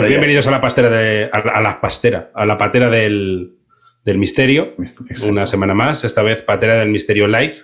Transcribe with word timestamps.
pues 0.00 0.08
bienvenidos 0.08 0.46
a 0.46 0.50
la 0.50 0.60
pastera 0.60 0.90
de. 0.90 1.30
a, 1.32 1.60
la 1.60 1.80
pastera, 1.80 2.30
a 2.34 2.44
la 2.44 2.58
patera 2.58 2.90
del, 2.90 3.56
del 4.04 4.18
misterio. 4.18 4.74
Una 5.26 5.46
semana 5.46 5.74
más, 5.74 6.04
esta 6.04 6.22
vez 6.22 6.42
patera 6.42 6.76
del 6.76 6.90
misterio 6.90 7.26
live. 7.26 7.54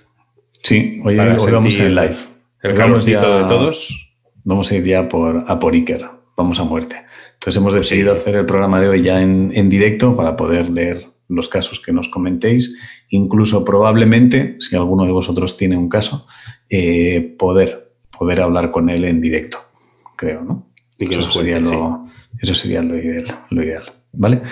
Sí, 0.62 1.00
hoy, 1.04 1.16
vamos 1.16 1.78
en 1.78 1.94
live. 1.94 2.16
El 2.62 2.74
calorcito 2.74 3.38
de 3.38 3.48
todos. 3.48 4.08
Vamos 4.44 4.70
a 4.72 4.76
ir 4.76 4.84
ya 4.84 5.08
por, 5.08 5.44
a 5.46 5.60
por 5.60 5.74
Iker, 5.74 6.04
vamos 6.36 6.58
a 6.58 6.64
muerte. 6.64 6.96
Entonces 7.34 7.60
hemos 7.60 7.74
decidido 7.74 8.12
hacer 8.12 8.34
el 8.34 8.46
programa 8.46 8.80
de 8.80 8.88
hoy 8.88 9.02
ya 9.02 9.20
en, 9.20 9.52
en 9.54 9.68
directo 9.68 10.16
para 10.16 10.36
poder 10.36 10.68
leer 10.68 11.06
los 11.28 11.48
casos 11.48 11.80
que 11.80 11.92
nos 11.92 12.08
comentéis, 12.08 12.76
incluso 13.10 13.64
probablemente, 13.64 14.56
si 14.58 14.74
alguno 14.74 15.04
de 15.04 15.12
vosotros 15.12 15.56
tiene 15.56 15.76
un 15.76 15.88
caso, 15.88 16.26
eh, 16.68 17.36
poder, 17.38 17.92
poder 18.16 18.40
hablar 18.40 18.70
con 18.70 18.90
él 18.90 19.04
en 19.04 19.20
directo, 19.20 19.58
creo, 20.16 20.42
¿no? 20.42 20.71
Que 21.08 21.18
eso, 21.18 21.30
sería 21.30 21.60
lo, 21.60 22.04
eso 22.40 22.54
sería 22.54 22.82
lo 22.82 22.96
ideal, 22.96 23.26
lo 23.50 23.62
ideal, 23.62 23.92
¿vale? 24.12 24.42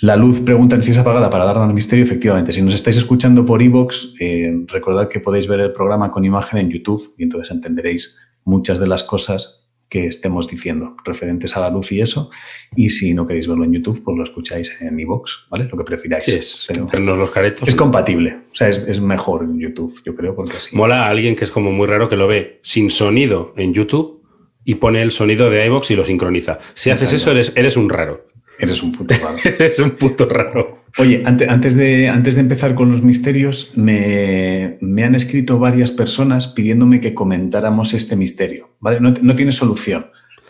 La 0.00 0.16
luz 0.16 0.40
preguntan 0.40 0.82
si 0.82 0.92
es 0.92 0.98
apagada 0.98 1.28
para 1.28 1.44
darnos 1.44 1.68
al 1.68 1.74
misterio. 1.74 2.04
Efectivamente, 2.04 2.52
si 2.52 2.62
nos 2.62 2.74
estáis 2.74 2.96
escuchando 2.96 3.44
por 3.44 3.60
iVoox, 3.60 4.14
eh, 4.18 4.64
recordad 4.66 5.08
que 5.08 5.20
podéis 5.20 5.46
ver 5.46 5.60
el 5.60 5.72
programa 5.72 6.10
con 6.10 6.24
imagen 6.24 6.58
en 6.58 6.70
YouTube 6.70 7.14
y 7.18 7.24
entonces 7.24 7.50
entenderéis 7.50 8.16
muchas 8.44 8.80
de 8.80 8.86
las 8.86 9.04
cosas 9.04 9.60
que 9.90 10.06
estemos 10.06 10.48
diciendo 10.48 10.96
referentes 11.04 11.54
a 11.56 11.60
la 11.60 11.68
luz 11.68 11.92
y 11.92 12.00
eso. 12.00 12.30
Y 12.76 12.90
si 12.90 13.12
no 13.12 13.26
queréis 13.26 13.48
verlo 13.48 13.64
en 13.64 13.72
YouTube, 13.72 14.02
pues 14.02 14.16
lo 14.16 14.22
escucháis 14.22 14.74
en 14.80 14.98
iVoox, 14.98 15.48
¿vale? 15.50 15.64
Lo 15.64 15.76
que 15.76 15.84
prefiráis. 15.84 16.28
es, 16.28 16.66
los 16.92 17.30
caretos. 17.30 17.68
Es 17.68 17.74
compatible. 17.74 18.38
O 18.52 18.54
sea, 18.54 18.68
es, 18.68 19.00
mejor 19.00 19.42
en 19.42 19.58
YouTube, 19.58 20.00
yo 20.04 20.14
creo, 20.14 20.34
porque 20.34 20.56
así. 20.56 20.74
Mola 20.76 21.06
a 21.06 21.08
alguien 21.08 21.36
que 21.36 21.44
es 21.44 21.50
como 21.50 21.72
muy 21.72 21.88
raro 21.88 22.08
que 22.08 22.16
lo 22.16 22.28
ve 22.28 22.60
sin 22.62 22.90
sonido 22.90 23.52
en 23.56 23.74
YouTube 23.74 24.19
y 24.64 24.76
pone 24.76 25.02
el 25.02 25.10
sonido 25.10 25.50
de 25.50 25.64
iVoox 25.66 25.90
y 25.90 25.96
lo 25.96 26.04
sincroniza. 26.04 26.58
Si 26.74 26.90
haces 26.90 27.12
eso, 27.12 27.30
eres, 27.30 27.52
eres 27.56 27.76
un 27.76 27.88
raro. 27.88 28.26
Eres 28.58 28.82
un 28.82 28.92
puto 28.92 29.14
raro. 29.14 29.36
eres 29.44 29.78
un 29.78 29.90
puto 29.92 30.26
raro. 30.26 30.80
Oye, 30.98 31.22
antes, 31.24 31.76
de, 31.76 32.08
antes 32.08 32.34
de 32.34 32.40
empezar 32.40 32.74
con 32.74 32.90
los 32.90 33.02
misterios, 33.02 33.72
me, 33.76 34.76
han 34.82 35.14
escrito 35.14 35.58
varias 35.58 35.92
personas 35.92 36.48
pidiéndome 36.48 37.00
que 37.00 37.14
comentáramos 37.14 37.94
este 37.94 38.16
misterio. 38.16 38.70
¿vale? 38.80 39.00
No, 39.00 39.34
tiene 39.34 39.52
solución, 39.52 40.06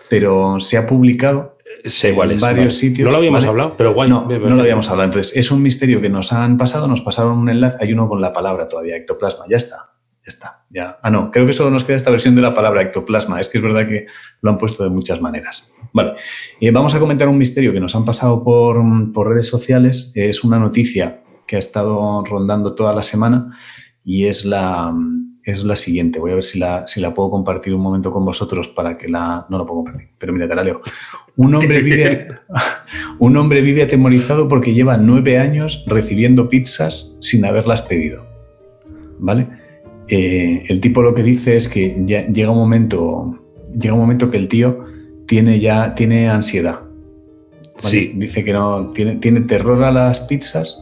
pero 0.08 0.58
se 0.58 0.78
ha 0.78 0.86
publicado 0.86 1.58
en 1.84 2.40
varios 2.40 2.76
sitios. 2.76 3.06
No 3.06 3.12
lo 3.12 3.18
habíamos 3.18 3.44
hablado, 3.44 3.74
pero 3.76 3.92
guay. 3.94 4.08
No, 4.08 4.26
no 4.26 4.56
lo 4.56 4.62
habíamos 4.62 4.88
hablado. 4.88 5.10
Entonces, 5.10 5.36
es 5.36 5.50
un 5.50 5.62
misterio 5.62 6.00
que 6.00 6.08
nos 6.08 6.32
han 6.32 6.56
pasado, 6.56 6.88
nos 6.88 7.02
pasaron 7.02 7.38
un 7.38 7.48
enlace, 7.48 7.76
hay 7.80 7.92
uno 7.92 8.08
con 8.08 8.20
la 8.20 8.32
palabra 8.32 8.66
todavía, 8.66 8.96
ectoplasma, 8.96 9.44
ya 9.48 9.58
está 9.58 9.89
está, 10.30 10.64
ya. 10.70 10.98
Ah, 11.02 11.10
no, 11.10 11.30
creo 11.30 11.46
que 11.46 11.52
solo 11.52 11.70
nos 11.70 11.84
queda 11.84 11.96
esta 11.96 12.10
versión 12.10 12.34
de 12.34 12.40
la 12.40 12.54
palabra 12.54 12.82
ectoplasma. 12.82 13.40
Es 13.40 13.48
que 13.48 13.58
es 13.58 13.62
verdad 13.62 13.86
que 13.86 14.06
lo 14.40 14.50
han 14.50 14.58
puesto 14.58 14.82
de 14.82 14.90
muchas 14.90 15.20
maneras. 15.20 15.72
Vale, 15.92 16.14
eh, 16.60 16.70
vamos 16.70 16.94
a 16.94 16.98
comentar 16.98 17.28
un 17.28 17.38
misterio 17.38 17.72
que 17.72 17.80
nos 17.80 17.94
han 17.94 18.04
pasado 18.04 18.42
por, 18.42 19.28
redes 19.28 19.46
sociales. 19.46 20.12
Es 20.14 20.42
una 20.42 20.58
noticia 20.58 21.22
que 21.46 21.56
ha 21.56 21.58
estado 21.58 22.24
rondando 22.24 22.74
toda 22.74 22.94
la 22.94 23.02
semana 23.02 23.56
y 24.04 24.26
es 24.26 24.44
la, 24.44 24.94
es 25.44 25.64
la 25.64 25.76
siguiente. 25.76 26.20
Voy 26.20 26.32
a 26.32 26.36
ver 26.36 26.44
si 26.44 26.58
la, 26.58 26.86
si 26.86 27.00
la 27.00 27.12
puedo 27.12 27.30
compartir 27.30 27.74
un 27.74 27.82
momento 27.82 28.12
con 28.12 28.24
vosotros 28.24 28.68
para 28.68 28.96
que 28.96 29.08
la... 29.08 29.46
No 29.50 29.58
la 29.58 29.64
puedo 29.64 29.84
compartir, 29.84 30.08
pero 30.18 30.32
mira, 30.32 30.48
te 30.48 30.54
la 30.54 30.64
leo. 30.64 30.80
Un 31.36 31.54
hombre 31.54 31.82
vive, 31.82 32.28
un 33.18 33.36
hombre 33.36 33.60
vive 33.60 33.82
atemorizado 33.82 34.48
porque 34.48 34.72
lleva 34.72 34.96
nueve 34.96 35.38
años 35.38 35.84
recibiendo 35.86 36.48
pizzas 36.48 37.16
sin 37.20 37.44
haberlas 37.44 37.82
pedido. 37.82 38.24
¿Vale? 39.18 39.59
Eh, 40.10 40.64
el 40.68 40.80
tipo 40.80 41.02
lo 41.02 41.14
que 41.14 41.22
dice 41.22 41.56
es 41.56 41.68
que 41.68 41.96
ya 42.04 42.26
llega 42.26 42.50
un 42.50 42.58
momento, 42.58 43.38
llega 43.78 43.94
un 43.94 44.00
momento 44.00 44.30
que 44.30 44.36
el 44.36 44.48
tío 44.48 44.84
tiene 45.26 45.60
ya 45.60 45.94
tiene 45.94 46.28
ansiedad. 46.28 46.80
Sí. 47.78 48.12
Dice 48.16 48.44
que 48.44 48.52
no 48.52 48.90
tiene, 48.92 49.16
tiene 49.16 49.42
terror 49.42 49.82
a 49.84 49.92
las 49.92 50.20
pizzas 50.20 50.76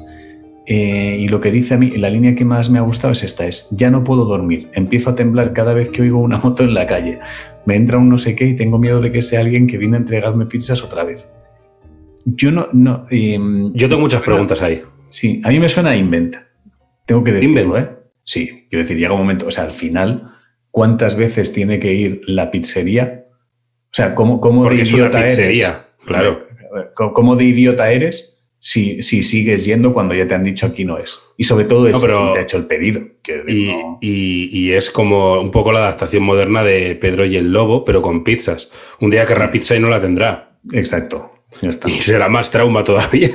eh, 0.67 1.17
y 1.21 1.29
lo 1.29 1.41
que 1.41 1.51
dice 1.51 1.75
a 1.75 1.79
mí, 1.79 1.91
la 1.91 2.11
línea 2.11 2.35
que 2.35 2.45
más 2.45 2.69
me 2.69 2.79
ha 2.79 2.83
gustado 2.83 3.13
es 3.13 3.23
esta, 3.23 3.47
es 3.47 3.69
ya 3.71 3.91
no 3.91 4.05
puedo 4.05 4.27
dormir, 4.27 4.69
empiezo 4.75 5.11
a 5.11 5.15
temblar 5.15 5.55
cada 5.55 5.73
vez 5.73 5.89
que 5.89 6.03
oigo 6.03 6.19
una 6.19 6.39
moto 6.45 6.63
en 6.63 6.75
la 6.75 6.87
calle, 6.87 7.19
me 7.65 7.75
entra 7.75 7.97
un 7.97 8.09
no 8.09 8.19
sé 8.19 8.35
qué 8.37 8.47
y 8.47 8.57
tengo 8.57 8.79
miedo 8.79 9.01
de 9.01 9.11
que 9.11 9.23
sea 9.23 9.41
alguien 9.41 9.67
que 9.67 9.79
viene 9.79 9.97
a 9.97 10.01
entregarme 10.01 10.47
pizzas 10.47 10.83
otra 10.83 11.05
vez. 11.05 11.31
Yo 12.25 12.51
no... 12.51 12.69
no 12.73 13.07
em, 13.11 13.73
Yo 13.73 13.89
tengo 13.89 14.03
muchas 14.03 14.21
preguntas 14.21 14.61
ahí. 14.61 14.83
Sí, 15.09 15.41
a 15.45 15.49
mí 15.49 15.59
me 15.59 15.69
suena 15.69 15.91
a 15.91 15.97
invent. 15.97 16.37
Tengo 17.07 17.25
que 17.25 17.33
decirlo, 17.33 17.79
¿eh? 17.79 17.89
Sí, 18.29 18.67
quiero 18.69 18.83
decir, 18.83 18.99
llega 18.99 19.15
un 19.15 19.21
momento, 19.21 19.47
o 19.47 19.51
sea, 19.51 19.65
al 19.65 19.73
final, 19.73 20.35
¿cuántas 20.71 21.17
veces 21.17 21.51
tiene 21.55 21.81
que 21.81 21.95
ir 21.95 22.21
la 22.27 22.51
pizzería? 22.51 23.25
O 23.91 23.95
sea, 23.95 24.15
¿cómo, 24.15 24.39
cómo 24.39 24.69
de 24.69 24.83
idiota 24.83 25.27
eres? 25.27 25.67
Claro. 26.05 26.47
¿Cómo 26.95 27.37
de 27.37 27.45
idiota 27.45 27.91
eres 27.91 28.45
si, 28.59 29.03
si, 29.03 29.23
sigues 29.23 29.65
yendo 29.65 29.95
cuando 29.95 30.15
ya 30.15 30.29
te 30.29 30.35
han 30.35 30.45
dicho 30.45 30.67
aquí 30.67 30.85
no 30.85 30.99
es? 30.99 31.19
Y 31.39 31.45
sobre 31.45 31.65
todo 31.65 31.89
es 31.89 31.99
quien 31.99 32.33
te 32.35 32.39
ha 32.39 32.43
hecho 32.43 32.59
el 32.59 32.67
pedido. 32.67 33.01
y, 33.47 34.51
y, 34.53 34.73
es 34.73 34.91
como 34.91 35.41
un 35.41 35.51
poco 35.51 35.73
la 35.73 35.79
adaptación 35.79 36.23
moderna 36.23 36.63
de 36.63 36.97
Pedro 36.97 37.25
y 37.25 37.39
el 37.39 37.51
Lobo, 37.51 37.87
pero 37.87 38.03
con 38.03 38.25
pizzas. 38.25 38.69
Un 39.01 39.09
día 39.09 39.25
querrá 39.25 39.51
pizza 39.51 39.75
y 39.75 39.81
no 39.81 39.89
la 39.89 40.03
tendrá. 40.03 40.59
Exacto. 41.63 41.89
Y 41.89 42.03
será 42.03 42.29
más 42.29 42.51
trauma 42.51 42.85
todavía. 42.85 43.33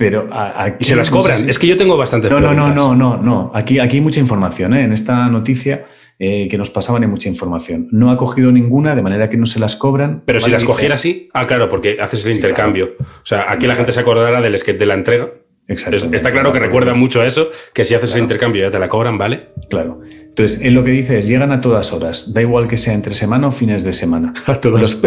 Pero 0.00 0.30
aquí. 0.32 0.76
Y 0.80 0.84
se 0.86 0.96
las 0.96 1.10
cobran. 1.10 1.46
Es 1.46 1.58
que 1.58 1.66
yo 1.66 1.76
tengo 1.76 1.94
bastante. 1.98 2.30
No, 2.30 2.40
no, 2.40 2.54
no, 2.54 2.72
no, 2.72 2.94
no, 2.94 3.18
no. 3.18 3.52
Aquí, 3.54 3.78
aquí 3.78 3.98
hay 3.98 4.02
mucha 4.02 4.18
información. 4.18 4.72
¿eh? 4.72 4.84
En 4.84 4.94
esta 4.94 5.28
noticia 5.28 5.84
eh, 6.18 6.48
que 6.48 6.56
nos 6.56 6.70
pasaban 6.70 7.02
hay 7.02 7.08
mucha 7.08 7.28
información. 7.28 7.86
No 7.90 8.10
ha 8.10 8.16
cogido 8.16 8.50
ninguna, 8.50 8.94
de 8.94 9.02
manera 9.02 9.28
que 9.28 9.36
no 9.36 9.44
se 9.44 9.60
las 9.60 9.76
cobran. 9.76 10.22
Pero 10.24 10.40
si 10.40 10.50
las 10.50 10.64
cogiera 10.64 10.94
así. 10.94 11.28
Ah, 11.34 11.46
claro, 11.46 11.68
porque 11.68 11.98
haces 12.00 12.24
el 12.24 12.32
intercambio. 12.32 12.94
O 12.98 13.26
sea, 13.26 13.52
aquí 13.52 13.66
la 13.66 13.76
gente 13.76 13.92
se 13.92 14.00
acordará 14.00 14.40
del 14.40 14.58
sketch 14.58 14.78
de 14.78 14.86
la 14.86 14.94
entrega. 14.94 15.28
Exacto. 15.70 16.08
Está 16.12 16.30
claro 16.30 16.52
que 16.52 16.58
recuerda 16.58 16.94
mucho 16.94 17.20
a 17.20 17.26
eso, 17.26 17.50
que 17.72 17.84
si 17.84 17.94
haces 17.94 18.14
el 18.14 18.22
intercambio 18.22 18.62
ya 18.62 18.70
te 18.70 18.78
la 18.78 18.88
cobran, 18.88 19.16
¿vale? 19.16 19.48
Claro. 19.70 20.00
Entonces, 20.10 20.60
él 20.62 20.74
lo 20.74 20.84
que 20.84 20.90
dice 20.90 21.18
es, 21.18 21.28
llegan 21.28 21.52
a 21.52 21.60
todas 21.60 21.92
horas, 21.92 22.34
da 22.34 22.42
igual 22.42 22.68
que 22.68 22.76
sea 22.76 22.92
entre 22.92 23.14
semana 23.14 23.48
o 23.48 23.52
fines 23.52 23.84
de 23.84 23.92
semana. 23.92 24.34
Los, 24.62 25.00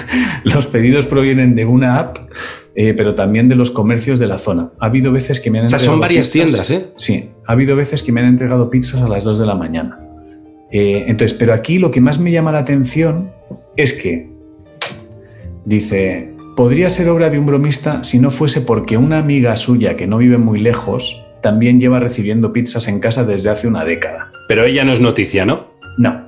los 0.44 0.66
pedidos 0.66 1.06
provienen 1.06 1.54
de 1.54 1.64
una 1.64 1.98
app 1.98 2.18
eh, 2.76 2.94
pero 2.94 3.14
también 3.14 3.48
de 3.48 3.56
los 3.56 3.70
comercios 3.70 4.20
de 4.20 4.26
la 4.26 4.38
zona. 4.38 4.70
Ha 4.78 4.86
habido 4.86 5.10
veces 5.10 5.40
que 5.40 5.50
me 5.50 5.58
han 5.58 5.64
entregado. 5.64 5.82
O 5.82 5.84
sea, 5.84 5.92
son 5.92 6.00
varias 6.00 6.30
tiendas, 6.30 6.70
¿eh? 6.70 6.86
Sí, 6.96 7.30
ha 7.46 7.52
habido 7.52 7.74
veces 7.74 8.02
que 8.02 8.12
me 8.12 8.20
han 8.20 8.28
entregado 8.28 8.70
pizzas 8.70 9.02
a 9.02 9.08
las 9.08 9.24
2 9.24 9.40
de 9.40 9.46
la 9.46 9.54
mañana. 9.54 9.98
Eh, 10.70 11.04
entonces, 11.08 11.36
pero 11.36 11.52
aquí 11.52 11.78
lo 11.78 11.90
que 11.90 12.00
más 12.00 12.20
me 12.20 12.30
llama 12.30 12.52
la 12.52 12.60
atención 12.60 13.32
es 13.76 13.92
que 13.92 14.30
dice: 15.64 16.32
podría 16.60 16.90
ser 16.90 17.08
obra 17.08 17.30
de 17.30 17.38
un 17.38 17.46
bromista 17.46 18.04
si 18.04 18.18
no 18.18 18.30
fuese 18.30 18.60
porque 18.60 18.98
una 18.98 19.16
amiga 19.16 19.56
suya 19.56 19.96
que 19.96 20.06
no 20.06 20.18
vive 20.18 20.36
muy 20.36 20.58
lejos 20.58 21.24
también 21.40 21.80
lleva 21.80 22.00
recibiendo 22.00 22.52
pizzas 22.52 22.86
en 22.86 23.00
casa 23.00 23.24
desde 23.24 23.48
hace 23.48 23.66
una 23.66 23.82
década. 23.86 24.30
Pero 24.46 24.66
ella 24.66 24.84
no 24.84 24.92
es 24.92 25.00
noticia, 25.00 25.46
¿no? 25.46 25.68
No. 25.96 26.20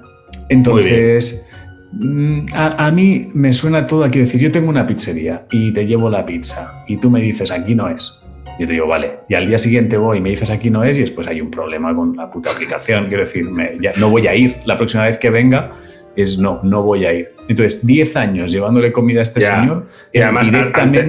Entonces. 0.49 1.47
Mm, 1.93 2.47
a, 2.55 2.91
mí 2.91 3.29
me 3.35 3.53
suena 3.53 3.87
todo 3.87 4.05
aquí 4.05 4.21
decir, 4.21 4.41
yo 4.41 4.51
tengo 4.51 4.71
una 4.71 4.87
pizzería 4.87 5.45
y 5.51 5.71
te 5.75 5.85
llevo 5.85 6.09
la 6.09 6.25
pizza 6.25 6.83
y 6.89 6.97
tú 6.97 7.11
me 7.11 7.21
dices, 7.21 7.51
aquí 7.51 7.75
no 7.75 7.91
es. 7.91 8.11
Yo 8.59 8.67
te 8.67 8.73
digo, 8.73 8.87
vale. 8.87 9.11
Y 9.29 9.35
al 9.35 9.47
día 9.47 9.59
siguiente 9.59 9.99
voy 9.99 10.17
y 10.17 10.21
me 10.23 10.31
dices, 10.31 10.49
aquí 10.49 10.71
no 10.71 10.83
es 10.83 10.97
y 10.97 11.03
después 11.03 11.27
hay 11.27 11.43
un 11.43 11.51
problema 11.51 11.95
con 11.95 12.17
la 12.17 12.31
puta 12.31 12.53
aplicación. 12.53 13.09
Quiero 13.09 13.25
decir, 13.25 13.47
ya, 13.83 13.93
no 13.99 14.09
voy 14.09 14.27
a 14.27 14.35
ir. 14.35 14.57
La 14.65 14.79
próxima 14.79 15.05
vez 15.05 15.19
que 15.19 15.29
venga 15.29 15.73
es 16.17 16.39
no, 16.39 16.61
no 16.63 16.83
voy 16.83 17.05
a 17.07 17.13
ir. 17.13 17.31
Entonces, 17.49 17.85
10 17.87 18.17
años 18.17 18.53
llevándole 18.53 18.93
comida 18.93 19.21
a 19.21 19.23
este 19.25 19.41
señor. 19.41 19.89
Es 20.13 20.25
además, 20.25 20.49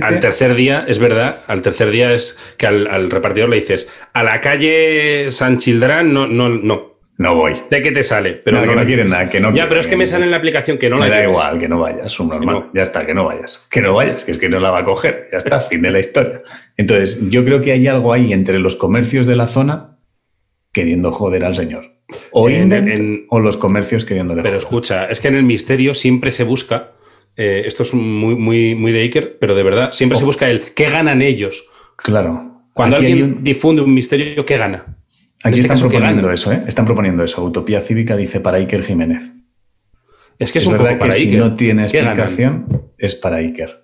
al, 0.02 0.20
tercer 0.20 0.56
día, 0.56 0.86
es 0.88 1.00
verdad, 1.00 1.38
al 1.48 1.62
tercer 1.62 1.92
día 1.92 2.14
es 2.14 2.38
que 2.58 2.68
al, 2.68 3.12
repartidor 3.12 3.50
le 3.50 3.58
dices, 3.58 3.88
a 4.14 4.24
la 4.24 4.42
calle 4.42 5.28
San 5.30 5.60
Childrán, 5.60 6.14
no, 6.14 6.28
no, 6.28 6.50
no. 6.50 6.94
No 7.16 7.36
voy. 7.36 7.54
¿De 7.70 7.84
qué 7.84 7.92
te 7.92 8.02
sale? 8.02 8.42
Pero 8.44 8.66
no, 8.66 8.86
quieren 8.86 9.10
nada, 9.10 9.30
que 9.30 9.40
no 9.40 9.54
Ya, 9.54 9.70
pero 9.70 9.80
es 9.80 9.86
que 9.86 9.96
me 9.96 10.08
sale 10.08 10.26
en 10.26 10.32
la 10.32 10.38
aplicación 10.38 10.80
que 10.80 10.90
no 10.90 10.98
la 10.98 11.06
Me 11.06 11.12
da 11.12 11.24
igual, 11.24 11.60
que 11.60 11.70
no 11.70 11.80
vayas, 11.80 12.20
un 12.20 12.30
normal. 12.30 12.72
Ya 12.74 12.82
está, 12.82 13.06
que 13.06 13.14
no 13.14 13.26
vayas. 13.26 13.64
Que 13.70 13.82
no 13.82 13.94
vayas, 13.94 14.26
que 14.26 14.32
es 14.32 14.40
que 14.40 14.50
no 14.50 14.60
la 14.60 14.72
va 14.72 14.80
a 14.80 14.84
coger. 14.84 15.30
Ya 15.32 15.38
está, 15.38 15.62
fin 15.62 15.84
de 15.84 15.92
la 15.92 16.00
historia. 16.00 16.42
Entonces, 16.76 17.22
yo 17.30 17.46
creo 17.46 17.62
que 17.62 17.72
hay 17.72 17.88
algo 17.88 18.14
ahí 18.14 18.34
entre 18.34 18.58
los 18.58 18.76
comercios 18.76 19.28
de 19.28 19.36
la 19.36 19.48
zona 19.48 19.94
queriendo 20.74 21.12
joder 21.12 21.46
al 21.46 21.56
señor. 21.56 21.93
O, 22.32 22.50
o 23.30 23.40
los 23.40 23.58
comercios 23.58 24.06
queriéndole 24.06 24.42
Pero 24.42 24.58
escucha, 24.58 25.06
es 25.06 25.20
que 25.20 25.28
en 25.28 25.36
el 25.36 25.44
misterio 25.44 25.94
siempre 25.94 26.32
se 26.32 26.44
busca, 26.44 26.92
eh, 27.36 27.64
esto 27.66 27.84
es 27.84 27.94
muy, 27.94 28.36
muy, 28.36 28.76
muy 28.76 28.92
de 28.92 29.02
Iker, 29.02 29.38
pero 29.40 29.56
de 29.56 29.64
verdad, 29.64 29.92
siempre 29.94 30.18
se 30.18 30.26
busca 30.26 30.50
el 30.50 30.74
qué 30.74 30.90
ganan 30.90 31.22
ellos. 31.22 31.66
Claro. 31.96 32.64
Cuando 32.74 32.98
alguien 32.98 33.44
difunde 33.44 33.82
un 33.82 33.94
misterio, 33.94 34.46
¿qué 34.46 34.58
gana? 34.58 34.98
Aquí 35.44 35.60
este 35.60 35.74
están 35.74 35.90
proponiendo 35.90 36.32
eso, 36.32 36.52
¿eh? 36.52 36.64
Están 36.68 36.86
proponiendo 36.86 37.24
eso. 37.24 37.44
Utopía 37.44 37.82
Cívica 37.82 38.16
dice 38.16 38.40
para 38.40 38.58
Iker 38.58 38.84
Jiménez. 38.84 39.32
Es 40.40 40.52
que 40.52 40.60
es, 40.60 40.66
un 40.66 40.74
verdad 40.74 40.98
que 41.00 41.12
si 41.12 41.36
no 41.38 41.56
tiene 41.56 41.84
explicación, 41.84 42.90
es 42.98 43.16
para 43.16 43.38
Iker. 43.38 43.84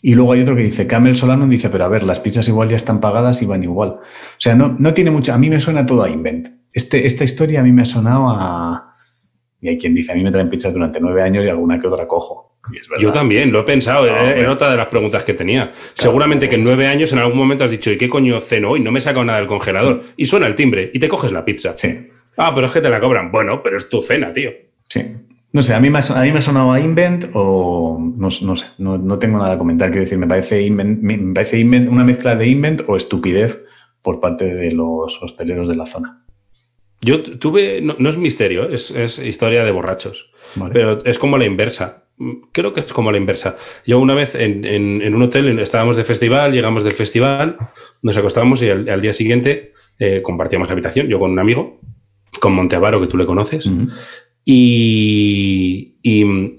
Y 0.00 0.14
luego 0.14 0.32
hay 0.32 0.42
otro 0.42 0.54
que 0.54 0.62
dice, 0.62 0.86
Camel 0.86 1.16
Solano 1.16 1.46
dice, 1.48 1.70
pero 1.70 1.84
a 1.84 1.88
ver, 1.88 2.04
las 2.04 2.20
pizzas 2.20 2.48
igual 2.48 2.68
ya 2.68 2.76
están 2.76 3.00
pagadas 3.00 3.42
y 3.42 3.46
van 3.46 3.64
igual. 3.64 3.88
O 3.90 4.00
sea, 4.38 4.54
no, 4.54 4.76
no 4.78 4.94
tiene 4.94 5.10
mucho. 5.10 5.32
A 5.32 5.38
mí 5.38 5.50
me 5.50 5.58
suena 5.58 5.84
todo 5.84 6.04
a 6.04 6.10
invent. 6.10 6.48
Este, 6.72 7.06
esta 7.06 7.24
historia 7.24 7.60
a 7.60 7.62
mí 7.62 7.72
me 7.72 7.82
ha 7.82 7.86
sonado 7.86 8.28
a. 8.28 8.96
Y 9.60 9.68
hay 9.68 9.78
quien 9.78 9.94
dice, 9.94 10.12
a 10.12 10.14
mí 10.14 10.22
me 10.22 10.30
traen 10.30 10.50
pizzas 10.50 10.72
durante 10.72 11.00
nueve 11.00 11.22
años 11.22 11.44
y 11.44 11.48
alguna 11.48 11.80
que 11.80 11.88
otra 11.88 12.06
cojo. 12.06 12.48
Yo 13.00 13.12
también, 13.12 13.50
lo 13.50 13.60
he 13.60 13.64
pensado, 13.64 14.06
en 14.06 14.46
otra 14.46 14.70
de 14.70 14.76
las 14.76 14.88
preguntas 14.88 15.24
que 15.24 15.34
tenía. 15.34 15.72
Seguramente 15.94 16.48
que 16.48 16.56
en 16.56 16.64
nueve 16.64 16.86
años 16.86 17.12
en 17.12 17.18
algún 17.18 17.38
momento 17.38 17.64
has 17.64 17.70
dicho, 17.70 17.90
¿y 17.90 17.98
qué 17.98 18.08
coño 18.08 18.40
ceno 18.40 18.70
hoy? 18.70 18.80
No 18.80 18.92
me 18.92 18.98
he 18.98 19.02
sacado 19.02 19.24
nada 19.24 19.38
del 19.38 19.48
congelador. 19.48 20.02
Y 20.16 20.26
suena 20.26 20.46
el 20.46 20.54
timbre 20.54 20.90
y 20.92 20.98
te 20.98 21.08
coges 21.08 21.32
la 21.32 21.44
pizza. 21.44 21.74
Sí. 21.76 22.08
Ah, 22.36 22.52
pero 22.54 22.66
es 22.66 22.72
que 22.72 22.80
te 22.80 22.90
la 22.90 23.00
cobran. 23.00 23.32
Bueno, 23.32 23.62
pero 23.62 23.78
es 23.78 23.88
tu 23.88 24.02
cena, 24.02 24.32
tío. 24.32 24.50
Sí. 24.88 25.02
No 25.50 25.62
sé, 25.62 25.74
a 25.74 25.80
mí 25.80 25.88
me 25.88 25.98
ha, 25.98 26.02
a 26.02 26.22
mí 26.22 26.30
me 26.30 26.38
ha 26.38 26.42
sonado 26.42 26.72
a 26.72 26.80
Invent 26.80 27.30
o 27.32 27.98
no, 27.98 28.28
no 28.42 28.56
sé, 28.56 28.66
no, 28.78 29.18
tengo 29.18 29.38
nada 29.38 29.54
a 29.54 29.58
comentar. 29.58 29.88
Quiero 29.88 30.04
decir, 30.04 30.18
me 30.18 30.26
parece, 30.26 30.62
invent, 30.62 31.00
me 31.00 31.16
parece 31.34 31.58
invent, 31.58 31.88
una 31.88 32.04
mezcla 32.04 32.36
de 32.36 32.46
Invent 32.46 32.82
o 32.86 32.96
estupidez 32.96 33.64
por 34.02 34.20
parte 34.20 34.44
de 34.44 34.72
los 34.72 35.20
hosteleros 35.22 35.68
de 35.68 35.76
la 35.76 35.86
zona. 35.86 36.22
Yo 37.00 37.22
tuve, 37.22 37.80
no, 37.80 38.08
es 38.08 38.16
misterio, 38.16 38.68
es, 38.68 39.18
historia 39.18 39.64
de 39.64 39.70
borrachos, 39.70 40.30
pero 40.72 41.04
es 41.04 41.18
como 41.18 41.38
la 41.38 41.46
inversa. 41.46 42.04
Creo 42.50 42.74
que 42.74 42.80
es 42.80 42.92
como 42.92 43.12
la 43.12 43.18
inversa. 43.18 43.56
Yo 43.86 44.00
una 44.00 44.14
vez 44.14 44.34
en, 44.34 45.14
un 45.14 45.22
hotel 45.22 45.58
estábamos 45.60 45.96
de 45.96 46.04
festival, 46.04 46.52
llegamos 46.52 46.82
del 46.82 46.94
festival, 46.94 47.56
nos 48.02 48.16
acostábamos 48.16 48.62
y 48.62 48.70
al, 48.70 49.00
día 49.00 49.12
siguiente 49.12 49.72
eh, 50.00 50.22
compartíamos 50.22 50.70
habitación, 50.70 51.06
yo 51.06 51.20
con 51.20 51.30
un 51.30 51.38
amigo, 51.38 51.80
con 52.40 52.54
Monteavaro, 52.54 53.00
que 53.00 53.06
tú 53.06 53.16
le 53.16 53.26
conoces, 53.26 53.70
y, 54.44 55.94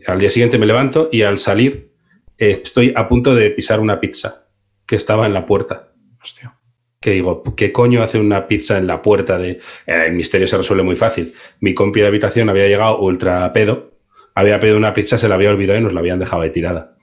al 0.08 0.20
día 0.20 0.30
siguiente 0.30 0.58
me 0.58 0.66
levanto 0.66 1.10
y 1.12 1.24
al 1.24 1.40
salir 1.40 1.92
eh, 2.38 2.62
estoy 2.64 2.94
a 2.96 3.10
punto 3.10 3.36
de 3.36 3.50
pisar 3.50 3.82
una 3.82 4.00
pizza 4.00 4.46
que 4.86 4.96
estaba 4.96 5.26
en 5.26 5.34
la 5.34 5.46
puerta. 5.46 5.92
Hostia 6.24 6.59
que 7.02 7.12
digo, 7.12 7.44
¿qué 7.56 7.72
coño 7.72 8.04
hace 8.04 8.20
una 8.20 8.48
pizza 8.48 8.78
en 8.78 8.88
la 8.88 9.02
puerta 9.02 9.38
de... 9.38 9.52
Eh, 9.88 10.04
el 10.08 10.14
misterio 10.14 10.48
se 10.48 10.58
resuelve 10.58 10.84
muy 10.84 10.96
fácil. 10.96 11.34
Mi 11.62 11.74
compi 11.74 12.02
de 12.02 12.08
habitación 12.08 12.50
había 12.50 12.68
llegado 12.68 13.00
ultra 13.00 13.52
pedo, 13.54 13.92
había 14.36 14.60
pedido 14.60 14.78
una 14.78 14.94
pizza, 14.94 15.18
se 15.18 15.30
la 15.30 15.36
había 15.36 15.50
olvidado 15.50 15.80
y 15.80 15.84
nos 15.84 15.94
la 15.94 16.02
habían 16.02 16.20
dejado 16.20 16.42
ahí 16.42 16.50
tirada. 16.50 16.96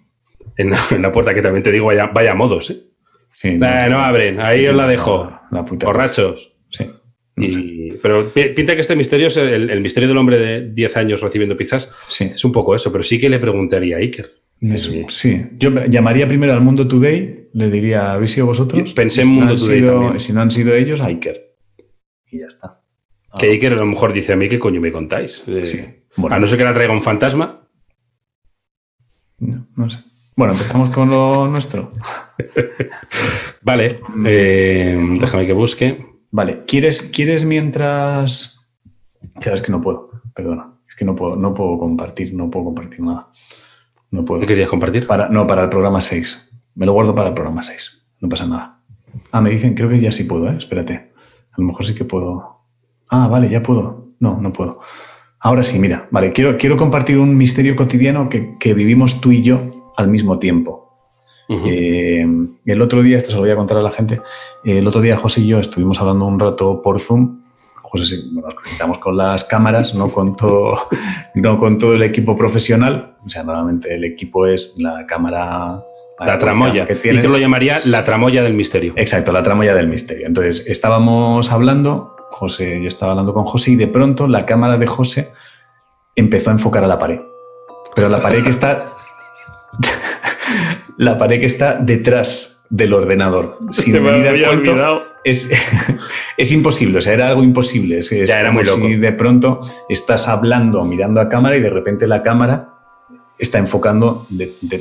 En 0.59 0.71
la, 0.71 1.13
puerta, 1.13 1.35
que 1.35 1.43
también 1.43 1.63
te 1.63 1.73
digo, 1.73 1.87
vaya, 1.87 2.07
vaya 2.07 2.35
modos, 2.35 2.71
¿eh? 2.71 3.59
no, 3.59 3.99
abren, 3.99 4.41
ahí 4.41 4.67
os 4.67 4.75
la 4.75 4.87
dejo. 4.87 5.31
Borrachos. 5.51 6.53
Sí. 6.71 7.99
pero 8.03 8.31
pinta 8.31 8.75
que 8.75 8.81
este 8.81 8.97
misterio 8.97 9.27
es 9.27 9.37
el, 9.37 9.81
misterio 9.83 10.09
del 10.09 10.17
hombre 10.17 10.39
de 10.39 10.71
10 10.73 10.97
años 10.97 11.21
recibiendo 11.21 11.57
pizzas. 11.57 11.93
Sí. 12.09 12.33
Es 12.35 12.45
un 12.45 12.53
poco 12.53 12.75
eso, 12.75 12.91
pero 12.91 13.05
sí 13.05 13.21
que 13.21 13.29
le 13.29 13.39
preguntaría 13.39 13.97
a 13.97 13.99
Iker. 13.99 14.31
sí, 15.09 15.47
yo 15.57 15.71
llamaría 15.87 16.27
primero 16.27 16.55
al 16.55 16.63
Mundo 16.63 16.89
Today 16.89 17.36
le 17.57 17.71
diría, 17.71 18.13
¿habéis 18.13 18.33
sido 18.33 18.47
vosotros? 18.47 18.93
Pensé 18.93 19.23
en 19.23 19.29
Mundo 19.29 19.57
Today 19.57 19.83
también. 19.83 20.21
Si 20.21 20.31
no 20.35 20.43
han 20.43 20.51
sido 20.51 20.75
ellos, 20.75 21.01
Iker. 21.01 21.55
Y 22.31 22.41
ya 22.41 22.47
está. 22.47 22.83
Que 23.39 23.47
Iker 23.47 23.73
a 23.73 23.77
lo 23.77 23.87
mejor 23.87 24.13
dice 24.13 24.35
a 24.35 24.37
mí, 24.37 24.47
¿qué 24.47 24.59
coño 24.59 24.79
me 24.79 24.93
contáis? 24.93 25.43
Eh, 25.47 26.05
a 26.29 26.39
no 26.39 26.47
ser 26.47 26.59
que 26.59 26.65
la 26.65 26.75
traiga 26.75 26.93
un 26.93 27.01
fantasma. 27.01 27.67
No, 29.39 29.89
sé. 29.89 30.01
Bueno, 30.37 30.53
empezamos 30.53 30.95
con 30.95 31.09
lo 31.09 31.49
nuestro. 31.49 31.93
vale, 33.63 34.01
eh, 34.27 35.17
déjame 35.19 35.47
que 35.47 35.55
busque. 35.55 36.05
Vale, 36.31 36.65
¿quieres, 36.67 37.03
¿quieres 37.05 37.47
mientras...? 37.47 38.77
Sabes 39.41 39.63
que 39.63 39.73
no 39.73 39.81
puedo, 39.81 40.11
perdona. 40.35 40.75
Es 40.87 40.95
que 40.95 41.07
no 41.07 41.17
puedo, 41.17 41.37
no 41.37 41.55
puedo 41.55 41.79
compartir, 41.79 42.35
no 42.35 42.51
puedo 42.51 42.67
compartir 42.67 43.01
nada. 43.01 43.31
No 44.11 44.27
puedo. 44.27 44.43
¿Qué 44.43 44.47
querías 44.47 44.69
compartir? 44.69 45.07
Para, 45.07 45.31
no, 45.31 45.47
para 45.47 45.65
el 45.65 45.71
programa 45.71 46.03
6. 46.03 46.47
Me 46.77 46.87
lo 46.87 46.93
guardo 46.93 47.15
para 47.15 47.29
el 47.29 47.35
programa 47.35 47.63
6. 47.63 48.03
No 48.21 48.29
pasa 48.29 48.47
nada. 48.47 48.81
Ah, 49.33 49.41
me 49.41 49.51
dicen, 49.51 49.75
creo 49.75 49.89
que 49.89 49.99
ya 49.99 50.13
sí 50.13 50.25
puedo, 50.25 50.49
¿eh? 50.49 50.55
Espérate. 50.57 51.13
A 51.53 51.61
lo 51.61 51.65
mejor 51.65 51.87
sí 51.87 51.95
que 51.95 52.05
puedo. 52.05 52.61
Ah, 53.09 53.29
vale, 53.29 53.49
ya 53.49 53.63
puedo. 53.63 54.13
No, 54.21 54.41
no 54.41 54.53
puedo. 54.53 54.81
Ahora 55.41 55.63
sí, 55.63 55.79
mira, 55.79 56.09
vale, 56.11 56.33
quiero, 56.33 56.57
quiero 56.57 56.77
compartir 56.77 57.19
un 57.19 57.37
misterio 57.37 57.77
cotidiano 57.77 58.29
que, 58.29 58.75
vivimos 58.75 59.21
tú 59.21 59.33
y 59.33 59.43
yo 59.43 59.93
al 59.97 60.09
mismo 60.09 60.39
tiempo. 60.39 60.85
Eh, 61.49 62.27
el 62.65 62.83
otro 62.83 63.03
día, 63.03 63.17
esto 63.17 63.31
se 63.31 63.37
lo 63.37 63.43
voy 63.43 63.51
a 63.51 63.57
contar 63.57 63.79
a 63.79 63.83
la 63.83 63.91
gente, 63.91 64.21
el 64.65 64.85
otro 64.89 65.01
día 65.01 65.17
José 65.17 65.43
y 65.43 65.47
yo 65.47 65.61
estuvimos 65.61 66.01
hablando 66.01 66.27
un 66.27 66.41
rato 66.41 66.83
por 66.83 66.99
Zoom. 66.99 67.43
José, 67.83 68.17
bueno, 68.33 68.49
nos 68.49 68.55
conectamos 68.57 68.99
con 68.99 69.17
las 69.17 69.45
cámaras, 69.45 69.95
no 69.95 70.11
con, 70.11 70.35
todo, 70.35 70.89
no 71.37 71.59
con 71.61 71.79
todo 71.79 71.95
el 71.95 72.03
equipo 72.03 72.35
profesional. 72.35 73.17
O 73.25 73.29
sea, 73.29 73.45
normalmente 73.45 73.95
el 73.95 74.05
equipo 74.05 74.47
es 74.47 74.75
la 74.77 75.07
cámara 75.07 75.81
la 76.25 76.39
tramoya. 76.39 76.87
Que 76.87 76.95
tienes... 76.97 77.25
Y 77.25 77.27
que 77.27 77.33
lo 77.33 77.39
llamaría 77.39 77.77
la 77.87 78.05
tramoya 78.05 78.43
del 78.43 78.55
misterio. 78.55 78.95
Exacto, 78.97 79.33
la 79.33 79.43
tramoya 79.43 79.75
del 79.75 79.89
misterio. 79.89 80.27
Entonces, 80.27 80.67
estábamos 80.67 81.51
hablando, 81.53 82.17
José, 82.31 82.81
yo 82.81 82.89
estaba 82.89 83.13
hablando 83.13 83.35
con 83.35 83.45
José 83.45 83.73
y 83.73 83.77
de 83.77 83.87
pronto 83.87 84.27
la 84.27 84.47
cámara 84.47 84.79
de 84.79 84.87
José 84.87 85.33
empezó 86.15 86.51
a 86.51 86.55
enfocar 86.55 86.85
a 86.85 86.87
la 86.87 86.99
pared. 86.99 87.21
Pero 87.95 88.09
la 88.09 88.21
pared 88.21 88.43
que 88.43 88.51
está. 88.51 88.95
la 90.97 91.19
pared 91.19 91.41
que 91.41 91.47
está 91.47 91.75
detrás 91.75 92.65
del 92.71 92.93
ordenador. 92.93 93.59
Sin 93.71 94.03
me 94.03 94.29
había 94.29 94.51
olvidado. 94.51 95.03
Es, 95.25 95.51
es 96.37 96.53
imposible, 96.53 96.99
o 96.99 97.01
sea, 97.01 97.15
era 97.15 97.29
algo 97.29 97.43
imposible. 97.43 97.99
Es, 97.99 98.11
ya 98.11 98.41
era 98.41 98.53
muy 98.53 98.65
loco. 98.65 98.87
si 98.87 98.97
de 98.97 99.13
pronto 99.13 99.61
estás 99.89 100.29
hablando, 100.29 100.85
mirando 100.85 101.21
a 101.21 101.29
cámara 101.29 101.57
y 101.57 101.61
de 101.61 101.71
repente 101.71 102.07
la 102.07 102.23
cámara 102.23 102.76
está 103.39 103.59
enfocando 103.59 104.27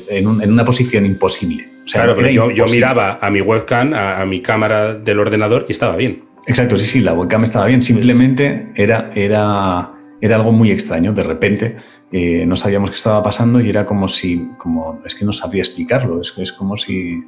en, 0.10 0.28
una 0.28 0.66
posición 0.66 1.06
imposible. 1.06 1.68
claro, 1.92 2.16
pero 2.16 2.52
yo, 2.52 2.66
miraba 2.66 3.20
a 3.22 3.30
mi 3.30 3.42
webcam, 3.42 3.94
a, 3.94 4.26
mi 4.26 4.42
cámara 4.42 4.94
del 4.94 5.20
ordenador 5.20 5.66
y 5.68 5.74
estaba 5.74 5.96
bien. 5.96 6.24
Exacto, 6.48 6.78
sí, 6.78 6.86
sí, 6.86 7.00
la 7.00 7.14
webcam 7.14 7.44
estaba 7.44 7.66
bien. 7.66 7.82
Simplemente 7.82 8.68
era, 8.76 9.12
era, 9.16 9.92
era 10.22 10.36
algo 10.36 10.52
muy 10.52 10.72
extraño. 10.72 11.12
De 11.12 11.24
repente 11.24 11.78
eh, 12.12 12.46
no 12.46 12.56
sabíamos 12.56 12.92
qué 12.92 12.98
estaba 12.98 13.24
pasando 13.24 13.60
y 13.60 13.70
era 13.70 13.86
como 13.86 14.08
si, 14.08 14.48
como, 14.58 15.02
es 15.06 15.16
que 15.16 15.26
no 15.26 15.34
sabría 15.34 15.62
explicarlo. 15.62 16.22
Es, 16.22 16.38
es 16.38 16.52
como 16.54 16.78
si, 16.78 17.24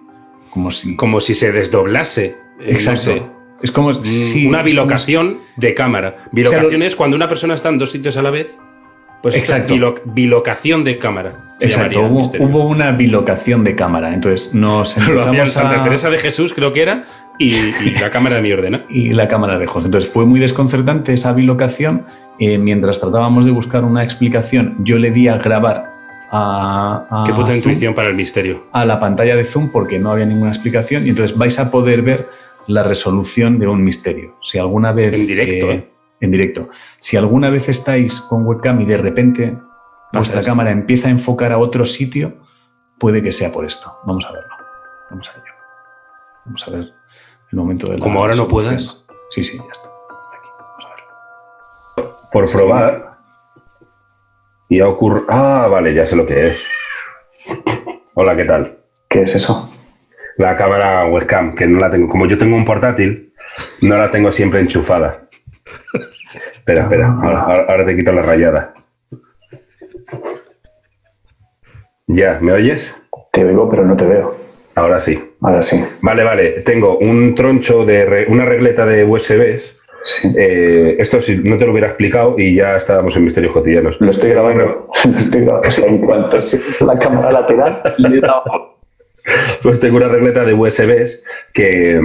como 0.52 0.72
si, 0.72 0.96
como 0.96 1.20
si 1.20 1.36
se 1.36 1.52
desdoblase. 1.52 2.36
Eh, 2.60 2.72
Exacto. 2.72 3.34
Es 3.62 3.72
como 3.72 3.90
mm, 3.90 4.06
si, 4.06 4.46
una 4.46 4.62
bilocación 4.62 5.40
de 5.56 5.74
cámara. 5.74 6.28
Bilocación 6.32 6.84
es 6.84 6.96
cuando 6.96 7.16
una 7.16 7.28
persona 7.28 7.56
está 7.56 7.70
en 7.70 7.80
dos 7.80 7.92
sitios 7.92 8.16
a 8.18 8.22
la 8.22 8.30
vez 8.30 8.56
pues 9.28 9.36
Exacto. 9.36 9.96
bilocación 10.06 10.86
de 10.86 10.98
cámara. 10.98 11.56
Exacto, 11.60 12.02
hubo, 12.02 12.68
una 12.68 12.92
bilocación 12.92 13.66
de 13.66 13.76
cámara. 13.76 14.14
Entonces 14.14 14.54
nos 14.54 14.96
empezamos 14.98 15.40
a... 15.40 15.46
Santa 15.46 15.84
Teresa 15.84 16.10
de 16.10 16.18
Jesús, 16.18 16.54
creo 16.54 16.72
que 16.72 16.84
era, 16.84 17.06
y, 17.40 17.52
la 18.00 18.10
cámara 18.10 18.38
de 18.38 18.42
mi 18.42 18.54
ordena. 18.54 18.86
y 18.90 19.12
la 19.12 19.28
cámara 19.28 19.60
de 19.60 19.68
José. 19.68 19.88
Entonces 19.88 20.10
fue 20.10 20.26
muy 20.26 20.40
desconcertante 20.40 21.12
esa 21.12 21.34
bilocación. 21.34 22.06
Eh, 22.40 22.58
mientras 22.58 23.02
tratábamos 23.02 23.44
de 23.44 23.52
buscar 23.52 23.84
una 23.84 24.02
explicación, 24.02 24.78
yo 24.80 24.98
le 24.98 25.12
di 25.12 25.28
a 25.28 25.38
grabar 25.38 25.94
a, 26.32 27.24
Qué 27.26 27.34
puta 27.34 27.54
intuición 27.54 27.94
para 27.94 28.08
el 28.08 28.16
misterio. 28.16 28.64
A 28.72 28.86
la 28.86 29.00
pantalla 29.00 29.36
de 29.36 29.44
Zoom 29.44 29.70
porque 29.70 30.00
no 30.00 30.12
había 30.12 30.26
ninguna 30.26 30.52
explicación 30.52 31.06
y 31.06 31.10
entonces 31.10 31.38
vais 31.38 31.60
a 31.60 31.70
poder 31.70 32.02
ver 32.02 32.28
la 32.68 32.84
resolución 32.84 33.60
de 33.60 33.68
un 33.68 33.84
misterio. 33.84 34.36
Si 34.42 34.58
alguna 34.58 34.94
vez... 34.94 35.14
En 35.14 35.28
directo, 35.28 35.72
¿eh? 35.72 35.97
En 36.20 36.32
directo. 36.32 36.70
Si 37.00 37.18
alguna 37.18 37.50
vez 37.50 37.70
estáis 37.70 38.22
con 38.22 38.46
webcam 38.46 38.82
y 38.82 38.86
de 38.86 38.98
repente 38.98 39.58
vuestra 40.14 40.42
cámara 40.42 40.72
empieza 40.72 41.08
a 41.08 41.12
enfocar 41.12 41.52
a 41.52 41.58
otro 41.58 41.86
sitio, 41.86 42.36
puede 42.98 43.22
que 43.22 43.32
sea 43.32 43.52
por 43.52 43.66
esto. 43.66 43.98
Vamos 44.06 44.26
a 44.26 44.32
verlo. 44.32 44.50
Vamos 45.10 45.30
a 45.30 45.34
ello. 45.34 45.54
Vamos 46.46 46.68
a 46.68 46.72
ver 46.72 46.94
el 47.52 47.58
momento 47.58 47.88
de 47.88 47.98
la 47.98 48.04
Como 48.04 48.20
ahora 48.20 48.36
no 48.36 48.48
puedas. 48.48 49.04
Sí, 49.32 49.44
sí, 49.44 49.58
ya 49.58 49.72
está. 49.72 49.88
Aquí. 49.88 50.50
Vamos 50.60 50.86
a 50.86 50.90
verlo. 50.90 52.20
Por 52.32 52.52
probar. 52.52 53.18
Y 54.70 54.80
ha 54.82 54.88
ocurrido. 54.88 55.26
Ah, 55.30 55.68
vale, 55.70 55.94
ya 55.94 56.06
sé 56.06 56.16
lo 56.16 56.26
que 56.26 56.50
es. 56.50 56.58
Hola, 58.14 58.36
¿qué 58.36 58.46
tal? 58.46 58.78
¿Qué 59.10 59.22
es 59.22 59.36
eso? 59.36 59.72
La 60.38 60.56
cámara 60.58 61.08
webcam, 61.08 61.56
que 61.56 61.66
no 61.66 61.80
la 61.80 61.90
tengo. 61.90 62.10
Como 62.10 62.26
yo 62.26 62.38
tengo 62.38 62.56
un 62.56 62.66
portátil, 62.66 63.34
no 63.82 63.98
la 63.98 64.12
tengo 64.12 64.32
siempre 64.32 64.60
enchufada. 64.60 65.28
Espera, 66.68 66.84
espera, 66.84 67.08
ahora, 67.68 67.86
te 67.86 67.96
quito 67.96 68.12
la 68.12 68.22
rayada. 68.22 68.74
Ya, 72.08 72.40
¿me 72.42 72.52
oyes? 72.52 72.94
Te 73.32 73.46
oigo, 73.46 73.70
pero 73.70 73.86
no 73.86 73.96
te 73.96 74.06
veo. 74.06 74.36
Ahora 74.76 75.00
sí. 75.02 75.18
Ahora 75.42 75.64
sí. 75.64 75.82
Vale, 76.02 76.24
vale. 76.24 76.50
Tengo 76.62 76.98
un 76.98 77.36
troncho 77.36 77.86
de 77.86 78.26
una 78.28 78.44
regleta 78.44 78.86
de 78.86 79.06
USBs. 79.06 79.78
Eh, 80.38 80.96
esto 81.00 81.22
si 81.22 81.38
no 81.38 81.58
te 81.58 81.66
lo 81.66 81.72
hubiera 81.72 81.88
explicado 81.88 82.36
y 82.38 82.56
ya 82.56 82.78
estábamos 82.78 83.16
en 83.16 83.26
misterios 83.26 83.54
cotidianos. 83.54 83.96
Lo 84.00 84.12
estoy 84.12 84.32
grabando. 84.32 84.90
Lo 85.12 85.18
estoy 85.18 85.42
grabando. 85.42 85.70
O 85.70 85.72
sea, 85.72 85.88
en 85.88 86.00
cuanto 86.00 86.38
la 86.86 87.00
cámara 87.00 87.32
lateral, 87.32 87.82
le 87.98 88.22
pues 89.64 89.80
tengo 89.80 89.98
una 89.98 90.08
regleta 90.08 90.44
de 90.44 90.54
USBs 90.54 91.24
que, 91.54 92.00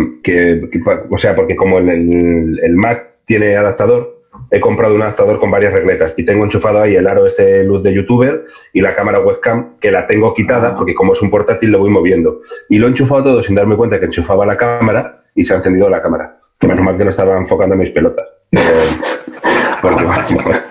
o 1.11 1.19
sea, 1.19 1.35
porque 1.35 1.57
como 1.57 1.78
el, 1.78 2.59
el, 2.61 2.75
Mac 2.75 3.07
tiene 3.26 3.57
adaptador, 3.57 4.22
he 4.50 4.61
comprado 4.61 4.94
un 4.94 5.02
adaptador 5.02 5.38
con 5.38 5.50
varias 5.50 5.72
regletas 5.72 6.14
y 6.16 6.25
tengo 6.25 6.44
enchufado 6.44 6.80
ahí 6.80 6.96
el 6.96 7.06
aro 7.06 7.26
este 7.26 7.64
luz 7.64 7.82
de 7.82 7.94
youtuber 7.94 8.44
y 8.72 8.80
la 8.80 8.94
cámara 8.94 9.20
webcam 9.20 9.78
que 9.80 9.90
la 9.90 10.06
tengo 10.06 10.34
quitada 10.34 10.75
porque 10.75 10.94
como 10.94 11.12
es 11.12 11.22
un 11.22 11.30
portátil 11.30 11.70
lo 11.70 11.78
voy 11.78 11.90
moviendo 11.90 12.40
y 12.68 12.78
lo 12.78 12.87
he 12.87 12.90
enchufado 12.90 13.25
todo 13.25 13.42
sin 13.42 13.54
darme 13.54 13.76
cuenta 13.76 13.99
que 13.99 14.06
enchufaba 14.06 14.44
la 14.46 14.56
cámara 14.56 15.20
y 15.34 15.44
se 15.44 15.54
ha 15.54 15.56
encendido 15.56 15.88
la 15.88 16.02
cámara 16.02 16.38
que 16.58 16.66
menos 16.66 16.84
mal 16.84 16.99
que 16.99 17.04
no 17.04 17.11
estaba 17.11 17.38
enfocando 17.38 17.76
mis 17.76 17.90
pelotas 17.90 18.26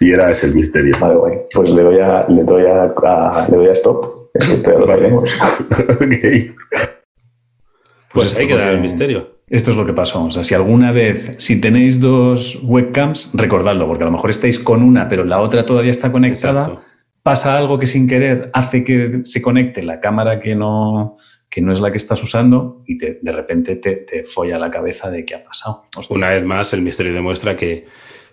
Y 0.00 0.12
era 0.12 0.30
ese 0.30 0.46
el 0.46 0.54
misterio. 0.54 0.96
Vale, 0.98 1.14
guay. 1.14 1.38
Pues 1.54 1.70
le 1.70 1.82
doy 1.82 2.00
a, 2.00 2.24
le 2.26 2.42
doy 2.42 2.64
a, 2.64 3.46
le 3.50 3.56
doy 3.56 3.68
a 3.68 3.72
stop. 3.72 4.30
Esto 4.32 4.72
ya 4.72 4.78
lo 4.78 4.86
tenemos. 4.86 5.30
Pues, 8.12 8.26
esto 8.26 8.40
ahí 8.40 8.48
queda 8.48 8.58
porque- 8.58 8.74
el 8.74 8.80
misterio. 8.80 9.26
Esto 9.50 9.72
es 9.72 9.76
lo 9.76 9.84
que 9.84 9.92
pasó. 9.92 10.24
O 10.24 10.30
sea, 10.30 10.42
si 10.44 10.54
alguna 10.54 10.92
vez, 10.92 11.34
si 11.38 11.60
tenéis 11.60 12.00
dos 12.00 12.58
webcams, 12.62 13.32
recordadlo, 13.34 13.86
porque 13.86 14.04
a 14.04 14.06
lo 14.06 14.12
mejor 14.12 14.30
estáis 14.30 14.58
con 14.58 14.82
una, 14.82 15.08
pero 15.08 15.24
la 15.24 15.40
otra 15.40 15.66
todavía 15.66 15.90
está 15.90 16.10
conectada. 16.12 16.62
Exacto. 16.62 16.82
Pasa 17.22 17.58
algo 17.58 17.78
que 17.78 17.86
sin 17.86 18.08
querer 18.08 18.50
hace 18.54 18.82
que 18.84 19.20
se 19.24 19.42
conecte 19.42 19.82
la 19.82 20.00
cámara 20.00 20.40
que 20.40 20.54
no, 20.54 21.16
que 21.50 21.60
no 21.60 21.72
es 21.72 21.80
la 21.80 21.90
que 21.90 21.98
estás 21.98 22.22
usando 22.22 22.82
y 22.86 22.96
te- 22.96 23.18
de 23.20 23.32
repente 23.32 23.76
te, 23.76 23.96
te 23.96 24.22
folla 24.24 24.58
la 24.58 24.70
cabeza 24.70 25.10
de 25.10 25.24
qué 25.26 25.34
ha 25.34 25.44
pasado. 25.44 25.82
Hostia. 25.98 26.16
Una 26.16 26.30
vez 26.30 26.44
más, 26.44 26.72
el 26.72 26.80
misterio 26.80 27.12
demuestra 27.12 27.56
que, 27.56 27.84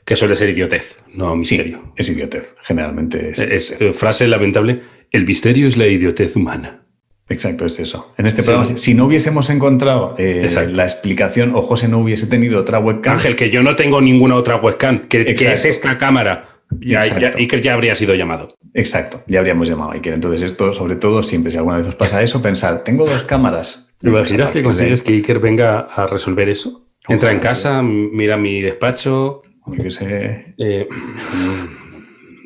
que 0.06 0.16
suele 0.16 0.36
ser 0.38 0.52
idiotez, 0.52 1.02
no 1.14 1.32
Sí, 1.34 1.40
misterio. 1.40 1.82
es 1.98 2.10
idiotez. 2.10 2.56
Generalmente 2.64 3.32
es. 3.32 3.40
Es, 3.40 3.82
eh, 3.82 3.92
frase 3.92 4.26
lamentable. 4.28 4.82
El 5.12 5.26
misterio 5.26 5.68
es 5.68 5.76
la 5.76 5.88
idiotez 5.88 6.36
humana. 6.38 6.84
Exacto, 7.30 7.66
es 7.66 7.80
eso. 7.80 8.14
En 8.18 8.26
este 8.26 8.42
Sí. 8.42 8.46
programa, 8.46 8.66
si- 8.78 8.94
no 8.94 9.06
hubiésemos 9.06 9.50
encontrado 9.50 10.16
eh, 10.18 10.50
la 10.72 10.84
explicación 10.84 11.54
o 11.56 11.62
José 11.62 11.88
no 11.90 12.00
hubiese 12.00 12.28
tenido 12.28 12.60
otra 12.60 12.80
webcam, 12.80 13.14
Ángel, 13.16 13.36
que 13.36 13.50
yo 13.50 13.62
no 13.64 13.76
tengo 13.76 14.00
ninguna 14.00 14.36
otra 14.36 14.56
webcam, 14.56 15.08
que, 15.10 15.22
es 15.22 15.66
esta 15.66 15.98
cámara. 15.98 16.46
Ya, 16.80 17.02
ya. 17.06 17.32
Iker 17.38 17.62
ya 17.62 17.74
habría 17.74 17.96
sido 17.96 18.14
llamado. 18.16 18.56
Exacto, 18.74 19.24
ya 19.28 19.40
habríamos 19.40 19.70
llamado 19.70 19.92
a 19.92 19.94
Iker. 19.96 20.14
Entonces, 20.14 20.42
esto, 20.42 20.74
sobre 20.74 20.96
todo, 20.98 21.24
siempre, 21.24 21.52
si 21.52 21.58
alguna 21.58 21.78
vez 21.78 21.88
os 21.88 21.96
pasa 21.96 22.22
eso, 22.22 22.42
pensar, 22.42 22.84
tengo 22.84 23.06
dos 23.06 23.24
cámaras. 23.24 23.90
¿Te 24.00 24.10
imaginas 24.10 24.52
que 24.52 24.62
consigues 24.64 25.02
que 25.02 25.14
Iker 25.14 25.40
venga 25.40 25.80
a 25.80 26.08
resolver 26.08 26.48
eso? 26.50 26.86
Entra 27.10 27.32
en 27.32 27.40
casa, 27.40 27.82
mira 27.82 28.38
mi 28.38 28.62
despacho. 28.62 29.42
yo 29.66 29.92
sé, 29.92 30.54
eh, 30.58 30.88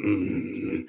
mm, 0.03 0.85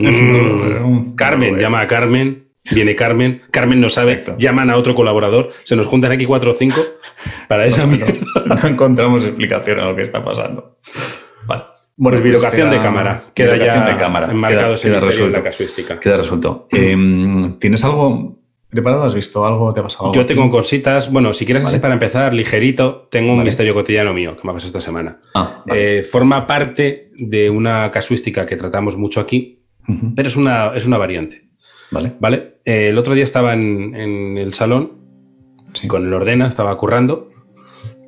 mm, 0.00 1.14
Carmen, 1.16 1.56
llama 1.58 1.80
a 1.80 1.86
Carmen. 1.86 2.49
Viene 2.72 2.94
Carmen. 2.94 3.42
Carmen 3.50 3.80
no 3.80 3.88
sabe. 3.90 4.16
Perfecto. 4.16 4.38
Llaman 4.38 4.70
a 4.70 4.76
otro 4.76 4.94
colaborador. 4.94 5.50
Se 5.64 5.76
nos 5.76 5.86
juntan 5.86 6.12
aquí 6.12 6.26
cuatro 6.26 6.50
o 6.50 6.54
cinco 6.54 6.80
para 7.48 7.64
esa 7.66 7.86
Bueno, 7.86 8.06
no, 8.46 8.54
no 8.54 8.68
encontramos 8.68 9.24
explicación 9.24 9.80
a 9.80 9.86
lo 9.86 9.96
que 9.96 10.02
está 10.02 10.22
pasando. 10.24 10.76
Vale. 11.46 11.62
Bueno, 11.96 12.16
pues 12.16 12.22
bilocación 12.24 12.70
de 12.70 12.78
cámara. 12.78 13.24
Queda 13.34 13.56
ya 13.56 13.86
de 13.90 13.96
cámara. 13.96 14.30
enmarcado 14.30 14.62
Queda- 14.62 14.74
ese 14.74 14.88
queda 15.16 15.26
en 15.26 15.32
la 15.32 15.42
casuística. 15.42 16.00
Queda 16.00 16.16
resuelto. 16.18 16.66
Eh, 16.70 16.96
¿Tienes 17.58 17.84
algo 17.84 18.38
preparado? 18.70 19.06
¿Has 19.06 19.14
visto 19.14 19.44
algo? 19.46 19.72
¿Te 19.74 19.80
ha 19.80 19.82
pasado 19.82 20.04
algo? 20.06 20.14
Yo 20.14 20.24
tengo 20.26 20.48
cositas. 20.50 21.10
Bueno, 21.12 21.34
si 21.34 21.44
quieres 21.44 21.62
Vale. 21.62 21.76
así 21.76 21.82
para 21.82 21.94
empezar, 21.94 22.32
ligerito, 22.32 23.08
tengo 23.10 23.30
un 23.32 23.38
Vale. 23.38 23.48
misterio 23.48 23.74
cotidiano 23.74 24.14
mío 24.14 24.34
que 24.36 24.42
me 24.44 24.50
ha 24.50 24.54
pasado 24.54 24.68
esta 24.68 24.80
semana. 24.80 25.18
Ah, 25.34 25.62
vale. 25.66 25.98
Eh, 25.98 26.02
forma 26.02 26.46
parte 26.46 27.10
de 27.16 27.50
una 27.50 27.90
casuística 27.90 28.46
que 28.46 28.56
tratamos 28.56 28.96
mucho 28.96 29.20
aquí, 29.20 29.62
pero 30.16 30.28
es 30.28 30.36
una, 30.36 30.72
es 30.74 30.86
una 30.86 30.96
variante. 30.96 31.49
Vale. 31.90 32.12
¿Vale? 32.20 32.54
Eh, 32.64 32.88
el 32.88 32.98
otro 32.98 33.14
día 33.14 33.24
estaba 33.24 33.54
en, 33.54 33.94
en 33.94 34.38
el 34.38 34.54
salón 34.54 34.92
Sí. 35.72 35.86
con 35.86 36.04
el 36.04 36.12
ordena, 36.12 36.48
estaba 36.48 36.76
currando 36.76 37.28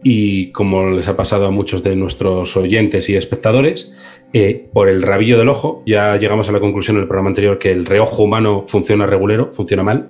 y 0.03 0.51
como 0.51 0.91
les 0.91 1.07
ha 1.07 1.17
pasado 1.17 1.47
a 1.47 1.51
muchos 1.53 1.85
de 1.85 1.95
nuestros 1.95 2.57
oyentes 2.57 3.09
y 3.09 3.15
espectadores, 3.15 3.93
eh, 4.33 4.69
por 4.73 4.89
el 4.89 5.01
rabillo 5.03 5.39
del 5.39 5.49
ojo, 5.49 5.83
ya 5.87 6.17
llegamos 6.17 6.49
a 6.49 6.53
la 6.53 6.59
conclusión 6.59 6.97
en 6.97 7.03
el 7.03 7.09
programa 7.09 7.29
anterior 7.31 7.59
que 7.61 7.71
el 7.71 7.87
reojo 7.87 8.25
humano 8.25 8.65
funciona 8.67 9.07
regulero, 9.07 9.53
funciona 9.53 9.85
mal, 9.85 10.09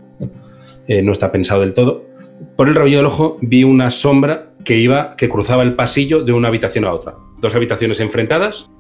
eh, 0.88 1.02
no 1.02 1.12
está 1.12 1.30
pensado 1.30 1.60
del 1.60 1.74
todo. 1.74 2.04
Por 2.56 2.68
el 2.68 2.74
rabillo 2.74 2.96
del 2.98 3.06
ojo 3.06 3.36
vi 3.42 3.64
una 3.64 3.90
sombra 3.90 4.52
que 4.64 4.78
iba, 4.78 5.14
que 5.16 5.28
cruzaba 5.28 5.62
el 5.62 5.74
pasillo 5.74 6.24
de 6.24 6.32
una 6.32 6.48
habitación 6.48 6.86
a 6.86 6.94
otra. 6.94 7.16
Dos 7.40 7.54
habitaciones 7.54 8.00
enfrentadas, 8.00 8.70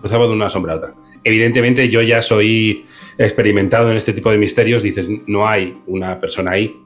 cruzaba 0.00 0.26
de 0.26 0.32
una 0.32 0.50
sombra 0.50 0.74
a 0.74 0.76
otra. 0.76 0.94
Evidentemente 1.24 1.88
yo 1.88 2.02
ya 2.02 2.22
soy 2.22 2.84
experimentado 3.18 3.90
en 3.90 3.96
este 3.96 4.12
tipo 4.12 4.30
de 4.30 4.38
misterios, 4.38 4.82
dices, 4.82 5.06
no 5.26 5.46
hay 5.48 5.76
una 5.86 6.18
persona 6.18 6.52
ahí. 6.52 6.76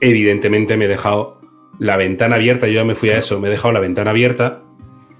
Evidentemente 0.00 0.76
me 0.76 0.84
he 0.86 0.88
dejado 0.88 1.40
la 1.78 1.96
ventana 1.96 2.36
abierta, 2.36 2.66
yo 2.66 2.74
ya 2.74 2.84
me 2.84 2.94
fui 2.94 3.10
a 3.10 3.18
eso, 3.18 3.40
me 3.40 3.48
he 3.48 3.50
dejado 3.50 3.72
la 3.72 3.80
ventana 3.80 4.10
abierta 4.10 4.62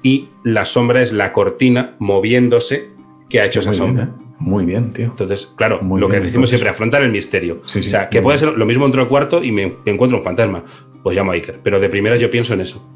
y 0.02 0.28
la 0.42 0.64
sombra 0.64 1.02
es 1.02 1.12
la 1.12 1.32
cortina 1.32 1.94
moviéndose 1.98 2.88
que 3.28 3.40
ha 3.40 3.46
hecho 3.46 3.60
esa 3.60 3.70
Muy 3.70 3.78
bien, 3.78 3.86
sombra. 3.88 4.04
¿eh? 4.04 4.26
Muy 4.38 4.64
bien, 4.64 4.92
tío. 4.92 5.06
Entonces, 5.06 5.52
claro, 5.56 5.80
Muy 5.82 6.00
lo 6.00 6.08
que 6.08 6.16
decimos 6.16 6.34
entonces. 6.34 6.50
siempre, 6.50 6.70
afrontar 6.70 7.02
el 7.02 7.10
misterio. 7.10 7.58
Sí, 7.66 7.82
sí, 7.82 7.88
o 7.88 7.90
sea, 7.92 8.08
que 8.08 8.20
puede 8.20 8.38
bien. 8.38 8.50
ser 8.50 8.58
lo 8.58 8.66
mismo 8.66 8.84
entro 8.84 9.00
al 9.02 9.08
cuarto 9.08 9.42
y 9.42 9.50
me, 9.50 9.72
me 9.84 9.92
encuentro 9.92 10.18
un 10.18 10.24
fantasma. 10.24 10.62
Pues 11.02 11.16
llamo 11.16 11.32
a 11.32 11.34
Iker. 11.34 11.60
Pero 11.62 11.80
de 11.80 11.88
primeras 11.88 12.20
yo 12.20 12.30
pienso 12.30 12.52
en 12.54 12.60
eso. 12.60 12.86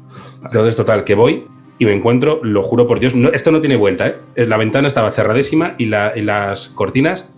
Entonces, 0.43 0.75
total, 0.75 1.03
que 1.03 1.15
voy 1.15 1.43
y 1.81 1.85
me 1.85 1.93
encuentro, 1.95 2.39
lo 2.43 2.61
juro 2.61 2.85
por 2.85 2.99
Dios, 2.99 3.15
no, 3.15 3.29
esto 3.29 3.51
no 3.51 3.59
tiene 3.59 3.75
vuelta, 3.75 4.07
¿eh? 4.07 4.15
La 4.45 4.55
ventana 4.57 4.87
estaba 4.87 5.11
cerradísima 5.11 5.73
y, 5.79 5.85
la- 5.87 6.13
y 6.15 6.21
las 6.21 6.67
cortinas 6.67 7.33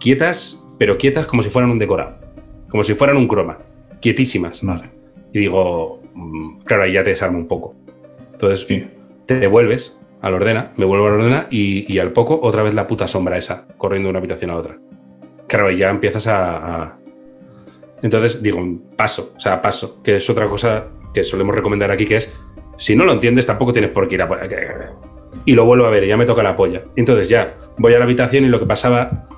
quietas, 0.00 0.62
pero 0.78 0.98
quietas 0.98 1.24
como 1.26 1.42
si 1.42 1.48
fueran 1.48 1.70
un 1.70 1.78
decorado. 1.78 2.16
Como 2.68 2.84
si 2.84 2.92
fueran 2.94 3.16
un 3.16 3.26
croma. 3.26 3.56
Quietísimas. 4.02 4.60
Vale. 4.62 4.90
Y 5.32 5.38
digo, 5.38 6.02
mm, 6.12 6.58
claro, 6.64 6.82
ahí 6.82 6.92
ya 6.92 7.04
te 7.04 7.10
desarma 7.10 7.38
un 7.38 7.48
poco. 7.48 7.74
Entonces, 8.34 8.66
Sí. 8.68 8.86
te 9.24 9.40
devuelves 9.40 9.96
al 10.20 10.34
ordena, 10.34 10.72
me 10.76 10.84
vuelvo 10.84 11.06
al 11.06 11.14
ordena 11.14 11.46
y, 11.50 11.90
y 11.90 11.98
al 11.98 12.12
poco 12.12 12.38
otra 12.42 12.62
vez 12.62 12.74
la 12.74 12.86
puta 12.86 13.08
sombra 13.08 13.38
esa, 13.38 13.64
corriendo 13.78 14.08
de 14.08 14.10
una 14.10 14.18
habitación 14.18 14.50
a 14.50 14.56
otra. 14.56 14.76
Claro, 15.46 15.70
y 15.70 15.78
ya 15.78 15.88
empiezas 15.88 16.26
a, 16.26 16.82
a- 16.82 16.98
Entonces 18.02 18.42
digo, 18.42 18.62
paso, 18.96 19.32
o 19.34 19.40
sea, 19.40 19.62
paso, 19.62 20.02
que 20.02 20.16
es 20.16 20.28
otra 20.28 20.48
cosa 20.48 20.84
que 21.14 21.24
solemos 21.24 21.54
recomendar 21.56 21.90
aquí, 21.90 22.04
que 22.04 22.18
es, 22.18 22.30
si 22.78 22.94
no 22.96 23.04
lo 23.04 23.12
entiendes, 23.12 23.46
tampoco 23.46 23.72
tienes 23.72 23.90
por 23.90 24.08
qué 24.08 24.14
ir 24.16 24.22
a... 24.22 24.28
por- 24.28 24.40
Y 25.44 25.52
lo 25.54 25.64
vuelvo 25.64 25.86
a 25.86 25.90
ver, 25.90 26.04
y 26.04 26.08
ya 26.08 26.16
me 26.16 26.26
toca 26.26 26.42
la 26.42 26.56
polla. 26.56 26.82
Entonces 26.96 27.28
ya, 27.28 27.54
voy 27.78 27.94
a 27.94 27.98
la 27.98 28.04
habitación 28.04 28.44
y 28.44 28.48
lo 28.48 28.58
que 28.58 28.66
pasaba 28.66 29.28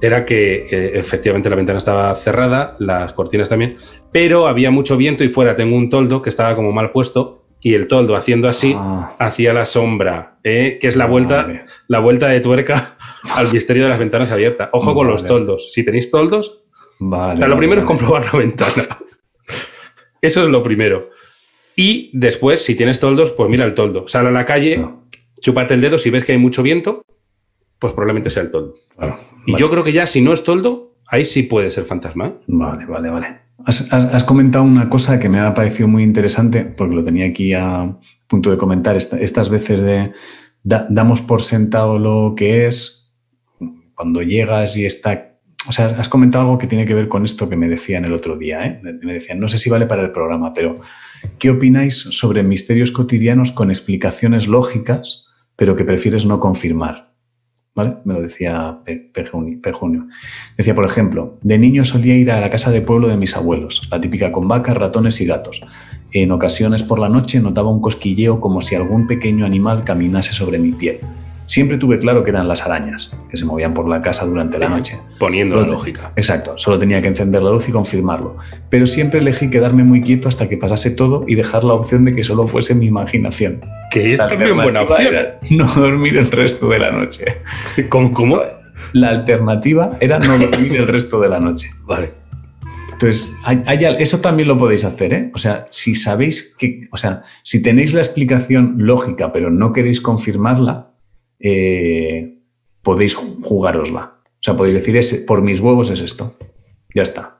era 0.00 0.24
que 0.24 0.66
eh, 0.70 0.92
efectivamente 0.98 1.50
la 1.50 1.56
ventana 1.56 1.78
estaba 1.78 2.14
cerrada, 2.14 2.76
las 2.78 3.12
cortinas 3.14 3.48
también, 3.48 3.76
pero 4.12 4.46
había 4.46 4.70
mucho 4.70 4.96
viento 4.96 5.24
y 5.24 5.28
fuera 5.28 5.56
tengo 5.56 5.76
un 5.76 5.90
toldo 5.90 6.22
que 6.22 6.30
estaba 6.30 6.54
como 6.54 6.70
mal 6.70 6.92
puesto 6.92 7.42
y 7.60 7.74
el 7.74 7.88
toldo 7.88 8.14
haciendo 8.14 8.48
así 8.48 8.74
Ah, 8.78 9.16
hacia 9.18 9.52
la 9.52 9.66
sombra, 9.66 10.36
¿eh? 10.44 10.78
que 10.80 10.86
es 10.86 10.94
la 10.94 11.06
vuelta, 11.06 11.64
la 11.88 11.98
vuelta 11.98 12.28
de 12.28 12.38
tuerca 12.40 12.96
al 13.34 13.52
misterio 13.52 13.82
de 13.82 13.88
las 13.88 13.98
ventanas 13.98 14.30
abiertas. 14.30 14.68
Ojo 14.72 14.94
con 14.94 15.08
los 15.08 15.26
toldos. 15.26 15.72
Si 15.72 15.84
tenéis 15.84 16.12
toldos, 16.12 16.62
Vale. 17.00 17.34
o 17.34 17.36
sea, 17.38 17.48
lo 17.48 17.54
vale, 17.56 17.58
primero 17.58 17.80
es 17.80 17.86
comprobar 17.88 18.24
la 18.32 18.38
ventana. 18.38 18.84
Eso 20.20 20.42
es 20.44 20.48
lo 20.48 20.62
primero. 20.62 21.10
Y 21.80 22.10
después, 22.12 22.64
si 22.64 22.74
tienes 22.74 22.98
toldos, 22.98 23.30
pues 23.30 23.48
mira 23.48 23.64
el 23.64 23.74
toldo. 23.74 24.08
Sal 24.08 24.26
a 24.26 24.32
la 24.32 24.44
calle, 24.44 24.78
No, 24.78 25.04
chúpate 25.40 25.74
el 25.74 25.80
dedo. 25.80 25.96
Si 25.96 26.10
ves 26.10 26.24
que 26.24 26.32
hay 26.32 26.38
mucho 26.38 26.64
viento, 26.64 27.02
pues 27.78 27.92
probablemente 27.92 28.30
sea 28.30 28.42
el 28.42 28.50
toldo. 28.50 28.74
claro. 28.96 29.20
Y 29.46 29.52
Vale. 29.52 29.60
yo 29.60 29.70
creo 29.70 29.84
que 29.84 29.92
ya, 29.92 30.06
si 30.08 30.20
no 30.20 30.32
es 30.32 30.42
toldo, 30.42 30.94
ahí 31.06 31.24
sí 31.24 31.44
puede 31.44 31.70
ser 31.70 31.84
fantasma. 31.84 32.26
¿eh? 32.26 32.32
Vale, 32.48 32.84
vale, 32.84 33.10
vale. 33.10 33.26
Has, 33.64 33.92
has- 33.92 34.12
has 34.12 34.24
comentado 34.24 34.64
una 34.64 34.90
cosa 34.90 35.20
que 35.20 35.28
me 35.28 35.38
ha 35.38 35.54
parecido 35.54 35.86
muy 35.88 36.02
interesante, 36.02 36.64
porque 36.64 36.96
lo 36.96 37.04
tenía 37.04 37.26
aquí 37.26 37.54
a 37.54 37.96
punto 38.26 38.50
de 38.50 38.56
comentar, 38.56 38.96
esta- 38.96 39.20
estas 39.20 39.48
veces 39.48 39.80
de 39.80 40.12
da- 40.64 40.86
damos 40.90 41.20
por 41.22 41.42
sentado 41.42 41.98
lo 42.00 42.34
que 42.36 42.66
es, 42.66 43.14
cuando 43.94 44.22
llegas 44.22 44.76
y 44.76 44.84
está... 44.84 45.27
O 45.68 45.72
sea, 45.72 45.86
has 45.98 46.08
comentado 46.08 46.44
algo 46.44 46.58
que 46.58 46.66
tiene 46.66 46.86
que 46.86 46.94
ver 46.94 47.08
con 47.08 47.24
esto 47.26 47.48
que 47.48 47.56
me 47.56 47.68
decían 47.68 48.04
el 48.06 48.14
otro 48.14 48.36
día, 48.36 48.64
¿eh? 48.66 48.80
Me 48.82 49.12
decían, 49.12 49.38
no 49.38 49.48
sé 49.48 49.58
si 49.58 49.68
vale 49.68 49.84
para 49.86 50.02
el 50.02 50.12
programa, 50.12 50.54
pero 50.54 50.80
¿qué 51.38 51.50
opináis 51.50 51.98
sobre 52.10 52.42
misterios 52.42 52.90
cotidianos 52.90 53.50
con 53.52 53.70
explicaciones 53.70 54.48
lógicas, 54.48 55.26
pero 55.56 55.76
que 55.76 55.84
prefieres 55.84 56.24
no 56.24 56.40
confirmar? 56.40 57.08
¿Vale? 57.74 57.96
Me 58.04 58.14
lo 58.14 58.22
decía 58.22 58.78
Pe- 58.84 59.12
Pejuni- 59.12 59.60
Pejunio. 59.60 60.08
Decía, 60.56 60.74
por 60.74 60.86
ejemplo, 60.86 61.38
de 61.42 61.58
niño 61.58 61.84
solía 61.84 62.16
ir 62.16 62.30
a 62.32 62.40
la 62.40 62.50
casa 62.50 62.70
de 62.72 62.80
pueblo 62.80 63.06
de 63.08 63.16
mis 63.16 63.36
abuelos, 63.36 63.86
la 63.90 64.00
típica 64.00 64.32
con 64.32 64.48
vacas, 64.48 64.76
ratones 64.76 65.20
y 65.20 65.26
gatos. 65.26 65.60
En 66.12 66.32
ocasiones 66.32 66.82
por 66.82 66.98
la 66.98 67.08
noche 67.10 67.40
notaba 67.40 67.70
un 67.70 67.80
cosquilleo 67.82 68.40
como 68.40 68.62
si 68.62 68.74
algún 68.74 69.06
pequeño 69.06 69.44
animal 69.44 69.84
caminase 69.84 70.32
sobre 70.32 70.58
mi 70.58 70.72
piel. 70.72 70.98
Siempre 71.48 71.78
tuve 71.78 71.98
claro 71.98 72.22
que 72.24 72.30
eran 72.30 72.46
las 72.46 72.60
arañas, 72.62 73.10
que 73.30 73.36
se 73.38 73.44
movían 73.46 73.72
por 73.72 73.88
la 73.88 74.00
casa 74.02 74.26
durante 74.26 74.58
la 74.58 74.68
noche. 74.68 74.98
Poniendo 75.18 75.56
la 75.56 75.62
Solo 75.62 75.72
lógica. 75.74 76.12
Exacto, 76.14 76.58
solo 76.58 76.78
tenía 76.78 77.00
que 77.02 77.08
encender 77.08 77.42
la 77.42 77.50
luz 77.50 77.68
y 77.68 77.72
confirmarlo. 77.72 78.36
Pero 78.68 78.86
siempre 78.86 79.20
elegí 79.20 79.48
quedarme 79.48 79.82
muy 79.82 80.02
quieto 80.02 80.28
hasta 80.28 80.46
que 80.48 80.58
pasase 80.58 80.90
todo 80.90 81.24
y 81.26 81.34
dejar 81.36 81.64
la 81.64 81.72
opción 81.72 82.04
de 82.04 82.14
que 82.14 82.22
solo 82.22 82.46
fuese 82.46 82.74
mi 82.74 82.84
imaginación. 82.86 83.60
Que 83.90 84.12
es 84.12 84.18
también 84.18 84.54
buena 84.56 84.82
opción. 84.82 85.14
no 85.50 85.66
dormir 85.74 86.18
el 86.18 86.30
resto 86.30 86.68
de 86.68 86.78
la 86.80 86.90
noche. 86.92 87.24
¿Cómo? 87.88 88.12
cómo? 88.12 88.40
La 88.92 89.08
alternativa 89.08 89.96
era 90.00 90.18
no 90.18 90.36
dormir 90.38 90.76
el 90.76 90.86
resto 90.86 91.18
de 91.18 91.28
la 91.30 91.40
noche. 91.40 91.70
Vale. 91.86 92.10
Entonces, 92.92 93.32
hay- 93.44 93.62
hay 93.66 93.84
al- 93.84 94.00
eso 94.02 94.20
también 94.20 94.48
lo 94.48 94.58
podéis 94.58 94.84
hacer, 94.84 95.14
¿eh? 95.14 95.30
O 95.34 95.38
sea, 95.38 95.66
si 95.70 95.94
sabéis 95.94 96.54
que, 96.58 96.88
o 96.90 96.96
sea, 96.96 97.22
si 97.42 97.62
tenéis 97.62 97.94
la 97.94 98.00
explicación 98.00 98.74
lógica, 98.78 99.32
pero 99.32 99.50
no 99.50 99.72
queréis 99.72 100.00
confirmarla, 100.00 100.87
eh, 101.40 102.38
podéis 102.82 103.16
ju- 103.16 103.42
jugárosla. 103.42 104.14
O 104.24 104.42
sea, 104.42 104.56
podéis 104.56 104.74
decir, 104.76 104.96
"Ese- 104.96 105.20
por 105.20 105.42
mis 105.42 105.60
huevos 105.60 105.90
es 105.90 106.00
esto. 106.00 106.36
Ya 106.94 107.02
está. 107.02 107.34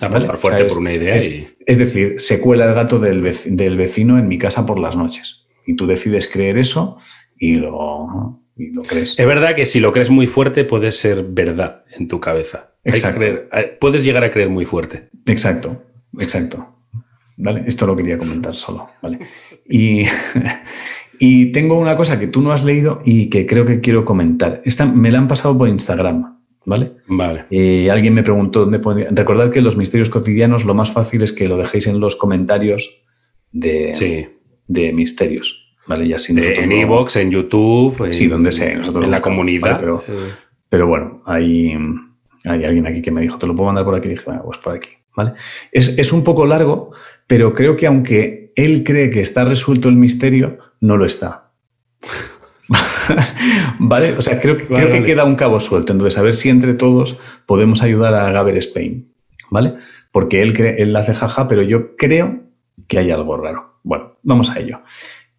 Vale. 0.00 0.26
fuerte 0.38 0.62
es- 0.66 0.72
por 0.72 0.80
una 0.80 0.92
idea 0.94 1.14
es- 1.14 1.30
y... 1.30 1.46
Es 1.66 1.76
decir, 1.78 2.14
se 2.18 2.40
cuela 2.40 2.64
el 2.64 2.74
gato 2.74 2.98
del, 2.98 3.22
vec- 3.22 3.44
del 3.50 3.76
vecino 3.76 4.18
en 4.18 4.28
mi 4.28 4.38
casa 4.38 4.64
por 4.64 4.78
las 4.78 4.96
noches. 4.96 5.44
Y 5.66 5.76
tú 5.76 5.86
decides 5.86 6.26
creer 6.28 6.56
eso 6.58 6.96
y 7.38 7.56
lo, 7.56 8.40
y 8.56 8.70
lo 8.70 8.80
crees. 8.82 9.18
Es 9.18 9.26
verdad 9.26 9.54
que 9.54 9.66
si 9.66 9.78
lo 9.80 9.92
crees 9.92 10.08
muy 10.10 10.26
fuerte 10.26 10.64
puede 10.64 10.90
ser 10.92 11.22
verdad 11.24 11.84
en 11.98 12.08
tu 12.08 12.18
cabeza. 12.18 12.72
Exacto. 12.84 13.20
creer- 13.20 13.78
puedes 13.78 14.02
llegar 14.02 14.24
a 14.24 14.32
creer 14.32 14.48
muy 14.48 14.64
fuerte. 14.64 15.10
Exacto, 15.26 15.82
exacto. 16.18 16.66
¿Vale? 17.36 17.64
Esto 17.66 17.86
lo 17.86 17.94
quería 17.96 18.16
comentar 18.18 18.54
solo, 18.54 18.88
¿vale? 19.02 19.18
Y, 19.68 20.04
y 21.20 21.52
tengo 21.52 21.78
una 21.78 21.96
cosa 21.96 22.18
que 22.18 22.26
tú 22.26 22.40
no 22.40 22.50
has 22.52 22.64
leído 22.64 23.00
y 23.04 23.28
que 23.30 23.46
creo 23.46 23.64
que 23.66 23.80
quiero 23.80 24.04
comentar. 24.04 24.62
Esta 24.64 24.86
me 24.86 25.12
la 25.12 25.18
han 25.18 25.28
pasado 25.28 25.56
por 25.56 25.68
Instagram, 25.68 26.38
¿vale? 26.64 26.92
Vale. 27.06 27.44
Eh, 27.50 27.90
alguien 27.90 28.14
me 28.14 28.22
preguntó 28.24 28.60
dónde 28.60 28.78
podía... 28.80 29.08
Recordad 29.10 29.50
que 29.52 29.60
los 29.60 29.76
misterios 29.76 30.08
cotidianos 30.10 30.64
lo 30.64 30.74
más 30.74 30.90
fácil 30.90 31.22
es 31.22 31.32
que 31.32 31.46
lo 31.46 31.56
dejéis 31.58 31.86
en 31.86 32.00
los 32.00 32.16
comentarios 32.16 33.02
de, 33.52 33.94
Sí. 33.94 34.26
de 34.66 34.92
misterios, 34.92 35.76
¿vale? 35.86 36.06
Y 36.06 36.12
así 36.14 36.34
De- 36.34 36.54
en 36.54 36.70
lo- 36.70 36.76
Evox, 36.76 37.16
en 37.16 37.30
YouTube, 37.30 38.02
en, 38.06 38.14
Sí, 38.14 38.26
donde 38.26 38.50
sea, 38.50 38.78
nosotros 38.78 39.04
en 39.04 39.10
la 39.10 39.20
comunidad. 39.20 39.60
vale, 39.72 39.78
pero- 39.78 40.04
Eh, 40.08 40.30
Pero 40.70 40.86
bueno, 40.86 41.22
hay, 41.26 41.74
hay 42.44 42.64
alguien 42.64 42.86
aquí 42.86 43.02
que 43.02 43.10
me 43.10 43.20
dijo, 43.20 43.36
¿te 43.38 43.46
lo 43.46 43.54
puedo 43.54 43.66
mandar 43.66 43.84
por 43.84 43.94
aquí? 43.96 44.06
Y 44.08 44.12
dije, 44.12 44.22
bueno, 44.24 44.42
pues 44.44 44.58
por 44.58 44.74
aquí. 44.76 44.88
¿vale? 45.16 45.32
Es, 45.72 45.98
es 45.98 46.12
un 46.12 46.22
poco 46.24 46.46
largo, 46.46 46.92
pero 47.26 47.52
creo 47.52 47.76
que 47.76 47.86
aunque 47.88 48.52
él 48.54 48.84
cree 48.84 49.10
que 49.10 49.20
está 49.20 49.44
resuelto 49.44 49.88
el 49.88 49.96
misterio, 49.96 50.58
no 50.80 50.96
lo 50.96 51.04
está. 51.04 51.50
¿Vale? 53.78 54.12
O 54.16 54.22
sea, 54.22 54.40
creo, 54.40 54.56
que- 54.56 54.64
Vale, 54.66 54.86
creo 54.88 55.00
que 55.00 55.06
queda 55.06 55.24
un 55.24 55.36
cabo 55.36 55.60
suelto. 55.60 55.92
Entonces, 55.92 56.18
a 56.18 56.22
ver 56.22 56.34
si 56.34 56.48
entre 56.48 56.74
todos 56.74 57.18
podemos 57.46 57.82
ayudar 57.82 58.14
a 58.14 58.30
Gaber 58.30 58.56
Spain. 58.58 59.08
¿Vale? 59.50 59.74
Porque 60.12 60.42
él, 60.42 60.52
cree, 60.52 60.80
él 60.82 60.94
hace 60.94 61.14
jaja, 61.14 61.48
pero 61.48 61.62
yo 61.62 61.96
creo 61.96 62.40
que 62.86 62.98
hay 62.98 63.10
algo 63.10 63.36
raro. 63.36 63.74
Bueno, 63.82 64.16
vamos 64.22 64.50
a 64.50 64.58
ello. 64.60 64.80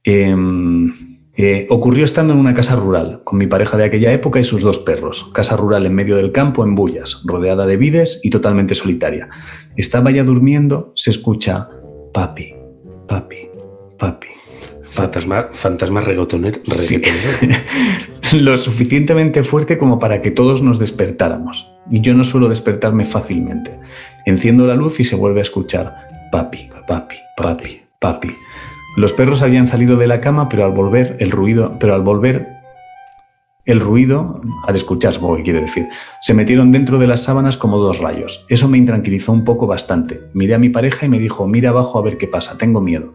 Em, 0.04 1.18
eh, 1.36 1.66
ocurrió 1.70 2.04
estando 2.04 2.34
en 2.34 2.40
una 2.40 2.54
casa 2.54 2.76
rural, 2.76 3.22
con 3.24 3.40
mi 3.40 3.48
pareja 3.48 3.78
de 3.78 3.86
aquella 3.86 4.12
época 4.12 4.40
y 4.40 4.44
sus 4.44 4.62
dos 4.64 4.80
perros. 4.80 5.30
Casa 5.34 5.56
rural 5.56 5.86
en 5.86 5.94
medio 5.96 6.18
del 6.18 6.34
campo, 6.34 6.64
en 6.66 6.76
Bullas, 6.76 7.22
rodeada 7.26 7.66
de 7.66 7.78
vides 7.78 8.20
y 8.24 8.30
totalmente 8.30 8.76
solitaria. 8.76 9.30
Estaba 9.78 10.12
ya 10.12 10.24
durmiendo, 10.26 10.92
se 10.96 11.12
escucha 11.12 11.70
papi, 12.14 12.54
papi, 13.08 13.48
papi. 13.98 14.28
Fantasma, 14.92 15.50
fantasma 15.54 16.04
Sí. 16.66 17.02
Lo 18.34 18.56
suficientemente 18.56 19.44
fuerte 19.44 19.78
como 19.78 20.00
para 20.00 20.22
que 20.22 20.32
todos 20.32 20.62
nos 20.62 20.80
despertáramos. 20.80 21.70
Y 21.90 22.02
yo 22.02 22.14
no 22.14 22.24
suelo 22.24 22.48
despertarme 22.48 23.06
fácilmente. 23.06 23.78
Enciendo 24.26 24.66
la 24.66 24.76
luz 24.76 25.00
y 25.00 25.04
se 25.04 25.16
vuelve 25.16 25.40
a 25.40 25.44
escuchar 25.44 26.30
papi, 26.32 26.70
papi, 26.88 27.16
papi, 27.36 27.82
papi. 28.00 28.36
Los 28.98 29.12
perros 29.12 29.42
habían 29.42 29.68
salido 29.68 29.98
de 29.98 30.08
la 30.08 30.22
cama, 30.22 30.50
pero 30.50 30.66
al 30.66 30.72
volver 30.72 31.18
el 31.20 31.32
ruido, 31.32 31.78
pero 31.80 31.94
al 31.94 32.02
volver 32.02 32.48
el 33.66 33.80
ruido, 33.80 34.42
al 34.68 34.76
escuchar, 34.76 35.14
quiere 35.44 35.62
decir, 35.62 35.88
se 36.22 36.34
metieron 36.34 36.72
dentro 36.72 36.98
de 36.98 37.08
las 37.08 37.24
sábanas 37.24 37.58
como 37.58 37.78
dos 37.78 38.00
rayos. 38.00 38.46
Eso 38.50 38.68
me 38.68 38.78
intranquilizó 38.78 39.32
un 39.32 39.46
poco 39.46 39.68
bastante. 39.68 40.20
Miré 40.34 40.56
a 40.56 40.60
mi 40.60 40.70
pareja 40.70 41.06
y 41.06 41.10
me 41.10 41.20
dijo, 41.20 41.48
mira 41.48 41.70
abajo 41.70 42.00
a 42.00 42.02
ver 42.02 42.18
qué 42.18 42.28
pasa, 42.28 42.58
tengo 42.58 42.82
miedo. 42.82 43.14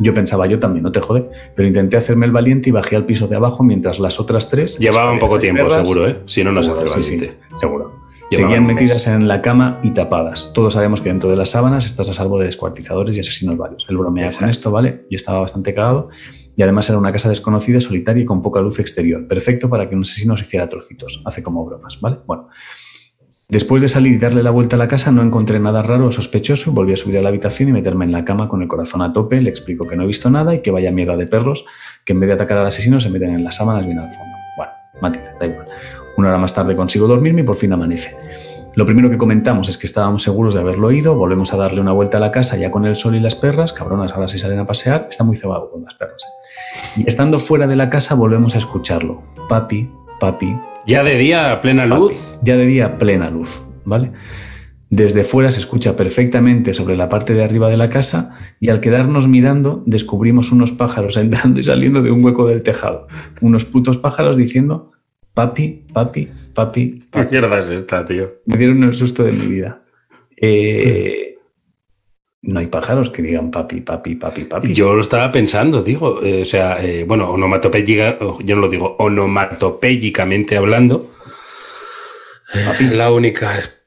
Yo 0.00 0.14
pensaba, 0.14 0.46
yo 0.46 0.58
también, 0.58 0.82
no 0.82 0.92
te 0.92 1.00
jode, 1.00 1.28
pero 1.54 1.68
intenté 1.68 1.96
hacerme 1.96 2.26
el 2.26 2.32
valiente 2.32 2.70
y 2.70 2.72
bajé 2.72 2.96
al 2.96 3.04
piso 3.04 3.28
de 3.28 3.36
abajo 3.36 3.62
mientras 3.62 3.98
las 4.00 4.18
otras 4.18 4.48
tres... 4.48 4.78
Llevaba 4.78 5.12
un 5.12 5.18
poco 5.18 5.38
tiempo, 5.38 5.68
seguro, 5.68 6.08
¿eh? 6.08 6.16
Si 6.26 6.42
no, 6.42 6.52
no 6.52 6.62
se 6.62 6.70
hace 6.70 6.82
el 6.82 6.88
sí, 6.88 7.00
valiente. 7.00 7.38
seguro. 7.56 8.00
Llevaban 8.30 8.52
Seguían 8.52 8.66
metidas 8.66 9.06
en 9.08 9.26
la 9.26 9.42
cama 9.42 9.80
y 9.82 9.90
tapadas. 9.90 10.52
Todos 10.54 10.74
sabemos 10.74 11.00
que 11.00 11.08
dentro 11.08 11.28
de 11.30 11.36
las 11.36 11.50
sábanas 11.50 11.84
estás 11.84 12.08
a 12.08 12.14
salvo 12.14 12.38
de 12.38 12.46
descuartizadores 12.46 13.16
y 13.16 13.20
asesinos 13.20 13.56
varios. 13.56 13.84
Él 13.88 13.98
bromea 13.98 14.30
con 14.30 14.48
esto, 14.48 14.70
¿vale? 14.70 15.04
Yo 15.10 15.16
estaba 15.16 15.40
bastante 15.40 15.74
cagado. 15.74 16.10
Y 16.56 16.62
además 16.62 16.88
era 16.88 16.98
una 16.98 17.10
casa 17.10 17.28
desconocida, 17.28 17.80
solitaria 17.80 18.22
y 18.22 18.26
con 18.26 18.40
poca 18.40 18.60
luz 18.60 18.78
exterior. 18.78 19.26
Perfecto 19.26 19.68
para 19.68 19.88
que 19.88 19.96
un 19.96 20.02
asesino 20.02 20.36
se 20.36 20.44
hiciera 20.44 20.68
trocitos. 20.68 21.22
Hace 21.24 21.42
como 21.42 21.64
bromas, 21.64 22.00
¿vale? 22.00 22.18
Bueno. 22.26 22.48
Después 23.50 23.82
de 23.82 23.88
salir 23.88 24.12
y 24.12 24.18
darle 24.18 24.44
la 24.44 24.52
vuelta 24.52 24.76
a 24.76 24.78
la 24.78 24.86
casa, 24.86 25.10
no 25.10 25.22
encontré 25.22 25.58
nada 25.58 25.82
raro 25.82 26.06
o 26.06 26.12
sospechoso. 26.12 26.70
Volví 26.70 26.92
a 26.92 26.96
subir 26.96 27.18
a 27.18 27.22
la 27.22 27.30
habitación 27.30 27.68
y 27.68 27.72
meterme 27.72 28.04
en 28.04 28.12
la 28.12 28.24
cama 28.24 28.48
con 28.48 28.62
el 28.62 28.68
corazón 28.68 29.02
a 29.02 29.12
tope. 29.12 29.40
Le 29.40 29.50
explico 29.50 29.88
que 29.88 29.96
no 29.96 30.04
he 30.04 30.06
visto 30.06 30.30
nada 30.30 30.54
y 30.54 30.62
que 30.62 30.70
vaya 30.70 30.92
mierda 30.92 31.16
de 31.16 31.26
perros, 31.26 31.66
que 32.04 32.12
en 32.12 32.20
vez 32.20 32.28
de 32.28 32.34
atacar 32.34 32.58
al 32.58 32.66
asesino 32.66 33.00
se 33.00 33.10
meten 33.10 33.34
en 33.34 33.42
las 33.42 33.56
sábanas 33.56 33.86
bien 33.86 33.98
al 33.98 34.08
fondo. 34.08 34.36
Bueno, 34.56 34.72
matices, 35.02 35.34
da 35.40 35.46
igual. 35.46 35.66
Una 36.16 36.28
hora 36.28 36.38
más 36.38 36.54
tarde 36.54 36.76
consigo 36.76 37.08
dormirme 37.08 37.40
y 37.40 37.44
por 37.44 37.56
fin 37.56 37.72
amanece. 37.72 38.16
Lo 38.76 38.86
primero 38.86 39.10
que 39.10 39.18
comentamos 39.18 39.68
es 39.68 39.78
que 39.78 39.88
estábamos 39.88 40.22
seguros 40.22 40.54
de 40.54 40.60
haberlo 40.60 40.86
oído, 40.86 41.16
volvemos 41.16 41.52
a 41.52 41.56
darle 41.56 41.80
una 41.80 41.90
vuelta 41.90 42.18
a 42.18 42.20
la 42.20 42.30
casa 42.30 42.56
ya 42.56 42.70
con 42.70 42.86
el 42.86 42.94
sol 42.94 43.16
y 43.16 43.20
las 43.20 43.34
perras, 43.34 43.72
cabronas, 43.72 44.12
ahora 44.12 44.28
sí 44.28 44.38
salen 44.38 44.60
a 44.60 44.66
pasear, 44.66 45.08
está 45.10 45.24
muy 45.24 45.36
cebado 45.36 45.72
con 45.72 45.82
las 45.82 45.94
perras. 45.94 46.22
¿eh? 46.22 47.00
Y 47.00 47.08
estando 47.08 47.40
fuera 47.40 47.66
de 47.66 47.74
la 47.74 47.90
casa 47.90 48.14
volvemos 48.14 48.54
a 48.54 48.58
escucharlo. 48.58 49.22
Papi, 49.48 49.90
papi, 50.20 50.56
Ya 50.90 51.04
de 51.04 51.16
día, 51.18 51.52
a 51.52 51.62
plena 51.62 51.86
luz. 51.86 52.14
ya 52.42 52.56
de 52.56 52.66
día 52.66 52.98
plena 52.98 53.30
luz, 53.30 53.64
¿vale? 53.84 54.10
Desde 54.88 55.22
fuera 55.22 55.52
se 55.52 55.60
escucha 55.60 55.96
perfectamente 55.96 56.74
sobre 56.74 56.96
la 56.96 57.08
parte 57.08 57.32
de 57.32 57.44
arriba 57.44 57.68
de 57.70 57.76
la 57.76 57.88
casa 57.88 58.36
y 58.58 58.70
al 58.70 58.80
quedarnos 58.80 59.28
mirando 59.28 59.84
descubrimos 59.86 60.50
unos 60.50 60.72
pájaros 60.72 61.16
entrando 61.24 61.60
y 61.60 61.62
saliendo 61.62 62.02
de 62.02 62.10
un 62.10 62.24
hueco 62.24 62.48
del 62.48 62.64
tejado. 62.64 63.06
Unos 63.40 63.64
putos 63.64 63.98
pájaros 63.98 64.36
diciendo 64.36 64.90
papi, 65.32 65.84
papi, 65.92 66.28
papi, 66.54 66.90
¿Qué 66.98 67.06
papi. 67.08 67.28
mierda 67.30 67.60
es 67.60 67.68
esta, 67.68 68.04
tío? 68.04 68.28
Me 68.46 68.56
dieron 68.56 68.82
el 68.82 68.92
susto 68.92 69.22
de 69.22 69.30
mi 69.30 69.46
vida. 69.46 69.82
Eh, 70.38 71.29
pájaros 72.70 73.10
que 73.10 73.22
digan 73.22 73.50
papi, 73.50 73.80
papi, 73.80 74.14
papi, 74.14 74.44
papi. 74.44 74.72
Yo 74.72 74.94
lo 74.94 75.00
estaba 75.00 75.30
pensando, 75.30 75.82
digo, 75.82 76.22
eh, 76.22 76.42
o 76.42 76.44
sea, 76.44 76.82
eh, 76.82 77.04
bueno, 77.04 77.30
onomatopéyica, 77.30 78.18
yo 78.18 78.54
no 78.56 78.62
lo 78.62 78.68
digo, 78.68 78.96
onomatopéyicamente 78.98 80.56
hablando, 80.56 81.10
Papi. 82.64 82.84
la 82.86 83.12
única 83.12 83.58
es... 83.58 83.82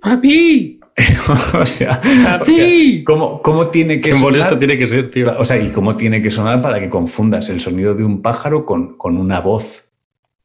¡Papi! 0.00 0.80
o 1.54 1.64
sea, 1.64 2.00
¡Papi! 2.24 3.02
¿cómo, 3.04 3.40
cómo 3.40 3.68
tiene 3.68 4.00
que 4.00 4.10
¡Qué 4.10 4.16
molesto 4.16 4.50
sonar? 4.50 4.58
tiene 4.58 4.76
que 4.76 4.86
ser, 4.86 5.10
tío! 5.10 5.38
O 5.38 5.44
sea, 5.44 5.56
¿y 5.58 5.70
cómo 5.70 5.94
tiene 5.94 6.20
que 6.20 6.30
sonar 6.30 6.60
para 6.60 6.80
que 6.80 6.90
confundas 6.90 7.48
el 7.48 7.60
sonido 7.60 7.94
de 7.94 8.04
un 8.04 8.20
pájaro 8.20 8.66
con, 8.66 8.98
con 8.98 9.16
una 9.16 9.40
voz 9.40 9.88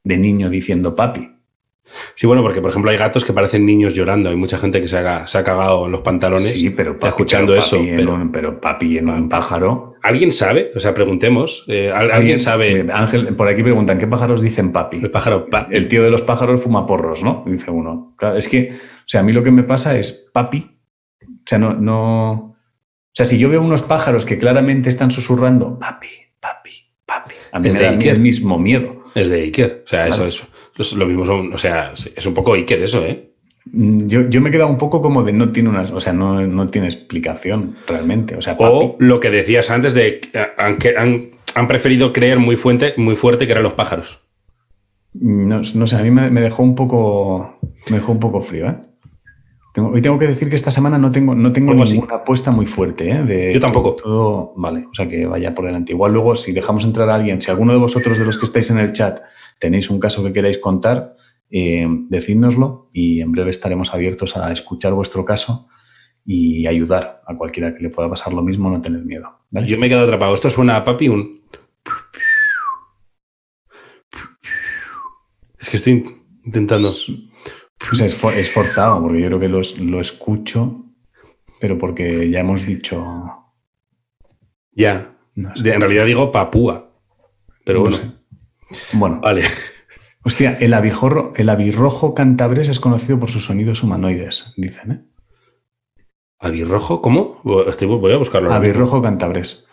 de 0.03 0.17
niño 0.17 0.49
diciendo 0.49 0.95
papi? 0.95 1.36
Sí, 2.15 2.27
bueno, 2.27 2.41
porque 2.41 2.61
por 2.61 2.69
ejemplo 2.71 2.91
hay 2.91 2.97
gatos 2.97 3.23
que 3.25 3.33
parecen 3.33 3.65
niños 3.65 3.93
llorando, 3.93 4.29
hay 4.29 4.35
mucha 4.35 4.57
gente 4.57 4.81
que 4.81 4.87
se 4.87 4.97
ha, 4.97 5.25
se 5.27 5.37
ha 5.37 5.43
cagado 5.43 5.85
en 5.85 5.91
los 5.93 6.01
pantalones. 6.01 6.51
Sí, 6.51 6.69
pero 6.69 6.93
papi, 6.99 7.07
escuchando 7.09 7.53
pero 7.53 7.59
eso, 7.59 7.77
papi 7.77 7.91
pero- 7.95 8.13
un- 8.13 8.31
pero 8.31 8.61
papi 8.61 8.97
en 8.97 9.09
un 9.09 9.29
pájaro. 9.29 9.95
¿Alguien 10.03 10.31
sabe? 10.31 10.71
O 10.75 10.79
sea, 10.79 10.93
preguntemos. 10.93 11.65
eh, 11.67 11.91
¿al- 11.93 12.11
¿Alguien 12.11 12.39
sabe? 12.39 12.85
Ángel, 12.93 13.35
por 13.35 13.47
aquí 13.47 13.63
preguntan, 13.63 13.97
¿qué 13.97 14.07
pájaros 14.07 14.41
dicen 14.41 14.71
papi? 14.71 14.97
El 14.97 15.11
pájaro. 15.11 15.47
El 15.71 15.87
tío 15.87 16.03
de 16.03 16.11
los 16.11 16.21
pájaros 16.21 16.61
fuma 16.61 16.85
porros, 16.85 17.23
¿no? 17.23 17.43
Dice 17.45 17.71
uno. 17.71 18.13
Claro, 18.17 18.37
es 18.37 18.47
que, 18.47 18.71
o 18.73 19.03
sea, 19.07 19.21
a 19.21 19.23
mí 19.23 19.33
lo 19.33 19.43
que 19.43 19.51
me 19.51 19.63
pasa 19.63 19.97
es 19.97 20.27
papi. 20.31 20.69
O 21.21 21.25
sea, 21.45 21.57
no, 21.57 21.73
no. 21.73 22.31
O 22.31 22.55
sea, 23.13 23.25
si 23.25 23.39
yo 23.39 23.49
veo 23.49 23.61
unos 23.61 23.81
pájaros 23.81 24.25
que 24.25 24.37
claramente 24.37 24.89
están 24.89 25.09
susurrando 25.11 25.79
papi, 25.79 26.07
papi, 26.39 26.71
papi, 27.05 27.33
a 27.51 27.59
mí 27.59 27.67
Es 27.69 27.73
me 27.73 27.79
de 27.79 27.85
da 27.85 28.11
el 28.11 28.19
mismo 28.19 28.59
miedo. 28.59 29.03
Es 29.15 29.29
de 29.29 29.41
Iker. 29.41 29.83
O 29.85 29.89
sea, 29.89 30.07
eso 30.07 30.27
es. 30.27 30.43
Lo 30.95 31.05
mismo 31.05 31.25
son. 31.25 31.53
O 31.53 31.57
sea, 31.57 31.93
es 32.15 32.25
un 32.25 32.33
poco 32.33 32.53
Iker 32.53 32.81
eso, 32.83 33.03
¿eh? 33.05 33.29
Mm, 33.71 34.07
Yo, 34.07 34.29
yo 34.29 34.41
me 34.41 34.49
he 34.49 34.51
quedado 34.51 34.69
un 34.69 34.77
poco 34.77 35.01
como 35.01 35.23
de 35.23 35.33
no 35.33 35.49
tiene 35.51 35.69
una, 35.69 35.81
o 35.81 35.99
sea, 35.99 36.13
no, 36.13 36.39
no 36.45 36.67
tiene 36.69 36.87
explicación 36.87 37.75
realmente. 37.87 38.35
O 38.35 38.41
sea. 38.41 38.55
O 38.59 38.95
lo 38.99 39.19
que 39.19 39.29
decías 39.31 39.69
antes 39.71 39.93
de 39.93 40.19
que 40.21 40.37
han, 40.57 40.77
han, 40.97 41.29
han 41.55 41.67
preferido 41.67 42.13
creer 42.13 42.39
muy 42.39 42.55
fuerte, 42.55 42.93
muy 42.97 43.15
fuerte 43.15 43.45
que 43.45 43.51
eran 43.53 43.63
los 43.63 43.73
pájaros. 43.73 44.19
No, 45.13 45.61
no 45.73 45.87
sé, 45.87 45.95
a 45.95 46.03
mí 46.03 46.11
me, 46.11 46.29
me 46.29 46.41
dejó 46.41 46.63
un 46.63 46.75
poco. 46.75 47.57
Me 47.89 47.97
dejó 47.97 48.11
un 48.11 48.19
poco 48.19 48.41
frío, 48.41 48.67
¿eh? 48.67 48.75
Tengo- 49.73 49.89
hoy 49.91 50.01
tengo 50.01 50.17
que 50.19 50.27
decir 50.27 50.49
que 50.49 50.55
esta 50.55 50.71
semana 50.71 50.97
no 50.97 51.11
tengo, 51.11 51.33
no 51.35 51.51
tengo 51.51 51.73
ninguna 51.93 52.15
apuesta 52.15 52.51
muy 52.51 52.65
fuerte, 52.65 53.09
¿eh? 53.09 53.23
De 53.23 53.53
Yo 53.53 53.59
tampoco. 53.59 53.95
Todo- 53.95 54.53
vale, 54.57 54.85
o 54.91 54.93
sea 54.93 55.07
que 55.07 55.25
vaya 55.25 55.53
por 55.55 55.65
delante. 55.65 55.93
Igual 55.93 56.13
luego, 56.13 56.35
si 56.35 56.51
dejamos 56.51 56.83
entrar 56.83 57.09
a 57.09 57.15
alguien, 57.15 57.41
si 57.41 57.49
alguno 57.51 57.73
de 57.73 57.79
vosotros 57.79 58.17
de 58.17 58.25
los 58.25 58.37
que 58.37 58.45
estáis 58.45 58.69
en 58.69 58.79
el 58.79 58.93
chat 58.93 59.19
tenéis 59.59 59.89
un 59.89 59.99
caso 59.99 60.23
que 60.23 60.33
queráis 60.33 60.57
contar, 60.57 61.15
eh, 61.49 61.85
decídnoslo 62.09 62.89
y 62.93 63.21
en 63.21 63.31
breve 63.31 63.51
estaremos 63.51 63.93
abiertos 63.93 64.35
a 64.37 64.51
escuchar 64.51 64.93
vuestro 64.93 65.23
caso 65.25 65.67
y 66.25 66.67
ayudar 66.67 67.21
a 67.25 67.35
cualquiera 67.37 67.73
que 67.73 67.83
le 67.83 67.89
pueda 67.89 68.09
pasar 68.09 68.33
lo 68.33 68.41
mismo, 68.43 68.69
no 68.69 68.81
tener 68.81 69.03
miedo. 69.05 69.39
¿vale? 69.49 69.67
Yo 69.67 69.77
me 69.77 69.85
he 69.85 69.89
quedado 69.89 70.05
atrapado. 70.05 70.33
Esto 70.33 70.49
suena 70.49 70.75
a 70.75 70.83
papi 70.83 71.07
un. 71.07 71.41
Es 75.59 75.69
que 75.69 75.77
estoy 75.77 76.05
intentando. 76.43 76.89
Es, 76.89 78.15
for- 78.15 78.33
es 78.33 78.51
forzado, 78.51 79.01
porque 79.01 79.21
yo 79.21 79.27
creo 79.27 79.39
que 79.39 79.47
los- 79.49 79.79
lo 79.79 79.99
escucho, 80.01 80.85
pero 81.59 81.77
porque 81.77 82.29
ya 82.29 82.39
hemos 82.41 82.65
dicho. 82.65 83.03
Ya. 84.71 85.15
no 85.35 85.55
sé. 85.55 85.63
De- 85.63 85.73
en 85.73 85.81
realidad 85.81 86.05
digo 86.05 86.31
papúa. 86.31 86.91
Pero 87.65 87.79
No 87.79 87.89
bueno. 87.89 87.97
sé. 87.97 88.11
Bueno, 88.93 89.19
Vale. 89.21 89.43
hostia, 90.23 90.57
el 90.59 90.73
abijorro, 90.73 91.33
el 91.35 91.49
abirrojo 91.49 92.13
cantabrés 92.13 92.69
es 92.69 92.79
conocido 92.79 93.19
por 93.19 93.29
sus 93.29 93.45
sonidos 93.45 93.83
humanoides, 93.83 94.53
dicen, 94.57 94.91
¿eh? 94.91 95.01
¿Abirrojo? 96.39 97.01
¿Cómo? 97.01 97.41
Estoy- 97.67 97.87
voy 97.87 98.13
a 98.13 98.17
buscarlo. 98.17 98.53
Abirrojo 98.53 99.01
cantabrés. 99.01 99.65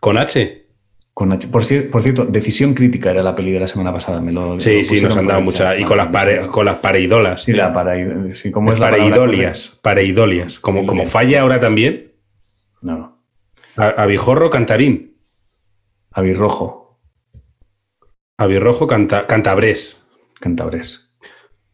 ¿Con 0.00 0.18
H? 0.18 0.66
Con 1.12 1.32
H. 1.32 1.48
Por, 1.48 1.62
por 1.90 2.02
cierto, 2.02 2.26
Decisión 2.26 2.74
Crítica 2.74 3.10
era 3.10 3.22
la 3.22 3.34
peli 3.34 3.52
de 3.52 3.60
la 3.60 3.68
semana 3.68 3.92
pasada. 3.92 4.20
Me 4.20 4.30
lo, 4.32 4.60
Sí, 4.60 4.78
lo 4.78 4.84
sí, 4.84 5.00
nos 5.00 5.16
han 5.16 5.26
dado 5.26 5.40
mucha. 5.40 5.76
Y 5.76 5.84
con 5.84 5.96
las, 5.96 6.08
pare- 6.08 6.46
con 6.48 6.66
las 6.66 6.78
pareidolas. 6.78 7.42
Sí, 7.42 7.52
la 7.52 7.72
sí, 8.34 8.50
¿cómo 8.52 8.72
es 8.72 8.78
la 8.78 8.90
pareidolias. 8.90 9.78
Pareidolias. 9.82 10.60
Como, 10.60 10.86
como 10.86 11.06
falla 11.06 11.40
ahora 11.40 11.58
también. 11.58 12.12
No, 12.82 12.96
no. 12.98 13.18
A- 13.76 14.02
Abijorro, 14.02 14.50
cantarín. 14.50 15.16
Abirrojo, 16.12 16.83
Abirrojo, 18.36 18.86
canta, 18.86 19.26
cantabrés. 19.26 20.00
Cantabres. 20.40 21.08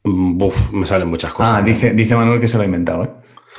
Mm, 0.04 0.38
Buf, 0.38 0.72
me 0.72 0.86
salen 0.86 1.08
muchas 1.08 1.32
cosas. 1.32 1.54
Ah, 1.56 1.62
dice, 1.62 1.92
dice 1.94 2.14
Manuel 2.14 2.40
que 2.40 2.48
se 2.48 2.56
lo 2.56 2.62
ha 2.62 2.66
inventado, 2.66 3.04
¿eh? 3.04 3.10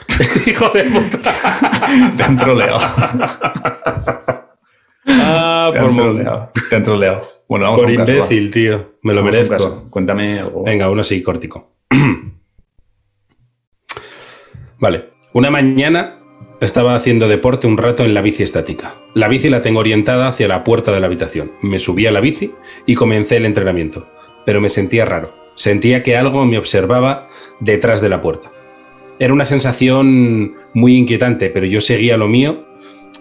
Hijo 0.47 0.69
de 0.69 0.83
puta. 0.85 1.33
Te 2.17 2.23
han 2.23 2.37
troleado. 2.37 2.79
Ah, 5.07 5.71
Te 5.73 5.79
por, 5.79 5.89
han 5.89 5.95
troleado. 5.95 6.51
Te 6.69 6.75
han 6.75 6.83
troleado. 6.83 7.27
Bueno, 7.49 7.65
vamos 7.65 7.81
por 7.81 7.89
a 7.89 7.91
un 7.91 7.97
caso, 7.97 8.11
va. 8.11 8.15
imbécil, 8.17 8.51
tío. 8.51 8.91
Me 9.01 9.13
lo 9.13 9.23
Vamos 9.23 9.35
merezco. 9.35 9.89
Cuéntame 9.89 10.39
algo. 10.39 10.63
Venga, 10.63 10.89
uno 10.91 11.01
así, 11.01 11.23
córtico. 11.23 11.71
vale. 14.79 15.09
Una 15.33 15.49
mañana 15.49 16.19
estaba 16.61 16.93
haciendo 16.93 17.27
deporte 17.27 17.65
un 17.65 17.77
rato 17.77 18.05
en 18.05 18.13
la 18.13 18.21
bici 18.21 18.43
estática. 18.43 18.93
La 19.15 19.27
bici 19.27 19.49
la 19.49 19.63
tengo 19.63 19.79
orientada 19.79 20.27
hacia 20.27 20.47
la 20.47 20.63
puerta 20.63 20.91
de 20.91 20.99
la 20.99 21.07
habitación. 21.07 21.53
Me 21.63 21.79
subí 21.79 22.05
a 22.05 22.11
la 22.11 22.21
bici 22.21 22.53
y 22.85 22.93
comencé 22.93 23.37
el 23.37 23.47
entrenamiento. 23.47 24.05
Pero 24.45 24.61
me 24.61 24.69
sentía 24.69 25.05
raro. 25.05 25.33
Sentía 25.55 26.03
que 26.03 26.15
algo 26.15 26.45
me 26.45 26.59
observaba 26.59 27.29
detrás 27.59 27.99
de 27.99 28.09
la 28.09 28.21
puerta. 28.21 28.51
Era 29.17 29.33
una 29.33 29.47
sensación 29.47 30.55
muy 30.75 30.97
inquietante, 30.97 31.49
pero 31.49 31.65
yo 31.65 31.81
seguía 31.81 32.15
lo 32.15 32.27
mío, 32.27 32.63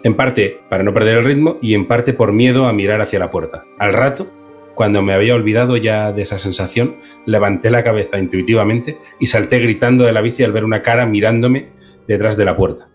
en 0.04 0.14
parte 0.14 0.60
para 0.68 0.82
no 0.82 0.92
perder 0.92 1.18
el 1.18 1.24
ritmo 1.24 1.58
y 1.62 1.74
en 1.74 1.86
parte 1.86 2.12
por 2.12 2.32
miedo 2.32 2.66
a 2.66 2.74
mirar 2.74 3.00
hacia 3.00 3.18
la 3.18 3.30
puerta. 3.30 3.64
Al 3.78 3.94
rato, 3.94 4.30
cuando 4.74 5.00
me 5.00 5.14
había 5.14 5.34
olvidado 5.34 5.78
ya 5.78 6.12
de 6.12 6.22
esa 6.22 6.38
sensación, 6.38 6.96
levanté 7.24 7.70
la 7.70 7.84
cabeza 7.84 8.18
intuitivamente 8.18 8.98
y 9.18 9.26
salté 9.26 9.58
gritando 9.60 10.04
de 10.04 10.12
la 10.12 10.20
bici 10.20 10.44
al 10.44 10.52
ver 10.52 10.64
una 10.64 10.82
cara 10.82 11.06
mirándome 11.06 11.68
detrás 12.06 12.36
de 12.36 12.44
la 12.44 12.56
puerta. 12.56 12.89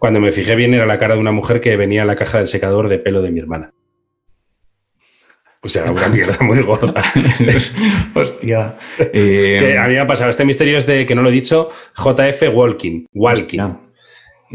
Cuando 0.00 0.18
me 0.18 0.32
fijé 0.32 0.56
bien 0.56 0.72
era 0.74 0.86
la 0.86 0.98
cara 0.98 1.14
de 1.14 1.20
una 1.20 1.30
mujer 1.30 1.60
que 1.60 1.76
venía 1.76 2.00
en 2.00 2.06
la 2.08 2.16
caja 2.16 2.38
del 2.38 2.48
secador 2.48 2.88
de 2.88 2.98
pelo 2.98 3.20
de 3.22 3.30
mi 3.30 3.38
hermana. 3.38 3.72
O 5.62 5.68
sea, 5.68 5.92
una 5.92 6.08
mierda 6.14 6.38
muy 6.40 6.62
gorda. 6.62 7.02
Hostia. 8.14 8.76
Eh, 9.12 9.76
a 9.78 9.86
mí 9.88 9.92
me 9.94 10.00
ha 10.00 10.06
pasado. 10.06 10.30
Este 10.30 10.44
misterio 10.46 10.78
es 10.78 10.86
de, 10.86 11.04
que 11.04 11.14
no 11.14 11.22
lo 11.22 11.28
he 11.28 11.32
dicho, 11.32 11.68
JF 11.96 12.42
Walking. 12.54 13.04
Walking. 13.12 13.58
Hostia, 13.60 13.78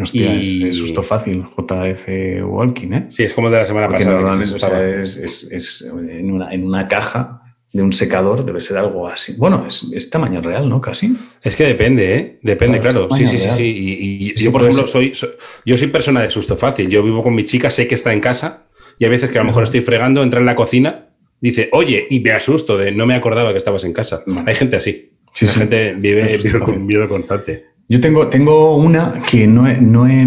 Hostia, 0.01 0.33
Y- 0.35 0.69
es, 0.69 0.77
susto 0.77 1.03
fácil, 1.03 1.45
JF 1.55 2.07
Walking, 2.43 2.91
¿eh? 2.93 3.05
Sí, 3.09 3.23
es 3.23 3.33
como 3.33 3.49
de 3.51 3.57
la 3.59 3.65
semana 3.65 3.87
Porque 3.87 4.03
pasada. 4.03 4.79
se 4.81 5.01
es, 5.01 5.17
es- 5.17 5.51
es 5.51 5.81
en, 5.83 6.31
una, 6.31 6.51
en 6.53 6.65
una 6.65 6.87
caja 6.87 7.41
de 7.75 7.83
un 7.83 7.91
secador 7.91 8.45
debe 8.45 8.61
ser 8.61 8.77
algo 8.77 9.05
así. 9.07 9.35
Bueno, 9.37 9.65
es, 9.67 9.85
es 9.93 10.09
tamaño 10.09 10.39
real, 10.41 10.69
¿no? 10.69 10.79
Casi. 10.79 11.13
Es 11.43 11.57
que 11.57 11.65
depende, 11.65 12.15
¿eh? 12.15 12.39
Depende, 12.41 12.79
Claro, 12.79 13.09
Sí, 13.11 13.27
sí, 13.27 13.37
sí, 13.37 13.49
sí. 13.57 13.63
Y, 13.63 14.29
y 14.29 14.37
Sí, 14.37 14.45
yo, 14.45 14.51
por 14.53 14.61
ejemplo, 14.61 14.87
soy, 14.87 15.13
soy- 15.13 15.31
yo 15.65 15.75
soy 15.75 15.87
persona 15.87 16.21
de 16.21 16.29
susto 16.29 16.55
fácil. 16.55 16.89
Yo 16.89 17.03
vivo 17.03 17.21
con 17.21 17.35
mi 17.35 17.43
chica, 17.43 17.69
sé 17.69 17.85
que 17.87 17.95
está 17.95 18.13
en 18.13 18.21
casa 18.21 18.67
y 18.97 19.03
a 19.03 19.09
veces 19.09 19.29
que 19.29 19.37
a 19.39 19.41
lo 19.41 19.47
mejor 19.47 19.63
estoy 19.63 19.81
fregando, 19.81 20.23
entra 20.23 20.39
en 20.39 20.45
la 20.45 20.55
cocina, 20.55 21.09
dice, 21.41 21.67
oye, 21.73 22.07
y 22.09 22.21
me 22.21 22.31
asusto 22.31 22.77
de 22.77 22.93
no 22.93 23.05
me 23.05 23.13
acordaba 23.15 23.51
que 23.51 23.57
estabas 23.57 23.83
en 23.83 23.91
casa. 23.91 24.23
Hay 24.45 24.55
gente 24.55 24.77
así. 24.77 25.11
Sí, 25.33 25.45
La 25.45 25.51
sí. 25.51 25.59
gente 25.59 25.95
vive, 25.97 26.37
vive 26.37 26.59
con 26.61 26.85
miedo 26.85 27.09
constante. 27.09 27.65
Yo 27.89 27.99
tengo, 27.99 28.27
tengo 28.29 28.77
una 28.77 29.21
que 29.29 29.45
no 29.47 29.67
he, 29.67 29.75
no 29.79 30.07
he, 30.07 30.25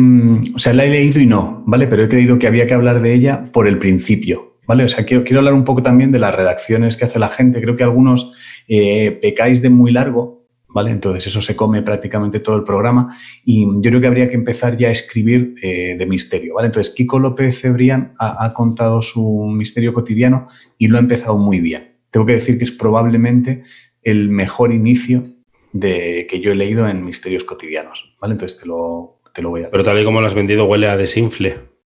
o 0.55 0.59
sea, 0.59 0.75
la 0.75 0.85
he 0.85 0.91
leído 0.91 1.19
y 1.19 1.27
no, 1.27 1.65
¿vale? 1.67 1.87
Pero 1.89 2.05
he 2.05 2.09
creído 2.09 2.39
que 2.39 2.47
había 2.47 2.67
que 2.67 2.75
hablar 2.75 3.01
de 3.01 3.15
ella 3.15 3.47
por 3.53 3.67
el 3.67 3.79
principio, 3.79 4.48
¿vale? 4.69 4.85
O 4.85 4.89
sea, 4.89 5.05
quiero, 5.05 5.25
hablar 5.39 5.55
un 5.55 5.65
poco 5.65 5.83
también 5.83 6.13
de 6.13 6.19
las 6.19 6.35
redacciones 6.35 6.97
que 6.97 7.07
hace 7.07 7.19
la 7.19 7.31
gente. 7.31 7.61
Creo 7.61 7.75
que 7.75 7.83
algunos 7.83 8.33
eh, 8.69 9.19
pecáis 9.21 9.63
de 9.63 9.71
muy 9.71 9.91
largo, 9.91 10.47
¿vale? 10.69 10.91
Entonces 10.91 11.27
eso 11.27 11.41
se 11.41 11.57
come 11.57 11.83
prácticamente 11.83 12.39
todo 12.39 12.55
el 12.55 12.65
programa 12.65 13.17
y 13.45 13.65
yo 13.65 13.91
creo 13.91 14.01
que 14.01 14.07
habría 14.07 14.29
que 14.29 14.37
empezar 14.37 14.77
ya 14.77 14.89
a 14.89 14.93
escribir 14.93 15.55
eh, 15.63 15.97
de 15.99 16.07
misterio, 16.07 16.55
¿vale? 16.55 16.67
Entonces 16.67 16.95
Kiko 16.95 17.19
López 17.19 17.63
Cebrián 17.63 18.13
ha, 18.19 18.45
ha 18.45 18.53
contado 18.53 19.01
su 19.01 19.47
misterio 19.47 19.95
cotidiano 19.95 20.49
y 20.77 20.89
lo 20.89 20.99
ha 20.99 21.01
empezado 21.01 21.39
muy 21.39 21.61
bien. 21.61 21.97
Tengo 22.11 22.27
que 22.27 22.35
decir 22.35 22.59
que 22.59 22.65
es 22.65 22.71
probablemente 22.71 23.63
el 24.03 24.29
mejor 24.29 24.73
inicio 24.73 25.25
de 25.73 26.27
que 26.29 26.41
yo 26.41 26.53
he 26.53 26.55
leído 26.55 26.87
en 26.89 27.05
Misterios 27.05 27.45
Cotidianos, 27.45 28.15
¿vale? 28.21 28.33
Entonces 28.33 28.61
te 28.61 28.67
lo, 28.67 29.21
te 29.35 29.41
lo 29.41 29.49
voy 29.49 29.65
a... 29.65 29.71
Pero 29.71 29.83
tal 29.83 30.01
y 30.01 30.05
como 30.05 30.21
lo 30.21 30.27
has 30.27 30.35
vendido, 30.35 30.67
huele 30.67 30.89
a 30.89 30.97
desinfle. 30.97 31.78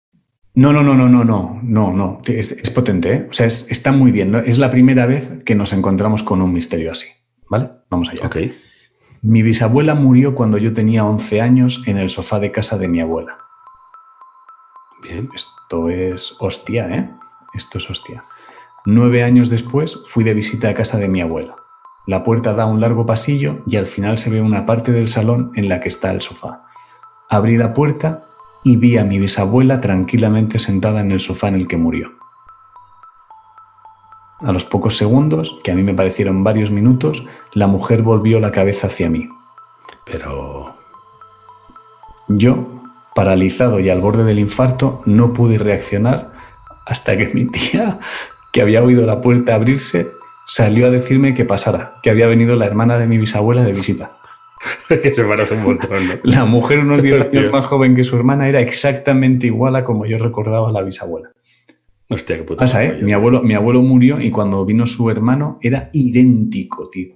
No, 0.54 0.72
no, 0.72 0.82
no, 0.82 0.94
no, 0.94 1.08
no, 1.08 1.24
no, 1.24 1.60
no, 1.62 1.92
no. 1.92 2.20
Es, 2.26 2.52
es 2.52 2.70
potente, 2.70 3.12
¿eh? 3.14 3.26
O 3.30 3.32
sea, 3.32 3.46
es- 3.46 3.70
está 3.70 3.90
muy 3.92 4.12
bien. 4.12 4.30
¿no? 4.32 4.38
Es 4.38 4.58
la 4.58 4.70
primera 4.70 5.06
vez 5.06 5.42
que 5.44 5.54
nos 5.54 5.72
encontramos 5.72 6.22
con 6.22 6.42
un 6.42 6.52
misterio 6.52 6.92
así, 6.92 7.08
¿vale? 7.48 7.70
Vamos 7.90 8.08
allá. 8.10 8.26
Ok. 8.26 8.36
Mi 9.22 9.42
bisabuela 9.42 9.94
murió 9.94 10.34
cuando 10.34 10.58
yo 10.58 10.72
tenía 10.72 11.04
11 11.04 11.40
años 11.40 11.82
en 11.86 11.96
el 11.96 12.10
sofá 12.10 12.38
de 12.40 12.50
casa 12.52 12.76
de 12.76 12.88
mi 12.88 13.00
abuela. 13.00 13.38
Bien. 15.02 15.28
Esto 15.34 15.88
es 15.88 16.36
hostia, 16.38 16.88
¿eh? 16.88 17.10
Esto 17.54 17.78
es 17.78 17.90
hostia. 17.90 18.24
Nueve 18.84 19.22
años 19.22 19.48
después 19.48 20.02
fui 20.08 20.24
de 20.24 20.34
visita 20.34 20.68
a 20.68 20.74
casa 20.74 20.98
de 20.98 21.08
mi 21.08 21.20
abuela. 21.20 21.54
La 22.06 22.24
puerta 22.24 22.52
da 22.52 22.64
a 22.64 22.66
un 22.66 22.80
largo 22.80 23.06
pasillo 23.06 23.62
y 23.66 23.76
al 23.76 23.86
final 23.86 24.18
se 24.18 24.30
ve 24.30 24.40
una 24.42 24.66
parte 24.66 24.90
del 24.92 25.08
salón 25.08 25.52
en 25.54 25.68
la 25.68 25.80
que 25.80 25.88
está 25.88 26.10
el 26.10 26.20
sofá. 26.20 26.64
Abrí 27.30 27.56
la 27.56 27.72
puerta 27.74 28.24
y 28.64 28.76
vi 28.76 28.96
a 28.96 29.04
mi 29.04 29.18
bisabuela 29.18 29.80
tranquilamente 29.80 30.58
sentada 30.58 31.00
en 31.00 31.12
el 31.12 31.20
sofá 31.20 31.48
en 31.48 31.56
el 31.56 31.68
que 31.68 31.76
murió. 31.76 32.12
A 34.40 34.52
los 34.52 34.64
pocos 34.64 34.96
segundos, 34.96 35.58
que 35.62 35.70
a 35.70 35.74
mí 35.74 35.82
me 35.82 35.94
parecieron 35.94 36.42
varios 36.42 36.70
minutos, 36.70 37.24
la 37.52 37.66
mujer 37.66 38.02
volvió 38.02 38.40
la 38.40 38.50
cabeza 38.50 38.88
hacia 38.88 39.08
mí. 39.08 39.28
Pero. 40.04 40.74
Yo, 42.28 42.66
paralizado 43.14 43.78
y 43.78 43.88
al 43.88 44.00
borde 44.00 44.24
del 44.24 44.38
infarto, 44.38 45.02
no 45.06 45.32
pude 45.32 45.58
reaccionar 45.58 46.32
hasta 46.86 47.16
que 47.16 47.28
mi 47.28 47.44
tía, 47.46 48.00
que 48.52 48.62
había 48.62 48.82
oído 48.82 49.06
la 49.06 49.20
puerta 49.22 49.54
abrirse, 49.54 50.10
salió 50.46 50.86
a 50.86 50.90
decirme 50.90 51.34
que 51.34 51.44
pasara, 51.44 51.94
que 52.02 52.10
había 52.10 52.26
venido 52.26 52.56
la 52.56 52.66
hermana 52.66 52.98
de 52.98 53.06
mi 53.06 53.18
bisabuela 53.18 53.62
de 53.62 53.72
visita. 53.72 54.12
que 54.88 55.12
se 55.12 55.24
parece 55.24 55.54
un 55.54 55.64
montón, 55.64 56.08
¿no? 56.08 56.14
La 56.24 56.44
mujer, 56.44 56.78
unos 56.80 57.02
10 57.02 57.20
Hostia. 57.22 57.40
años 57.40 57.52
más 57.52 57.66
joven 57.66 57.94
que 57.96 58.04
su 58.04 58.16
hermana, 58.16 58.48
era 58.48 58.60
exactamente 58.60 59.46
igual 59.48 59.76
a 59.76 59.84
como 59.84 60.06
yo 60.06 60.18
recordaba 60.18 60.68
a 60.68 60.72
la 60.72 60.82
bisabuela. 60.82 61.30
Hostia, 62.08 62.36
qué 62.36 62.42
puto. 62.42 62.58
Pasa, 62.58 62.84
¿eh? 62.84 62.98
Mi 63.02 63.12
abuelo, 63.12 63.42
mi 63.42 63.54
abuelo 63.54 63.80
murió 63.82 64.20
y 64.20 64.30
cuando 64.30 64.64
vino 64.66 64.86
su 64.86 65.08
hermano 65.10 65.58
era 65.62 65.88
idéntico, 65.92 66.88
tío. 66.90 67.14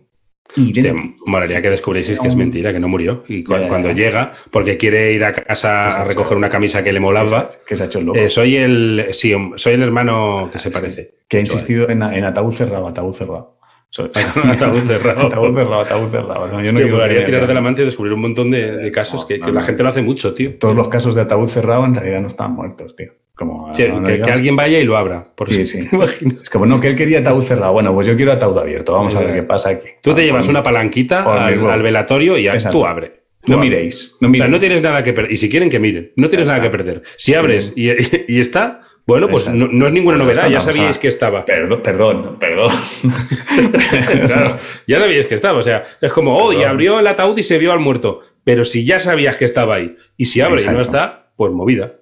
Idéntico. 0.54 1.24
molaría 1.26 1.60
que 1.60 1.68
descubrieseis 1.70 2.20
que 2.20 2.28
es 2.28 2.36
mentira, 2.36 2.72
que 2.72 2.78
no 2.78 2.88
murió. 2.88 3.24
Y 3.28 3.42
cu- 3.42 3.54
cuando 3.68 3.90
llega, 3.90 4.32
porque 4.52 4.76
quiere 4.78 5.12
ir 5.12 5.24
a 5.24 5.32
casa 5.32 5.88
a 5.88 6.04
recoger 6.04 6.36
una 6.36 6.48
camisa 6.48 6.82
que 6.84 6.92
le 6.92 7.00
molaba, 7.00 7.48
Que 7.66 7.74
se 7.76 7.82
ha 7.82 7.86
hecho 7.86 7.98
el 7.98 8.06
loco. 8.06 8.18
eh, 8.18 8.30
soy 8.30 8.56
el 8.56 9.06
sí, 9.10 9.34
soy 9.56 9.74
el 9.74 9.82
hermano 9.82 10.48
que 10.52 10.58
se 10.60 10.68
Sí. 10.68 10.72
parece. 10.74 11.14
que 11.28 11.38
ha 11.38 11.40
insistido 11.40 11.90
en, 11.90 12.02
en 12.02 12.24
ataúd 12.24 12.52
cerrado, 12.52 12.86
ataúd 12.86 13.12
cerrado. 13.12 13.55
Ataúd 13.96 14.80
cerrado. 14.86 15.26
ataúd 15.26 15.54
cerrado, 15.54 15.80
ataúd 15.80 16.08
cerrado. 16.10 16.46
No, 16.48 16.62
yo 16.62 16.72
no 16.72 16.86
molaría 16.88 17.24
tirar 17.24 17.46
de 17.46 17.54
la 17.54 17.60
manta 17.60 17.82
y 17.82 17.86
descubrir 17.86 18.12
un 18.12 18.20
montón 18.20 18.50
de, 18.50 18.72
de 18.76 18.92
casos 18.92 19.24
que, 19.24 19.38
No, 19.38 19.46
que 19.46 19.52
no, 19.52 19.58
la 19.60 19.64
gente 19.66 19.82
lo 19.82 19.88
hace 19.88 20.02
mucho, 20.02 20.34
tío. 20.34 20.54
Todos 20.58 20.76
los 20.76 20.88
casos 20.88 21.14
de 21.14 21.22
ataúd 21.22 21.46
cerrado 21.48 21.84
en 21.84 21.94
realidad 21.94 22.20
no 22.20 22.28
estaban 22.28 22.52
muertos, 22.54 22.94
tío. 22.96 23.12
Como, 23.34 23.72
Sí, 23.74 23.84
no, 23.88 24.00
no, 24.00 24.06
que, 24.06 24.22
alguien 24.30 24.56
vaya 24.56 24.78
y 24.80 24.84
lo 24.84 24.96
abra. 24.96 25.24
Por 25.36 25.50
Sí, 25.50 25.64
sí. 25.66 25.86
te. 25.88 25.96
Es 26.42 26.50
que 26.50 26.58
bueno, 26.58 26.80
que 26.80 26.88
él 26.88 26.96
quería 26.96 27.20
ataúd 27.20 27.42
cerrado. 27.42 27.72
Bueno, 27.72 27.94
pues 27.94 28.06
yo 28.06 28.16
quiero 28.16 28.32
ataúd 28.32 28.58
abierto. 28.58 28.92
Vamos 28.94 29.14
a 29.14 29.20
ver 29.20 29.34
qué 29.34 29.42
pasa 29.42 29.70
aquí. 29.70 29.88
Tú 30.02 30.14
te 30.14 30.22
Ah, 30.22 30.24
llevas 30.24 30.48
una 30.48 30.62
palanquita 30.62 31.46
al, 31.46 31.82
velatorio 31.82 32.36
y 32.38 32.48
Exacto. 32.48 32.78
tú 32.78 32.86
abre. 32.86 33.12
Tú 33.44 33.52
No 33.52 33.58
abre. 33.58 33.68
miréis. 33.70 34.16
No 34.20 34.30
O 34.30 34.34
sea, 34.34 34.48
no 34.48 34.58
tienes 34.58 34.82
nada 34.82 35.02
que 35.02 35.12
perder. 35.12 35.32
Y 35.32 35.36
si 35.36 35.48
quieren 35.50 35.70
que 35.70 35.78
miren, 35.78 36.12
no 36.16 36.28
tienes 36.28 36.48
nada 36.48 36.60
que 36.60 36.70
perder. 36.70 37.02
Si 37.18 37.34
abres 37.34 37.72
y, 37.76 37.90
y 38.28 38.40
está, 38.40 38.80
bueno, 39.06 39.28
pues 39.28 39.48
no, 39.48 39.68
no 39.68 39.86
es 39.86 39.92
ninguna 39.92 40.16
novedad, 40.18 40.46
está, 40.46 40.48
ya 40.48 40.60
sabíais 40.60 40.96
a- 40.96 41.00
que 41.00 41.08
estaba. 41.08 41.44
Perdón, 41.44 41.80
perdón, 41.82 42.36
perdón. 42.40 42.72
Claro, 44.26 44.58
ya 44.86 44.98
sabíais 44.98 45.26
que 45.26 45.34
estaba. 45.34 45.58
O 45.58 45.62
sea, 45.62 45.84
es 46.00 46.12
como, 46.12 46.36
oh, 46.36 46.52
y 46.52 46.62
abrió 46.64 46.98
el 46.98 47.06
ataúd 47.06 47.38
y 47.38 47.42
se 47.42 47.58
vio 47.58 47.72
al 47.72 47.80
muerto. 47.80 48.20
Pero 48.44 48.64
si 48.64 48.84
ya 48.84 48.98
sabías 48.98 49.36
que 49.36 49.44
estaba 49.44 49.76
ahí, 49.76 49.96
y 50.16 50.26
si 50.26 50.40
abre 50.40 50.62
y 50.62 50.66
no 50.68 50.80
está, 50.80 51.30
pues 51.36 51.52
movida. 51.52 51.92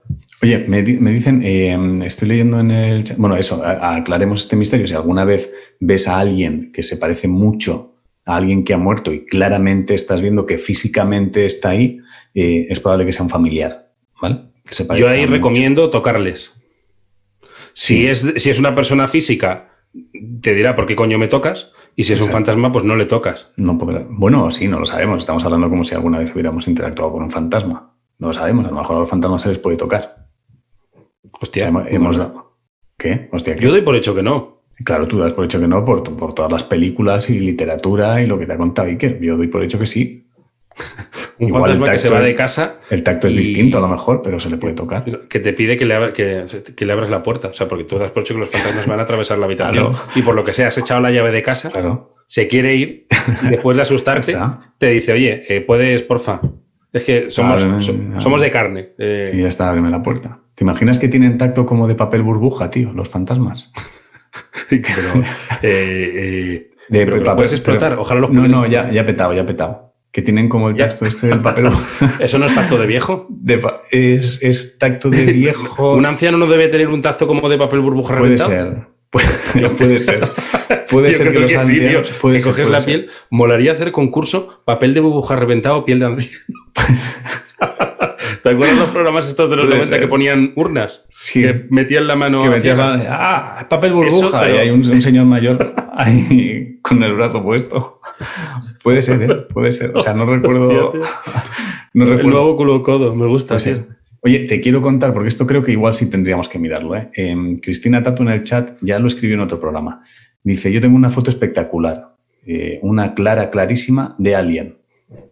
Oye, 0.43 0.59
me, 0.69 0.83
me 0.83 1.11
dicen, 1.13 1.43
eh, 1.45 1.77
estoy 2.05 2.29
leyendo 2.29 2.61
en 2.61 2.71
el 2.71 3.05
chat, 3.05 3.17
bueno, 3.17 3.37
eso, 3.37 3.63
aclaremos 3.65 4.41
este 4.41 4.57
misterio. 4.57 4.87
Si 4.87 4.95
alguna 4.95 5.25
vez 5.25 5.53
ves 5.81 6.07
a 6.09 6.19
alguien 6.19 6.71
que 6.73 6.83
se 6.83 6.97
parece 6.99 7.29
mucho 7.29 7.93
a 8.27 8.37
alguien 8.37 8.65
que 8.65 8.73
ha 8.75 8.79
muerto 8.79 9.13
y 9.13 9.25
claramente 9.27 9.95
estás 9.95 10.21
viendo 10.23 10.47
que 10.47 10.57
físicamente 10.59 11.45
está 11.47 11.71
ahí, 11.71 11.99
eh, 12.35 12.67
es 12.71 12.81
probable 12.81 13.05
que 13.07 13.13
sea 13.13 13.23
un 13.25 13.31
familiar, 13.31 13.91
¿vale? 14.21 14.41
Que 14.67 14.75
se 14.75 14.87
Yo 14.97 15.09
ahí 15.09 15.21
mucho. 15.23 15.33
recomiendo 15.33 15.91
tocarles. 15.91 16.53
Si, 17.75 18.07
es, 18.07 18.27
si 18.37 18.51
es 18.51 18.59
una 18.59 18.75
persona 18.75 19.09
física, 19.09 19.71
te 20.41 20.55
dirá 20.55 20.75
por 20.75 20.87
qué 20.87 20.97
coño 20.97 21.19
me 21.19 21.29
tocas. 21.29 21.73
Y 21.97 22.05
si 22.05 22.13
es 22.13 22.21
un 22.21 22.29
fantasma, 22.29 22.73
pues 22.73 22.85
no 22.85 22.97
le 22.97 23.07
tocas. 23.07 23.53
No 23.57 23.79
podrá. 23.79 24.05
Bueno, 24.09 24.51
sí, 24.51 24.67
no 24.67 24.81
lo 24.81 24.87
sabemos. 24.87 25.21
Estamos 25.21 25.45
hablando 25.45 25.69
como 25.69 25.85
si 25.85 25.95
alguna 25.95 26.19
vez 26.19 26.33
hubiéramos 26.33 26.67
interactuado 26.67 27.13
con 27.13 27.23
un 27.23 27.31
fantasma. 27.31 27.95
No 28.19 28.29
lo 28.29 28.35
sabemos. 28.35 28.65
A 28.67 28.71
lo 28.71 28.77
mejor 28.77 28.97
a 28.97 29.01
los 29.01 29.11
fantasmas 29.11 29.43
se 29.43 29.51
les 29.51 29.59
puede 29.59 29.77
tocar. 29.77 30.27
Hostia, 31.41 31.69
hemos, 31.69 31.87
hemos 31.89 32.17
dado, 32.17 32.57
¿Qué? 32.97 33.29
Hostia, 33.33 33.57
¿qué? 33.57 33.65
Yo 33.65 33.71
doy 33.71 33.83
por 33.83 33.97
hecho 33.97 34.15
que 34.15 34.23
no. 34.23 34.63
Claro, 34.85 35.07
tú 35.07 35.19
das 35.19 35.33
por 35.33 35.45
hecho 35.45 35.61
que 35.61 35.69
no 35.69 35.85
por, 35.85 36.03
por 36.17 36.35
todas 36.35 36.51
las 36.51 36.65
películas 36.65 37.31
y 37.31 37.39
literatura 37.39 38.21
y 38.21 38.27
lo 38.27 38.39
que 38.39 38.47
te 38.47 38.53
ha 38.53 38.57
contado 38.57 38.89
Iker. 38.89 39.21
Yo 39.21 39.37
doy 39.37 39.49
por 39.49 39.63
hecho 39.63 39.79
que 39.79 39.87
sí. 39.87 40.24
Un 41.39 41.49
Igual 41.49 41.71
el 41.73 41.77
fantasma 41.79 41.93
que 41.95 41.99
se 41.99 42.09
tacto 42.09 42.15
va 42.21 42.27
de 42.27 42.35
casa 42.35 42.75
El 42.91 43.03
tacto 43.03 43.27
es 43.29 43.33
Y- 43.35 43.37
distinto 43.39 43.79
a 43.79 43.81
lo 43.81 43.89
mejor, 43.89 44.23
pero 44.23 44.41
se 44.41 44.51
le 44.51 44.57
puede 44.57 44.75
tocar. 44.75 45.05
que 45.29 45.41
te 45.41 45.53
pide 45.53 45.77
que 45.77 45.85
le, 45.85 45.95
abra- 45.95 46.13
que, 46.13 46.45
que 46.77 46.85
le 46.85 46.93
abras 46.93 47.11
la 47.11 47.23
puerta. 47.23 47.49
O 47.49 47.53
sea, 47.55 47.69
porque 47.69 47.85
tú 47.85 47.99
das 47.99 48.11
por 48.11 48.23
hecho 48.23 48.35
que 48.35 48.41
los 48.41 48.51
fantasmas 48.51 48.87
van 48.87 49.01
a 49.01 49.03
atravesar 49.05 49.39
la 49.39 49.47
habitación. 49.47 49.93
Claro. 49.93 50.09
Y 50.15 50.23
por 50.23 50.35
lo 50.35 50.45
que 50.45 50.53
sea, 50.53 50.69
has 50.69 50.79
echado 50.79 51.01
la 51.01 51.11
llave 51.11 51.31
de 51.33 51.43
casa, 51.43 51.71
Claro. 51.71 52.15
se 52.27 52.49
quiere 52.49 52.75
ir 52.77 53.07
y 53.43 53.49
después 53.51 53.77
de 53.77 53.83
asustarte, 53.83 54.37
te 54.79 54.87
dice, 54.91 55.13
oye, 55.13 55.45
eh, 55.49 55.61
puedes, 55.61 56.03
porfa. 56.03 56.41
Es 56.93 57.03
que 57.05 57.31
somos, 57.31 57.61
Ábreme, 57.61 57.83
so- 57.83 57.93
ábreme. 57.93 58.21
somos 58.21 58.41
de 58.41 58.51
carne. 58.51 58.89
eh, 58.99 59.31
Sí, 59.33 59.41
ya 59.41 59.49
está, 59.49 59.69
ábreme 59.69 59.91
la 59.91 60.03
puerta. 60.03 60.39
¿Te 60.55 60.63
imaginas 60.63 60.99
que 61.01 61.09
tienen 61.09 61.39
tacto 61.39 61.67
como 61.67 61.89
de 61.89 61.97
papel 61.97 62.23
burbuja, 62.23 62.71
tío, 62.71 62.93
los 62.93 63.09
fantasmas? 63.09 63.73
pero, 64.71 65.25
eh, 65.63 66.13
eh, 66.15 66.71
De 66.89 67.05
pero 67.05 67.19
que 67.19 67.25
lo 67.31 67.37
puedes 67.37 67.53
explotar. 67.53 67.95
Ojalá 67.99 68.21
los 68.21 68.31
No, 68.31 68.47
no, 68.47 68.67
ya, 68.67 68.91
ya 68.93 69.05
petado, 69.05 69.33
ya 69.35 69.45
petado. 69.45 69.94
Que 70.15 70.23
tienen 70.23 70.49
como 70.49 70.69
el 70.69 70.77
tacto 70.77 71.05
este 71.07 71.27
del 71.27 71.41
papel 71.43 71.69
¿Eso 72.21 72.39
no 72.39 72.47
es 72.47 72.55
tacto 72.55 72.79
de 72.79 72.87
viejo? 72.87 73.27
de 73.29 73.61
es, 73.91 74.41
es 74.45 74.79
tacto 74.79 75.11
de 75.11 75.25
viejo. 75.33 75.95
¿Un 75.97 76.07
anciano 76.07 76.39
no 76.39 76.47
debe 76.47 76.69
tener 76.69 76.87
un 76.89 77.03
tacto 77.03 77.27
como 77.27 77.49
de 77.49 77.59
papel 77.59 77.81
burbuja 77.81 78.17
Puede 78.17 78.37
reventado? 78.37 78.51
ser. 78.51 78.77
Puede, 79.11 79.69
puede 79.77 79.99
ser. 80.01 80.29
Puede 80.89 81.11
Yo 81.13 81.19
ser 81.19 81.33
que 81.33 81.39
los 81.41 81.51
sí, 81.51 81.57
ancianos. 81.57 82.09
tío, 82.09 82.19
puede 82.21 82.37
que 82.37 82.41
ser, 82.41 82.53
coges 82.53 82.65
puede 82.67 82.73
la 82.73 82.81
ser. 82.81 82.95
piel. 83.01 83.11
Molaría 83.31 83.73
hacer 83.73 83.91
concurso 83.91 84.63
papel 84.65 84.95
de 84.95 85.01
burbuja 85.01 85.35
reventado, 85.37 85.85
piel 85.85 85.99
de 85.99 86.07
anciano. 86.07 86.45
¿Te 88.43 88.51
acuerdas 88.51 88.77
los 88.79 88.91
programas 88.91 89.29
estos 89.29 89.49
de 89.51 89.57
los 89.57 89.65
Puede 89.67 89.79
90 89.79 89.95
ser. 89.97 90.01
que 90.01 90.09
ponían 90.09 90.53
urnas? 90.57 91.03
Sí. 91.11 91.43
Que 91.43 91.67
metían 91.71 92.07
la 92.07 92.15
mano 92.17 92.41
que 92.61 92.75
la- 92.75 93.07
ah, 93.59 93.67
papel 93.69 93.93
burbuja 93.93 94.27
Eso, 94.29 94.39
pero- 94.41 94.55
y 94.55 94.59
hay 94.59 94.71
un, 94.71 94.89
un 94.89 95.03
señor 95.03 95.25
mayor 95.25 95.75
ahí 95.97 96.74
con 96.85 97.03
el 97.03 97.15
brazo 97.15 97.43
puesto. 97.43 98.01
Puede 98.83 99.01
ser, 99.01 99.23
¿eh? 99.23 99.35
puede 99.53 99.73
ser. 99.73 99.97
O 99.97 100.01
sea, 100.01 100.13
no 100.13 100.27
recuerdo. 100.27 100.91
Hostia, 100.91 101.01
no 101.95 102.05
recuerdo. 102.05 102.31
nuevo 102.31 102.57
culo 102.57 102.83
codo, 102.83 103.15
me 103.15 103.27
gusta. 103.27 103.57
Oye, 104.21 104.41
te 104.41 104.61
quiero 104.61 104.83
contar, 104.83 105.15
porque 105.15 105.29
esto 105.29 105.47
creo 105.47 105.63
que 105.63 105.73
igual 105.73 105.95
sí 105.95 106.11
tendríamos 106.11 106.49
que 106.49 106.59
mirarlo. 106.59 106.95
¿eh? 106.95 107.11
Em, 107.15 107.57
Cristina 107.57 108.03
Tato 108.03 108.23
en 108.23 108.29
el 108.29 108.45
chat 108.45 108.77
ya 108.83 108.99
lo 108.99 109.09
escribió 109.09 109.35
en 109.35 109.41
otro 109.41 109.59
programa. 109.59 110.03
Dice, 110.43 110.71
yo 110.71 110.81
tengo 110.81 110.95
una 110.95 111.11
foto 111.11 111.31
espectacular, 111.31 112.17
eh, 112.47 112.79
una 112.83 113.15
clara, 113.15 113.51
clarísima 113.51 114.15
de 114.19 114.37
Alien. 114.37 114.79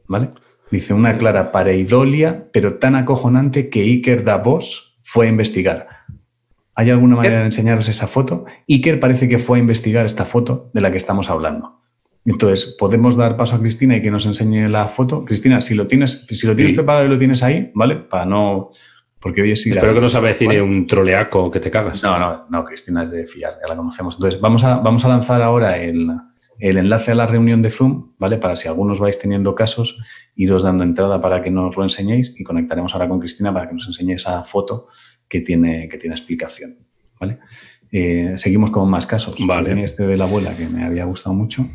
¿Vale? 0.09 0.31
Dice, 0.71 0.95
una 0.95 1.19
clara 1.19 1.53
pareidolia, 1.53 2.49
pero 2.51 2.75
tan 2.75 2.95
acojonante 2.95 3.69
que 3.69 3.83
Iker 3.83 4.25
Davos 4.25 4.99
fue 5.03 5.27
a 5.27 5.31
investigar. 5.31 5.87
¿Hay 6.75 6.91
alguna 6.91 7.17
manera 7.17 7.41
de 7.41 7.47
enseñaros 7.47 7.89
esa 7.89 8.07
foto? 8.07 8.47
Iker 8.69 8.99
parece 9.01 9.29
que 9.29 9.39
fue 9.39 9.59
a 9.59 9.61
investigar 9.61 10.07
esta 10.07 10.25
foto 10.25 10.71
de 10.73 10.81
la 10.81 10.91
que 10.91 10.97
estamos 10.97 11.29
hablando. 11.31 11.81
Entonces, 12.25 12.77
podemos 12.79 13.17
dar 13.17 13.37
paso 13.37 13.57
a 13.57 13.61
Cristina 13.61 13.97
y 13.97 14.03
que 14.03 14.11
nos 14.11 14.25
enseñe 14.27 14.69
la 14.69 14.87
foto. 14.89 15.25
Cristina, 15.25 15.61
si 15.61 15.75
lo 15.75 15.87
tienes, 15.87 16.25
si 16.29 16.47
lo 16.47 16.55
tienes 16.55 16.71
Sí. 16.73 16.77
preparado 16.77 17.07
y 17.07 17.09
lo 17.09 17.19
tienes 17.19 17.43
ahí, 17.43 17.71
¿vale? 17.75 17.97
Para 17.97 18.25
no. 18.25 18.69
Porque 19.21 19.43
hoy 19.43 19.53
es 19.53 19.67
ir 19.67 19.75
a- 19.75 19.77
Espero 19.77 19.95
que 19.95 20.01
no 20.01 20.09
se 20.09 20.17
avecine 20.19 20.61
¿vale? 20.61 20.63
un 20.63 20.87
troleaco 20.87 21.51
que 21.51 21.61
te 21.61 21.71
cagas. 21.71 22.03
No, 22.03 22.19
no, 22.19 22.47
no, 22.49 22.65
Cristina 22.65 23.03
es 23.03 23.11
de 23.11 23.27
fiar, 23.27 23.55
ya 23.61 23.69
la 23.69 23.77
conocemos. 23.77 24.15
Entonces, 24.17 24.41
vamos 24.41 24.65
a, 24.65 24.79
vamos 24.79 25.05
a 25.05 25.09
lanzar 25.09 25.43
ahora 25.43 25.79
el, 25.79 26.11
el 26.59 26.77
enlace 26.77 27.11
a 27.13 27.15
la 27.17 27.27
reunión 27.27 27.61
de 27.63 27.71
Zoom, 27.71 28.13
¿vale? 28.19 28.39
Para 28.39 28.57
si 28.57 28.67
algunos 28.69 28.99
vais 29.01 29.19
teniendo 29.19 29.55
casos, 29.55 29.99
iros 30.37 30.63
dando 30.63 30.85
entrada 30.85 31.21
para 31.21 31.43
que 31.43 31.51
nos 31.51 31.77
lo 31.77 31.83
enseñéis 31.83 32.35
y 32.39 32.45
conectaremos 32.45 32.95
ahora 32.95 33.09
con 33.09 33.19
Cristina 33.21 33.53
para 33.53 33.69
que 33.69 33.75
nos 33.75 33.87
enseñe 33.89 34.15
esa 34.15 34.43
foto 34.45 34.87
que 35.33 35.41
tiene, 35.41 35.89
que 35.89 35.97
tiene 35.97 36.15
explicación, 36.15 36.77
¿vale? 37.19 37.39
Eh, 37.91 38.35
seguimos 38.37 38.71
con 38.71 38.91
más 38.91 39.07
casos. 39.07 39.35
Vale. 39.47 39.83
Este 39.83 40.07
de 40.07 40.19
la 40.19 40.25
abuela 40.25 40.55
que 40.55 40.69
me 40.69 40.85
había 40.85 41.07
gustado 41.07 41.35
mucho. 41.35 41.67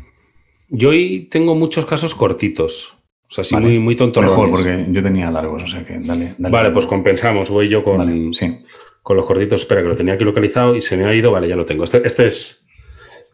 Yo 0.68 0.90
hoy 0.90 1.26
tengo 1.28 1.56
muchos 1.56 1.84
casos 1.84 2.14
cortitos. 2.14 2.96
O 3.28 3.34
sea, 3.34 3.42
sí, 3.42 3.56
Vale. 3.56 3.66
muy, 3.66 3.78
muy 3.80 3.96
tontorrones. 3.96 4.38
Mejor, 4.38 4.50
porque 4.50 4.86
yo 4.92 5.02
tenía 5.02 5.28
largos, 5.32 5.64
o 5.64 5.66
sea 5.66 5.82
que 5.84 5.98
dale. 5.98 6.34
dale. 6.38 6.52
Vale, 6.52 6.70
pues 6.70 6.86
compensamos. 6.86 7.50
Voy 7.50 7.68
yo 7.68 7.82
con, 7.82 7.98
Vale, 7.98 8.30
sí. 8.32 8.58
con 9.02 9.16
los 9.16 9.26
cortitos. 9.26 9.62
Espera, 9.62 9.82
que 9.82 9.88
lo 9.88 9.96
tenía 9.96 10.14
aquí 10.14 10.22
localizado 10.22 10.76
y 10.76 10.80
se 10.80 10.96
me 10.96 11.04
ha 11.04 11.12
ido. 11.12 11.32
Vale, 11.32 11.48
ya 11.48 11.56
lo 11.56 11.64
tengo. 11.64 11.82
Este, 11.82 12.06
este 12.06 12.26
es, 12.26 12.64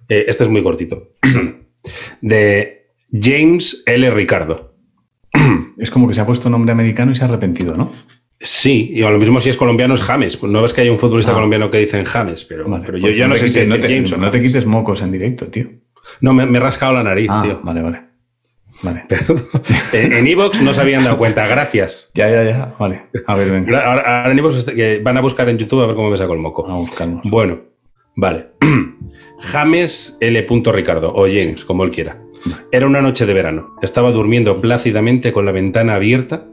eh, 0.08 0.24
este 0.26 0.44
es 0.44 0.48
muy 0.48 0.62
cortito. 0.62 1.12
De 2.22 2.86
James 3.12 3.82
L. 3.84 4.10
Ricardo. 4.10 4.72
Es 5.76 5.90
como 5.90 6.06
que 6.06 6.14
se 6.14 6.20
ha 6.20 6.26
puesto 6.26 6.48
nombre 6.48 6.70
americano 6.72 7.10
y 7.10 7.16
se 7.16 7.24
ha 7.24 7.26
arrepentido, 7.26 7.76
¿no? 7.76 7.92
Sí, 8.40 8.90
y 8.92 9.02
a 9.02 9.10
lo 9.10 9.18
mismo 9.18 9.40
si 9.40 9.48
es 9.50 9.56
colombiano 9.56 9.94
es 9.94 10.02
James. 10.02 10.42
No 10.42 10.60
ves 10.62 10.72
que 10.72 10.82
hay 10.82 10.88
un 10.90 10.98
futbolista 10.98 11.32
Ah. 11.32 11.34
colombiano 11.34 11.70
que 11.70 11.78
dicen 11.78 12.04
James, 12.04 12.44
pero, 12.44 12.68
Vale, 12.68 12.82
pero 12.84 12.98
yo 12.98 13.06
pues 13.06 13.16
ya 13.16 13.26
no 13.28 13.34
sé 13.36 13.48
si 13.48 13.66
no 13.66 13.78
te, 13.78 13.88
James 13.88 14.12
o 14.12 14.16
no 14.18 14.30
te 14.30 14.42
quites 14.42 14.66
mocos 14.66 15.00
en 15.02 15.12
directo, 15.12 15.46
tío. 15.46 15.66
No, 16.20 16.32
me, 16.34 16.44
me 16.46 16.58
he 16.58 16.60
rascado 16.60 16.92
la 16.92 17.02
nariz, 17.02 17.28
Ah, 17.30 17.42
tío. 17.42 17.60
vale, 17.62 17.82
vale. 17.82 18.00
Vale. 18.82 19.04
en 19.92 20.12
en 20.12 20.26
Evox 20.26 20.60
no 20.60 20.74
se 20.74 20.80
habían 20.80 21.04
dado 21.04 21.16
cuenta. 21.16 21.46
Gracias. 21.46 22.10
Ya, 22.14 22.28
ya, 22.28 22.44
ya. 22.44 22.74
Vale. 22.78 23.02
A 23.26 23.34
ver, 23.34 23.50
venga. 23.50 23.80
Ahora, 23.80 24.20
ahora 24.20 24.32
en 24.32 24.38
iVoox 24.38 24.56
est- 24.56 24.68
que 24.74 24.98
van 25.02 25.16
a 25.16 25.20
buscar 25.22 25.48
en 25.48 25.56
YouTube 25.56 25.82
a 25.82 25.86
ver 25.86 25.96
cómo 25.96 26.10
me 26.10 26.16
saco 26.18 26.34
el 26.34 26.40
moco. 26.40 26.68
A 26.70 26.74
buscarnos. 26.76 27.22
Bueno, 27.24 27.60
vale. 28.16 28.48
James 29.40 30.16
L. 30.20 30.46
Ricardo, 30.72 31.12
o 31.14 31.22
James, 31.26 31.64
como 31.64 31.84
él 31.84 31.90
quiera. 31.90 32.18
Era 32.72 32.86
una 32.86 33.00
noche 33.00 33.24
de 33.26 33.32
verano. 33.32 33.74
Estaba 33.80 34.10
durmiendo 34.10 34.60
plácidamente 34.60 35.32
con 35.32 35.46
la 35.46 35.52
ventana 35.52 35.94
abierta 35.94 36.46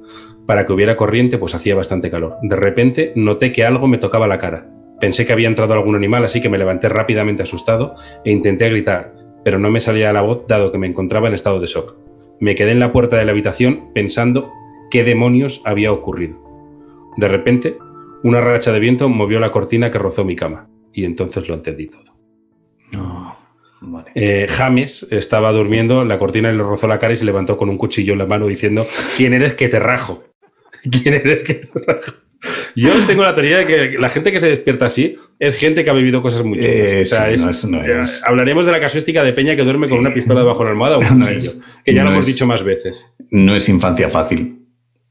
para 0.52 0.66
que 0.66 0.74
hubiera 0.74 0.98
corriente, 0.98 1.38
pues 1.38 1.56
hacía 1.56 1.76
bastante 1.76 2.12
calor. 2.12 2.36
De 2.42 2.58
repente 2.58 3.14
noté 3.16 3.54
que 3.54 3.64
algo 3.64 3.88
me 3.88 3.98
tocaba 3.98 4.28
la 4.28 4.38
cara. 4.38 4.68
Pensé 5.00 5.26
que 5.26 5.32
había 5.32 5.48
entrado 5.48 5.74
algún 5.74 5.96
animal, 5.96 6.26
así 6.26 6.42
que 6.42 6.50
me 6.50 6.58
levanté 6.58 6.90
rápidamente 6.90 7.42
asustado 7.42 7.96
e 8.26 8.32
intenté 8.32 8.68
gritar, 8.68 9.14
pero 9.46 9.60
no 9.60 9.72
me 9.72 9.80
salía 9.80 10.12
la 10.12 10.20
voz 10.20 10.46
dado 10.50 10.74
que 10.74 10.78
me 10.78 10.88
encontraba 10.88 11.30
en 11.30 11.36
estado 11.36 11.62
de 11.62 11.68
shock. 11.68 11.96
Me 12.42 12.56
quedé 12.56 12.72
en 12.72 12.82
la 12.82 12.92
puerta 12.92 13.16
de 13.16 13.24
la 13.24 13.32
habitación 13.32 13.94
pensando 13.94 14.52
qué 14.90 15.06
demonios 15.06 15.62
había 15.64 15.94
ocurrido. 15.94 16.36
De 17.16 17.30
repente, 17.30 17.78
una 18.22 18.42
racha 18.42 18.74
de 18.74 18.82
viento 18.82 19.08
movió 19.08 19.40
la 19.40 19.54
cortina 19.54 19.90
que 19.90 20.00
rozó 20.00 20.26
mi 20.26 20.36
cama, 20.36 20.68
y 20.92 21.06
entonces 21.06 21.48
lo 21.48 21.56
entendí 21.56 21.88
todo. 21.88 22.14
No. 22.92 23.38
Vale. 23.80 24.12
Eh, 24.16 24.48
James 24.50 25.08
estaba 25.12 25.54
durmiendo, 25.54 26.04
la 26.04 26.20
cortina 26.20 26.52
le 26.52 26.62
rozó 26.62 26.90
la 26.90 27.00
cara 27.00 27.14
y 27.14 27.18
se 27.18 27.24
levantó 27.24 27.56
con 27.56 27.70
un 27.70 27.78
cuchillo 27.78 28.12
en 28.12 28.20
la 28.20 28.26
mano 28.26 28.48
diciendo, 28.48 28.86
¿quién 29.16 29.32
eres 29.32 29.54
que 29.54 29.70
te 29.70 29.80
rajo? 29.80 30.26
¿Quién 31.04 31.14
eres 31.16 31.44
que 31.44 31.56
te? 31.56 31.70
Yo 32.76 32.90
tengo 33.06 33.22
la 33.22 33.36
teoría 33.36 33.60
de 33.60 33.68
que 33.68 33.98
la 34.00 34.10
gente 34.10 34.32
que 34.32 34.40
se 34.40 34.48
despierta 34.48 34.88
así 34.88 35.16
es 35.38 35.56
gente 35.56 35.84
que 35.84 35.90
ha 35.92 35.94
vivido 35.94 36.24
cosas 36.24 36.44
muy 36.44 36.58
chulas. 36.58 36.72
Eh, 36.74 37.02
O 37.04 37.06
sea, 37.06 37.28
sí, 37.28 37.34
es- 37.36 37.44
no 37.44 37.50
es- 37.52 37.66
no 37.66 38.02
es- 38.02 38.24
Hablaremos 38.26 38.66
de 38.66 38.72
la 38.72 38.80
casuística 38.80 39.24
de 39.24 39.34
Peña 39.34 39.56
que 39.56 39.62
duerme 39.64 39.88
con 39.88 40.00
una 40.00 40.12
pistola 40.14 40.40
debajo 40.40 40.60
de 40.60 40.66
la 40.66 40.72
almohada 40.72 40.98
o 40.98 41.00
un 41.02 41.20
No 41.20 41.26
cuchillo, 41.28 41.38
es- 41.52 41.62
que 41.86 41.94
ya 41.94 42.04
lo 42.04 42.12
hemos 42.12 42.26
dicho 42.26 42.48
más 42.48 42.64
veces. 42.64 43.06
No 43.30 43.56
es 43.56 43.70
infancia 43.70 44.10
fácil. 44.10 44.58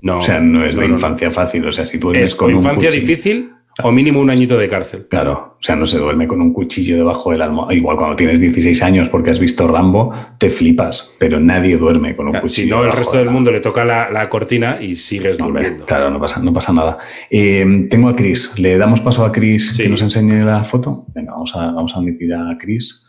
No, 0.03 0.19
o 0.21 0.23
sea, 0.23 0.41
no 0.41 0.65
es 0.65 0.75
de 0.77 0.87
infancia 0.87 1.31
fácil. 1.31 1.65
O 1.67 1.73
sea, 1.73 1.87
si 1.87 2.01
tú 2.01 2.09
duermes 2.09 2.31
Es 2.31 2.35
con 2.35 2.49
o 2.53 2.57
un 2.57 2.63
infancia 2.65 2.89
cuchillo- 2.89 3.01
difícil 3.07 3.51
o 3.83 3.91
mínimo 3.93 4.21
un 4.21 4.29
añito 4.31 4.59
de 4.59 4.69
cárcel. 4.69 5.07
Claro, 5.09 5.57
o 5.59 5.63
sea, 5.63 5.77
no 5.77 5.87
se 5.87 5.99
duerme 5.99 6.27
con 6.27 6.41
un 6.43 6.53
cuchillo 6.53 6.97
debajo 6.97 7.31
del 7.33 7.41
almohada. 7.43 7.73
Igual 7.75 7.97
cuando 7.97 8.17
tienes 8.17 8.41
16 8.41 8.83
años 8.83 9.09
porque 9.09 9.31
has 9.31 9.39
visto 9.39 9.67
Rambo, 9.69 10.13
te 10.39 10.51
flipas, 10.51 11.11
pero 11.19 11.41
nadie 11.41 11.77
duerme 11.79 12.15
con 12.17 12.27
un 12.27 12.33
Claro, 12.33 12.43
cuchillo. 12.47 12.65
si 12.67 12.71
no, 12.71 12.85
el 12.85 12.93
resto 12.93 13.13
de 13.17 13.25
del 13.25 13.31
mundo 13.31 13.51
le 13.53 13.61
toca 13.61 13.85
la, 13.85 14.11
la 14.11 14.29
cortina 14.29 14.79
y 14.83 14.97
sigues 14.97 15.39
No, 15.39 15.47
durmiendo. 15.47 15.87
claro, 15.87 16.11
no 16.11 16.21
pasa, 16.21 16.41
no 16.41 16.53
pasa 16.53 16.73
nada. 16.73 16.99
Eh, 17.31 17.87
tengo 17.89 18.09
a 18.09 18.15
Chris. 18.17 18.59
¿Le 18.59 18.77
damos 18.77 19.01
paso 19.01 19.25
a 19.25 19.33
Chris 19.33 19.73
Sí. 19.77 19.83
que 19.85 19.89
nos 19.89 20.03
enseñe 20.03 20.45
la 20.45 20.63
foto? 20.65 21.07
Venga, 21.15 21.33
vamos 21.33 21.55
a, 21.57 21.73
vamos 21.73 21.95
a 21.95 21.99
admitir 22.01 22.35
a 22.35 22.57
Chris 22.59 23.07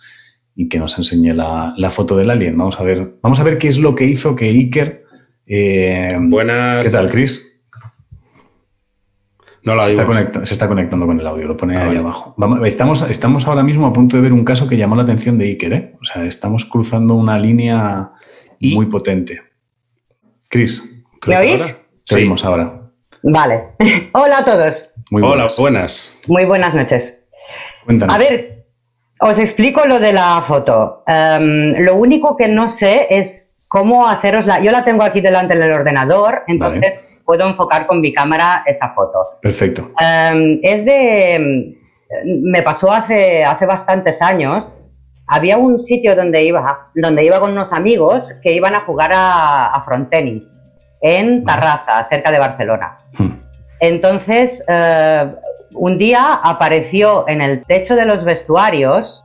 y 0.55 0.67
que 0.69 0.79
nos 0.79 0.97
enseñe 0.97 1.33
la, 1.33 1.73
la 1.77 1.89
foto 1.91 2.15
del 2.17 2.29
alien. 2.29 2.57
Vamos 2.57 2.79
a 2.79 2.83
ver, 2.83 3.15
vamos 3.21 3.39
a 3.39 3.43
ver 3.43 3.57
qué 3.57 3.67
es 3.67 3.79
lo 3.79 3.95
que 3.95 4.05
hizo 4.05 4.35
que 4.35 4.45
Iker. 4.45 5.03
eh, 5.47 6.15
Buenas. 6.19 6.85
¿Qué 6.85 6.91
tal, 6.91 7.09
Chris? 7.09 7.50
No 9.63 9.75
la 9.75 9.83
Se 9.85 9.91
está, 9.91 10.01
oímos. 10.03 10.15
conecta- 10.17 10.45
se 10.45 10.53
está 10.53 10.67
conectando 10.67 11.05
con 11.05 11.19
el 11.19 11.27
audio, 11.27 11.47
lo 11.47 11.55
pone 11.57 11.77
Ah, 11.77 11.81
ahí 11.81 11.87
vale. 11.87 11.99
abajo. 11.99 12.33
Vamos- 12.37 12.67
estamos, 12.67 13.09
estamos 13.09 13.47
ahora 13.47 13.61
mismo 13.63 13.85
a 13.87 13.93
punto 13.93 14.15
de 14.17 14.23
ver 14.23 14.33
un 14.33 14.43
caso 14.43 14.67
que 14.67 14.75
llamó 14.77 14.95
la 14.95 15.03
atención 15.03 15.37
de 15.37 15.45
Iker, 15.45 15.73
¿eh? 15.73 15.93
O 16.01 16.05
sea, 16.05 16.25
estamos 16.25 16.65
cruzando 16.65 17.13
una 17.15 17.37
línea 17.37 18.09
Y- 18.59 18.73
muy 18.75 18.87
potente. 18.87 19.41
Chris, 20.49 20.83
Creo 21.19 21.39
¿Me 21.39 21.45
oís? 21.63 21.75
te 22.07 22.15
Sí. 22.15 22.15
oímos 22.15 22.43
ahora. 22.43 22.81
Vale. 23.23 23.63
Hola 24.13 24.39
a 24.39 24.45
todos. 24.45 24.73
Muy 25.11 25.21
Hola, 25.21 25.29
buenas. 25.35 25.57
buenas. 25.59 26.13
Muy 26.27 26.45
buenas 26.45 26.73
noches. 26.73 27.13
Cuéntanos. 27.85 28.15
A 28.15 28.17
ver, 28.17 28.63
os 29.19 29.37
explico 29.37 29.85
lo 29.85 29.99
de 29.99 30.13
la 30.13 30.43
foto. 30.47 31.03
Em, 31.05 31.75
lo 31.85 31.95
único 31.97 32.35
que 32.35 32.47
no 32.47 32.75
sé 32.79 33.05
es 33.11 33.41
cómo 33.67 34.07
hacerosla. 34.07 34.59
Yo 34.61 34.71
la 34.71 34.83
tengo 34.83 35.03
aquí 35.03 35.21
delante 35.21 35.55
del 35.55 35.71
ordenador, 35.71 36.41
entonces 36.47 36.81
Vale. 36.81 36.99
Puedo 37.25 37.47
enfocar 37.47 37.87
con 37.87 38.01
mi 38.01 38.13
cámara 38.13 38.63
esa 38.65 38.89
foto. 38.89 39.39
Perfecto. 39.41 39.91
Em, 39.99 40.59
es 40.61 40.85
de. 40.85 41.35
em, 41.35 41.75
Me 42.43 42.61
pasó 42.61 42.91
hace, 42.91 43.43
hace 43.43 43.65
bastantes 43.65 44.21
años. 44.21 44.65
Había 45.27 45.57
un 45.57 45.85
sitio 45.85 46.15
donde 46.15 46.43
iba, 46.43 46.89
donde 46.93 47.23
iba 47.23 47.39
con 47.39 47.51
unos 47.51 47.71
amigos 47.71 48.21
que 48.43 48.51
iban 48.51 48.75
a 48.75 48.81
jugar 48.81 49.11
a, 49.13 49.67
a 49.67 49.83
frontenis 49.85 50.43
en 51.01 51.43
Tarrasa, 51.45 52.07
cerca 52.09 52.31
de 52.31 52.39
Barcelona. 52.39 52.97
Hmm. 53.17 53.29
Entonces, 53.79 54.51
eh, 54.67 55.27
un 55.73 55.97
día 55.97 56.39
apareció 56.43 57.27
en 57.27 57.41
el 57.41 57.61
techo 57.61 57.95
de 57.95 58.05
los 58.05 58.23
vestuarios 58.23 59.23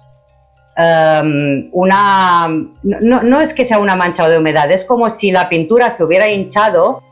em, 0.77 1.69
una... 1.73 2.49
No, 2.83 3.23
no 3.23 3.41
es 3.41 3.53
que 3.55 3.67
sea 3.67 3.79
una 3.79 3.97
mancha 3.97 4.29
de 4.29 4.39
humedad, 4.39 4.71
es 4.71 4.85
como 4.87 5.19
si 5.19 5.31
la 5.31 5.49
pintura 5.49 5.97
se 5.97 6.05
hubiera 6.05 6.29
hinchado 6.31 7.03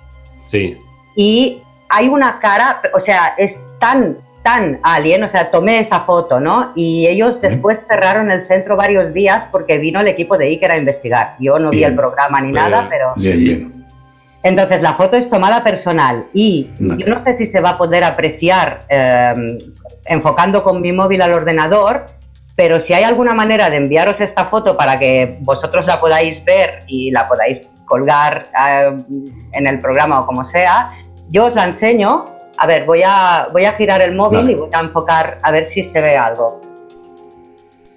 Sí. 0.50 0.76
y 1.16 1.60
hay 1.88 2.08
una 2.08 2.38
cara, 2.40 2.80
o 2.92 3.00
sea, 3.04 3.34
es 3.38 3.56
tan, 3.78 4.16
tan 4.42 4.78
alien, 4.82 5.22
o 5.24 5.30
sea, 5.30 5.50
tomé 5.50 5.80
esa 5.80 6.00
foto, 6.00 6.40
¿no? 6.40 6.72
Y 6.74 7.06
ellos 7.06 7.40
después 7.40 7.78
cerraron 7.88 8.30
el 8.30 8.44
centro 8.46 8.76
varios 8.76 9.12
días 9.14 9.44
porque 9.52 9.78
vino 9.78 10.00
el 10.00 10.08
equipo 10.08 10.36
de 10.36 10.46
Iker 10.46 10.72
a 10.72 10.76
investigar. 10.78 11.34
Yo 11.38 11.58
no 11.58 11.70
vi 11.70 11.78
Bien. 11.78 11.90
el 11.90 11.96
programa 11.96 12.40
ni 12.40 12.50
nada, 12.52 12.86
pero... 12.90 13.12
Bien, 13.16 13.36
Sí. 13.36 13.44
bien. 13.44 13.84
Entonces 14.42 14.82
la 14.82 14.94
foto 14.94 15.16
es 15.16 15.30
tomada 15.30 15.62
personal 15.64 16.24
y 16.34 16.68
yo 16.78 17.06
no 17.06 17.22
sé 17.24 17.36
si 17.38 17.46
se 17.46 17.60
va 17.60 17.70
a 17.70 17.78
poder 17.78 18.04
apreciar 18.04 18.80
eh, 18.90 19.32
enfocando 20.06 20.62
con 20.62 20.82
mi 20.82 20.92
móvil 20.92 21.22
al 21.22 21.32
ordenador, 21.32 22.04
pero 22.56 22.84
si 22.86 22.92
hay 22.92 23.04
alguna 23.04 23.32
manera 23.34 23.70
de 23.70 23.76
enviaros 23.78 24.16
esta 24.20 24.46
foto 24.46 24.76
para 24.76 24.98
que 24.98 25.38
vosotros 25.40 25.86
la 25.86 25.98
podáis 25.98 26.44
ver 26.44 26.80
y 26.86 27.10
la 27.10 27.26
podáis 27.26 27.66
colgar 27.84 28.46
eh, 28.68 28.96
en 29.52 29.66
el 29.66 29.78
programa 29.80 30.20
o 30.20 30.26
como 30.26 30.48
sea, 30.50 30.88
yo 31.28 31.46
os 31.46 31.54
la 31.54 31.64
enseño. 31.64 32.24
A 32.56 32.66
ver, 32.66 32.84
voy 32.84 33.02
a, 33.04 33.48
voy 33.52 33.64
a 33.64 33.72
girar 33.72 34.00
el 34.00 34.14
móvil 34.14 34.40
Vale. 34.40 34.52
y 34.52 34.54
voy 34.54 34.70
a 34.72 34.80
enfocar 34.80 35.38
a 35.42 35.50
ver 35.50 35.70
si 35.74 35.90
se 35.92 36.00
ve 36.00 36.16
algo. 36.16 36.60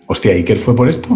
Hostia, 0.08 0.32
¿Iker 0.32 0.58
fue 0.58 0.76
por 0.76 0.89
esto? 0.89 1.10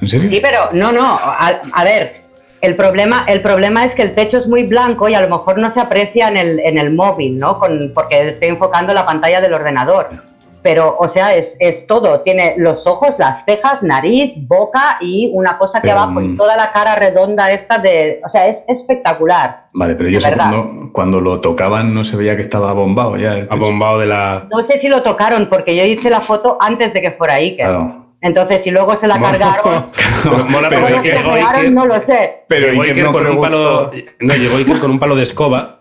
¿En 0.00 0.08
serio? 0.08 0.30
Sí, 0.30 0.40
pero 0.40 0.70
no, 0.72 0.92
no. 0.92 1.18
A, 1.20 1.60
a 1.72 1.84
ver, 1.84 2.22
el 2.62 2.74
problema, 2.74 3.24
el 3.28 3.42
problema 3.42 3.84
es 3.84 3.92
que 3.94 4.02
el 4.02 4.12
techo 4.12 4.38
es 4.38 4.46
muy 4.46 4.64
blanco 4.64 5.08
y 5.08 5.14
a 5.14 5.20
lo 5.20 5.28
mejor 5.28 5.58
no 5.58 5.72
se 5.74 5.80
aprecia 5.80 6.28
en 6.28 6.36
el, 6.36 6.58
en 6.60 6.78
el 6.78 6.94
móvil, 6.94 7.38
¿no? 7.38 7.58
Con, 7.58 7.92
porque 7.94 8.30
estoy 8.30 8.48
enfocando 8.48 8.94
la 8.94 9.04
pantalla 9.04 9.40
del 9.40 9.54
ordenador. 9.54 10.08
Pero, 10.66 10.96
o 10.98 11.08
sea, 11.10 11.32
es, 11.36 11.46
es 11.60 11.86
todo. 11.86 12.22
Tiene 12.22 12.54
los 12.56 12.84
ojos, 12.88 13.10
las 13.18 13.44
cejas, 13.44 13.84
nariz, 13.84 14.32
boca 14.48 14.98
y 15.00 15.30
una 15.32 15.58
cosa 15.58 15.78
Pero, 15.80 15.94
abajo 15.94 16.20
y 16.20 16.26
mm. 16.26 16.36
toda 16.36 16.56
la 16.56 16.72
cara 16.72 16.96
redonda 16.96 17.52
esta 17.52 17.78
de... 17.78 18.20
O 18.26 18.28
sea, 18.30 18.48
es 18.48 18.56
espectacular. 18.66 19.66
Vale, 19.74 19.94
pero 19.94 20.08
yo 20.08 20.18
cuando, 20.20 20.90
cuando 20.90 21.20
lo 21.20 21.40
tocaban 21.40 21.94
no 21.94 22.02
se 22.02 22.16
veía 22.16 22.34
que 22.34 22.42
estaba 22.42 22.72
bombado 22.72 23.16
ya. 23.16 23.46
Abombado 23.48 24.00
de 24.00 24.06
la. 24.06 24.48
No 24.50 24.66
sé 24.66 24.80
si 24.80 24.88
lo 24.88 25.04
tocaron 25.04 25.46
porque 25.48 25.76
yo 25.76 25.84
hice 25.84 26.10
la 26.10 26.20
foto 26.20 26.56
antes 26.58 26.92
de 26.92 27.00
que 27.00 27.12
fuera 27.12 27.34
Iker. 27.34 27.64
Claro. 27.64 28.06
Entonces, 28.22 28.62
si 28.64 28.70
luego 28.70 28.98
se 28.98 29.06
la 29.06 29.20
cargaron... 29.20 29.86
Pero 30.24 30.44
mola 30.46 30.68
Pero 30.68 30.84
se 30.84 30.94
pegaron, 30.96 31.64
Iker- 31.64 31.70
no 31.70 31.86
lo 31.86 31.94
sé. 32.06 32.42
Pero 32.48 32.70
llegó 32.70 32.82
Iker 32.82 32.96
Iker 32.96 33.04
no 33.04 33.12
con 33.12 33.26
un 33.28 33.40
palo. 33.40 33.92
No, 34.18 34.34
llegó 34.34 34.56
Iker 34.56 34.80
con 34.80 34.90
un 34.90 34.98
palo 34.98 35.14
de 35.14 35.22
escoba. 35.22 35.78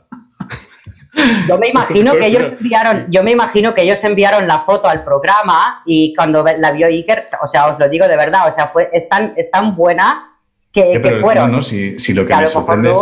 Yo 1.47 1.57
me 1.57 1.69
imagino 1.69 2.13
que 2.13 2.27
ellos 2.27 2.43
enviaron, 2.59 3.05
yo 3.09 3.23
me 3.23 3.31
imagino 3.31 3.73
que 3.73 3.83
ellos 3.83 3.99
enviaron 4.01 4.47
la 4.47 4.61
foto 4.61 4.87
al 4.87 5.03
programa 5.03 5.81
y 5.85 6.13
cuando 6.13 6.43
la 6.43 6.71
vio 6.71 6.87
Iker, 6.87 7.27
o 7.41 7.49
sea, 7.49 7.67
os 7.67 7.79
lo 7.79 7.87
digo 7.87 8.07
de 8.07 8.17
verdad, 8.17 8.51
o 8.51 8.55
sea, 8.55 8.67
fue 8.67 8.89
es 8.91 9.07
tan, 9.07 9.33
es 9.37 9.49
tan 9.49 9.75
buena 9.75 10.33
que, 10.73 10.91
que 10.91 10.99
pero 10.99 11.21
fueron. 11.21 11.51
no, 11.51 11.57
no, 11.57 11.61
si, 11.61 11.97
si 11.99 12.13
lo 12.13 12.23
que 12.23 12.27
Que 12.27 12.33
a 12.33 12.41
me 12.41 12.47
sorprende 12.47 12.91
es, 12.91 12.97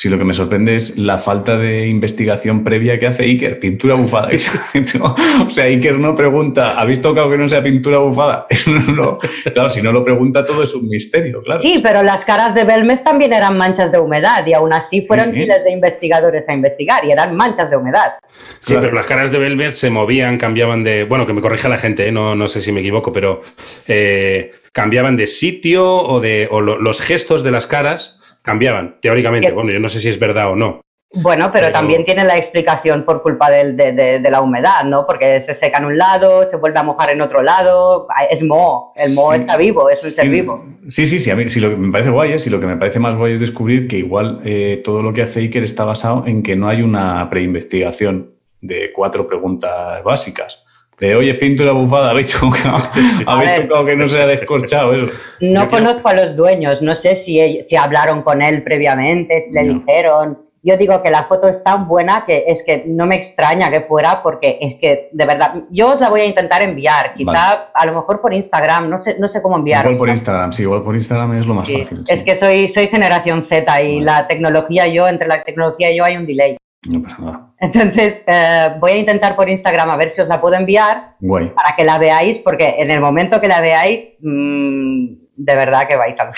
si 0.00 0.08
lo 0.08 0.16
que 0.16 0.24
me 0.24 0.32
sorprende 0.32 0.76
es 0.76 0.96
la 0.96 1.18
falta 1.18 1.58
de 1.58 1.86
investigación 1.86 2.64
previa 2.64 2.98
que 2.98 3.06
hace 3.06 3.24
Iker, 3.24 3.60
pintura 3.60 3.96
bufada. 3.96 4.30
o 5.46 5.50
sea, 5.50 5.66
Iker 5.66 5.98
no 5.98 6.14
pregunta, 6.16 6.80
¿habéis 6.80 7.02
tocado 7.02 7.28
que 7.30 7.36
no 7.36 7.46
sea 7.50 7.62
pintura 7.62 7.98
bufada? 7.98 8.46
No 8.96 9.18
claro, 9.52 9.68
si 9.68 9.82
no 9.82 9.92
lo 9.92 10.02
pregunta 10.02 10.46
todo 10.46 10.62
es 10.62 10.74
un 10.74 10.88
misterio, 10.88 11.42
claro. 11.42 11.60
Sí, 11.62 11.74
pero 11.82 12.02
las 12.02 12.24
caras 12.24 12.54
de 12.54 12.64
Belmes 12.64 13.04
también 13.04 13.34
eran 13.34 13.58
manchas 13.58 13.92
de 13.92 13.98
humedad 13.98 14.46
y 14.46 14.54
aún 14.54 14.72
así 14.72 15.02
fueron 15.02 15.26
Sí, 15.26 15.32
sí. 15.32 15.38
miles 15.40 15.64
de 15.64 15.72
investigadores 15.72 16.48
a 16.48 16.54
investigar 16.54 17.04
y 17.04 17.10
eran 17.12 17.36
manchas 17.36 17.68
de 17.68 17.76
humedad. 17.76 18.12
Sí, 18.60 18.72
Claro. 18.72 18.80
pero 18.82 18.94
las 18.94 19.04
caras 19.06 19.30
de 19.30 19.38
Velvet 19.38 19.72
se 19.74 19.90
movían, 19.90 20.38
cambiaban 20.38 20.82
de. 20.82 21.04
Bueno, 21.04 21.26
que 21.26 21.34
me 21.34 21.42
corrija 21.42 21.68
la 21.68 21.76
gente, 21.76 22.08
¿eh? 22.08 22.12
no, 22.12 22.34
no 22.34 22.48
sé 22.48 22.62
si 22.62 22.72
me 22.72 22.80
equivoco, 22.80 23.12
pero 23.12 23.42
eh, 23.86 24.52
cambiaban 24.72 25.16
de 25.18 25.26
sitio 25.26 25.84
o 25.86 26.20
de. 26.20 26.48
o 26.50 26.60
lo- 26.62 26.78
los 26.80 27.00
gestos 27.02 27.42
de 27.44 27.50
las 27.50 27.66
caras 27.66 28.18
cambiaban, 28.42 28.96
teóricamente. 29.00 29.50
Bueno, 29.52 29.70
yo 29.72 29.80
no 29.80 29.88
sé 29.88 30.00
si 30.00 30.08
es 30.08 30.18
verdad 30.18 30.50
o 30.52 30.56
no. 30.56 30.80
Bueno, 31.12 31.50
pero 31.52 31.66
Pero- 31.66 31.72
también 31.72 32.04
tiene 32.04 32.22
la 32.24 32.38
explicación 32.38 33.04
por 33.04 33.20
culpa 33.20 33.50
del- 33.50 33.76
de, 33.76 33.90
de- 33.92 34.18
de 34.20 34.30
la 34.30 34.40
humedad, 34.40 34.84
¿no? 34.84 35.06
Porque 35.08 35.42
se 35.44 35.58
seca 35.58 35.78
en 35.78 35.86
un 35.86 35.98
lado, 35.98 36.48
se 36.48 36.56
vuelve 36.56 36.78
a 36.78 36.84
mojar 36.84 37.10
en 37.10 37.20
otro 37.20 37.42
lado. 37.42 38.06
Es 38.30 38.40
moho, 38.42 38.92
el 38.94 39.12
moho 39.12 39.34
Sí. 39.34 39.40
está 39.40 39.56
vivo, 39.56 39.90
es 39.90 40.04
un 40.04 40.10
ser 40.12 40.26
Sí, 40.26 40.30
vivo. 40.30 40.64
Sí, 40.88 41.06
sí, 41.06 41.18
sí. 41.18 41.28
A 41.32 41.34
mí, 41.34 41.48
sí, 41.48 41.58
lo 41.58 41.70
que 41.70 41.76
me 41.76 41.90
parece 41.90 42.10
guay 42.10 42.34
es, 42.34 42.46
y 42.46 42.50
lo 42.50 42.60
que 42.60 42.66
me 42.66 42.76
parece 42.76 43.00
más 43.00 43.16
guay 43.16 43.32
es 43.32 43.40
descubrir 43.40 43.88
que 43.88 43.96
igual 43.96 44.40
eh, 44.44 44.80
todo 44.84 45.02
lo 45.02 45.12
que 45.12 45.22
hace 45.22 45.40
Iker 45.40 45.64
está 45.64 45.84
basado 45.84 46.24
en 46.28 46.44
que 46.44 46.54
no 46.54 46.68
hay 46.68 46.82
una 46.82 47.28
preinvestigación 47.28 48.30
de 48.60 48.92
cuatro 48.94 49.26
preguntas 49.26 50.04
básicas. 50.04 50.59
De, 51.00 51.14
oye, 51.16 51.34
pintura 51.34 51.72
bufada, 51.72 52.10
habéis 52.10 52.30
tocado, 52.40 52.78
habéis 53.26 53.50
ver. 53.50 53.62
tocado 53.68 53.86
que 53.86 53.96
no 53.96 54.06
se 54.08 54.20
ha 54.22 54.26
descorchado 54.26 54.94
eso. 54.94 55.06
No 55.40 55.64
Yo 55.64 55.70
conozco 55.70 56.08
a 56.08 56.14
los 56.14 56.36
dueños, 56.36 56.80
no 56.82 56.94
sé 57.00 57.22
si, 57.24 57.36
ell- 57.38 57.66
si 57.68 57.76
hablaron 57.76 58.22
con 58.22 58.42
él 58.42 58.62
previamente, 58.62 59.46
si 59.48 59.52
le 59.52 59.62
No. 59.64 59.74
dijeron. 59.80 60.38
Yo 60.62 60.76
digo 60.76 61.02
que 61.02 61.10
la 61.10 61.22
foto 61.24 61.48
es 61.48 61.64
tan 61.64 61.88
buena 61.88 62.24
que 62.26 62.44
es 62.46 62.58
que 62.66 62.82
no 62.86 63.06
me 63.06 63.16
extraña 63.16 63.70
que 63.70 63.80
fuera 63.80 64.22
porque 64.22 64.58
es 64.60 64.74
que, 64.78 65.08
de 65.10 65.24
verdad, 65.24 65.54
yo 65.70 65.94
os 65.94 66.00
la 66.00 66.10
voy 66.10 66.20
a 66.20 66.26
intentar 66.26 66.60
enviar, 66.60 67.14
quizá 67.14 67.32
Vale. 67.32 67.60
a 67.72 67.86
lo 67.86 67.94
mejor 67.94 68.20
por 68.20 68.34
Instagram, 68.34 68.90
no 68.90 69.02
sé, 69.02 69.16
no 69.18 69.32
sé 69.32 69.40
cómo 69.40 69.56
enviar. 69.56 69.86
Igual 69.86 69.96
por 69.96 70.10
Instagram, 70.10 70.52
sí, 70.52 70.64
igual 70.64 70.82
por 70.82 70.94
Instagram 70.94 71.34
es 71.38 71.46
lo 71.46 71.54
más 71.54 71.66
Sí, 71.66 71.78
fácil. 71.78 72.04
sí. 72.06 72.12
Es 72.12 72.24
que 72.24 72.38
soy, 72.38 72.72
soy 72.74 72.88
generación 72.88 73.46
Z 73.48 73.82
y 73.82 73.94
Vale. 73.94 74.04
la 74.04 74.28
tecnología 74.28 74.86
yo, 74.86 75.08
entre 75.08 75.28
la 75.28 75.42
tecnología 75.44 75.90
y 75.92 75.96
yo 75.96 76.04
hay 76.04 76.18
un 76.18 76.26
delay. 76.26 76.58
No 76.84 77.02
pasa 77.02 77.16
nada. 77.20 77.46
Entonces, 77.60 78.22
eh, 78.26 78.68
voy 78.80 78.92
a 78.92 78.96
intentar 78.96 79.36
por 79.36 79.48
Instagram 79.48 79.90
a 79.90 79.96
ver 79.96 80.14
si 80.14 80.22
os 80.22 80.28
la 80.28 80.40
puedo 80.40 80.54
enviar 80.54 81.14
Guay. 81.20 81.48
para 81.50 81.76
que 81.76 81.84
la 81.84 81.98
veáis, 81.98 82.38
porque 82.42 82.76
en 82.78 82.90
el 82.90 83.00
momento 83.00 83.38
que 83.40 83.48
la 83.48 83.60
veáis, 83.60 84.14
mm, 84.20 85.06
de 85.36 85.54
verdad 85.54 85.86
que 85.86 85.96
vais 85.96 86.18
a 86.18 86.24
ver. 86.24 86.34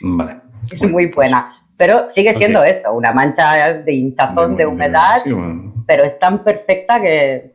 Vale. 0.00 0.36
Es 0.72 0.82
muy 0.90 1.06
buena. 1.06 1.56
Pero 1.76 2.08
sigue 2.14 2.34
siendo 2.36 2.62
esto, 2.64 2.92
una 2.92 3.12
mancha 3.12 3.72
de 3.72 3.92
hinchazón 3.92 4.56
de 4.56 4.66
humedad, 4.66 5.20
Sí, 5.24 5.32
bueno. 5.32 5.72
pero 5.86 6.04
es 6.04 6.18
tan 6.18 6.42
perfecta 6.44 7.00
que... 7.00 7.53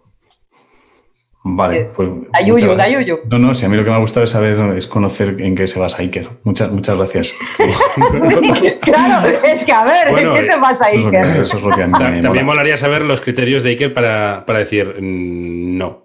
Vale, 1.56 1.80
Eh, 1.82 1.90
pues. 1.96 2.10
yuyu. 2.46 3.20
No, 3.30 3.40
no, 3.40 3.54
sí, 3.54 3.66
a 3.66 3.70
mí 3.70 3.76
lo 3.78 3.84
que 3.84 3.90
me 3.90 3.96
ha 3.96 4.00
gustado 4.00 4.24
es 4.24 4.30
saber, 4.32 4.58
es 4.78 4.88
conocer 4.88 5.36
en 5.42 5.56
qué 5.56 5.68
se 5.68 5.80
basa 5.80 6.02
Iker. 6.02 6.30
Muchas, 6.44 6.72
muchas 6.72 6.98
gracias. 6.98 7.34
claro, 8.82 9.28
es 9.30 9.66
que 9.66 9.72
a 9.72 9.84
ver, 9.86 10.12
Bueno, 10.12 10.34
¿qué 10.34 10.40
Eso 10.48 10.56
es, 10.92 11.04
lo 11.04 11.12
que, 11.12 11.18
Iker? 11.18 11.42
eso 11.42 11.58
es 11.58 11.64
lo 11.64 11.70
que 11.76 11.84
a 11.84 11.88
mí 11.88 11.94
También 11.94 12.26
mola. 12.28 12.44
molaría 12.44 12.78
saber 12.78 13.02
los 13.04 13.22
criterios 13.22 13.64
de 13.64 13.70
Iker 13.72 13.94
para, 13.94 14.44
para 14.46 14.60
decir 14.60 14.96
mm, 15.02 15.78
no. 15.78 16.04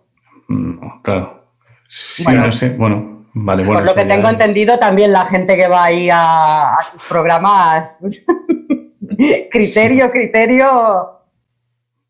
Mm, 0.48 1.00
Claro. 1.02 1.44
Sí, 1.88 2.24
Bueno. 2.24 2.46
no 2.46 2.52
sé. 2.52 2.76
Bueno, 2.76 3.24
vale, 3.34 3.62
bueno. 3.64 3.80
Por 3.80 3.88
lo 3.88 3.94
que 3.94 4.00
ya 4.08 4.14
tengo 4.14 4.26
es- 4.28 4.32
entendido, 4.34 4.78
también 4.78 5.12
la 5.12 5.26
gente 5.26 5.56
que 5.56 5.68
va 5.68 5.84
ahí 5.84 6.08
a, 6.10 6.70
a 6.74 6.92
sus 6.92 7.02
programas... 7.08 7.90
criterio, 9.50 10.10
criterio... 10.10 11.10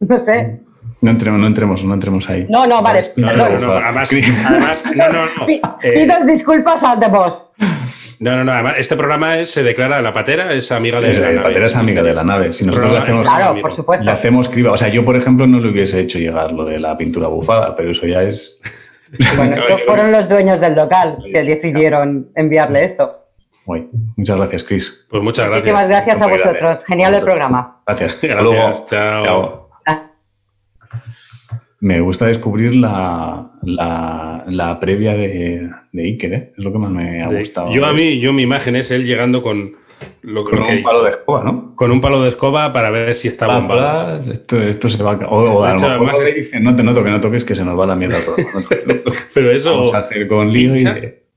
No 0.01 0.25
sé. 0.25 0.61
No 1.05 1.11
entremos, 1.11 1.39
no 1.41 1.47
entremos, 1.47 1.85
no 1.85 1.93
entremos 1.95 2.31
ahí. 2.31 2.47
No, 2.49 2.67
no, 2.67 2.81
vale, 2.81 3.03
No, 3.17 3.27
no, 3.27 3.45
perdón. 3.45 3.61
no, 3.61 3.67
no, 3.67 3.73
además, 3.85 4.11
además, 4.47 4.85
no, 4.97 5.09
no, 5.11 5.27
no. 5.27 5.47
Eh, 5.83 5.93
Pido 5.93 6.15
disculpas 6.35 6.79
a 6.83 6.99
The 6.99 7.09
Boss. 7.09 7.35
no, 8.21 8.37
no, 8.37 8.45
no, 8.45 8.53
además, 8.53 8.75
este 8.79 8.97
programa 8.97 9.39
es- 9.39 9.51
se 9.51 9.63
declara 9.63 10.01
la 10.01 10.15
patera, 10.15 10.55
es 10.55 10.73
amiga 10.73 11.01
de 11.03 11.11
Es, 11.11 11.21
la 11.21 11.31
eh, 11.31 11.35
nave. 11.35 11.47
Patera 11.49 11.67
es 11.67 11.77
amiga 11.77 12.03
de 12.03 12.15
la 12.15 12.25
nave. 12.25 12.53
Si 12.55 12.65
nosotros 12.65 12.91
le 12.93 12.99
hacemos, 13.01 13.29
Claro, 13.29 13.61
por 13.61 13.77
supuesto. 13.77 14.03
le 14.03 14.11
hacemos 14.11 14.49
criba. 14.49 14.73
O 14.73 14.77
sea, 14.79 14.89
yo, 14.89 15.05
por 15.05 15.15
ejemplo, 15.17 15.47
no 15.47 15.61
le 15.61 15.69
hubiese 15.71 16.01
hecho 16.01 16.19
llegar 16.19 16.53
lo 16.53 16.65
de 16.65 16.81
la 16.81 16.97
pintura 16.97 17.29
bufada, 17.29 17.77
pero 17.77 17.91
eso 17.91 18.07
ya 18.07 18.23
es. 18.23 18.59
Bueno, 19.37 19.57
estos 19.61 19.83
fueron 19.83 20.11
los 20.11 20.27
dueños 20.29 20.59
del 20.59 20.75
local 20.75 21.19
que 21.31 21.43
decidieron 21.43 22.29
enviarle 22.35 22.87
esto. 22.87 23.19
Guay. 23.67 23.89
Muchas 24.17 24.37
gracias, 24.39 24.65
Chris. 24.65 25.07
Pues 25.11 25.23
muchas 25.23 25.47
gracias. 25.49 25.71
Muchísimas 25.71 25.89
gracias 25.89 26.17
a 26.17 26.29
Muy 26.29 26.39
vosotros. 26.39 26.79
Genial 26.87 27.15
el 27.15 27.21
programa. 27.23 27.81
Gracias. 27.87 28.15
Hasta 28.15 28.27
Gracias, 28.27 28.43
luego. 28.43 28.87
chao. 28.89 29.59
Ah, 29.61 29.64
Me 31.85 32.01
gusta 32.01 32.27
descubrir 32.27 32.75
la, 32.75 33.51
la, 33.63 34.43
la 34.47 34.81
previa 34.81 35.15
de, 35.15 35.69
de 35.93 36.03
Iker, 36.03 36.33
¿eh? 36.33 36.53
Es 36.57 36.65
lo 36.65 36.73
que 36.73 36.79
más 36.79 36.91
me 36.91 37.23
ha 37.23 37.29
gustado. 37.29 37.71
Yo 37.75 37.85
a 37.85 37.93
mí, 37.93 38.21
yo 38.21 38.33
mi 38.33 38.43
imagen 38.43 38.75
es 38.77 38.91
él 38.91 39.05
llegando 39.05 39.43
con 39.43 39.73
lo, 40.23 40.45
Con 40.45 40.61
lo 40.61 40.67
un 40.67 40.83
palo 40.83 41.05
de 41.05 41.11
escoba, 41.11 41.45
¿no? 41.45 41.77
con 41.77 41.91
un 41.91 42.01
palo 42.01 42.23
de 42.23 42.31
escoba 42.31 42.73
para 42.73 42.89
ver 42.91 43.15
si 43.15 43.29
está 43.29 43.47
bombado. 43.47 44.19
esto, 44.33 44.63
esto 44.63 44.89
se 44.89 45.03
va 45.03 45.13
a... 45.13 45.17
O, 45.29 45.59
o 45.59 45.65
a 45.65 45.75
De 45.75 45.81
lo 45.81 45.87
hecho, 45.95 46.05
mejor 46.05 46.25
es- 46.27 46.35
dicen, 46.37 46.65
no 46.65 46.75
te 46.75 46.83
noto 46.83 47.05
que 47.05 47.11
no 47.11 47.21
toques, 47.21 47.45
que 47.45 47.55
se 47.55 47.65
nos 47.67 47.79
va 47.79 47.85
la 47.85 47.97
mierda 47.97 48.19
todo. 48.25 48.37
Pero 49.35 49.51
eso, 49.51 49.73
Vamos 49.73 49.95
a 49.95 49.99
hacer 49.99 50.27
con 50.27 50.51
lío 50.53 50.75
y... 50.77 50.85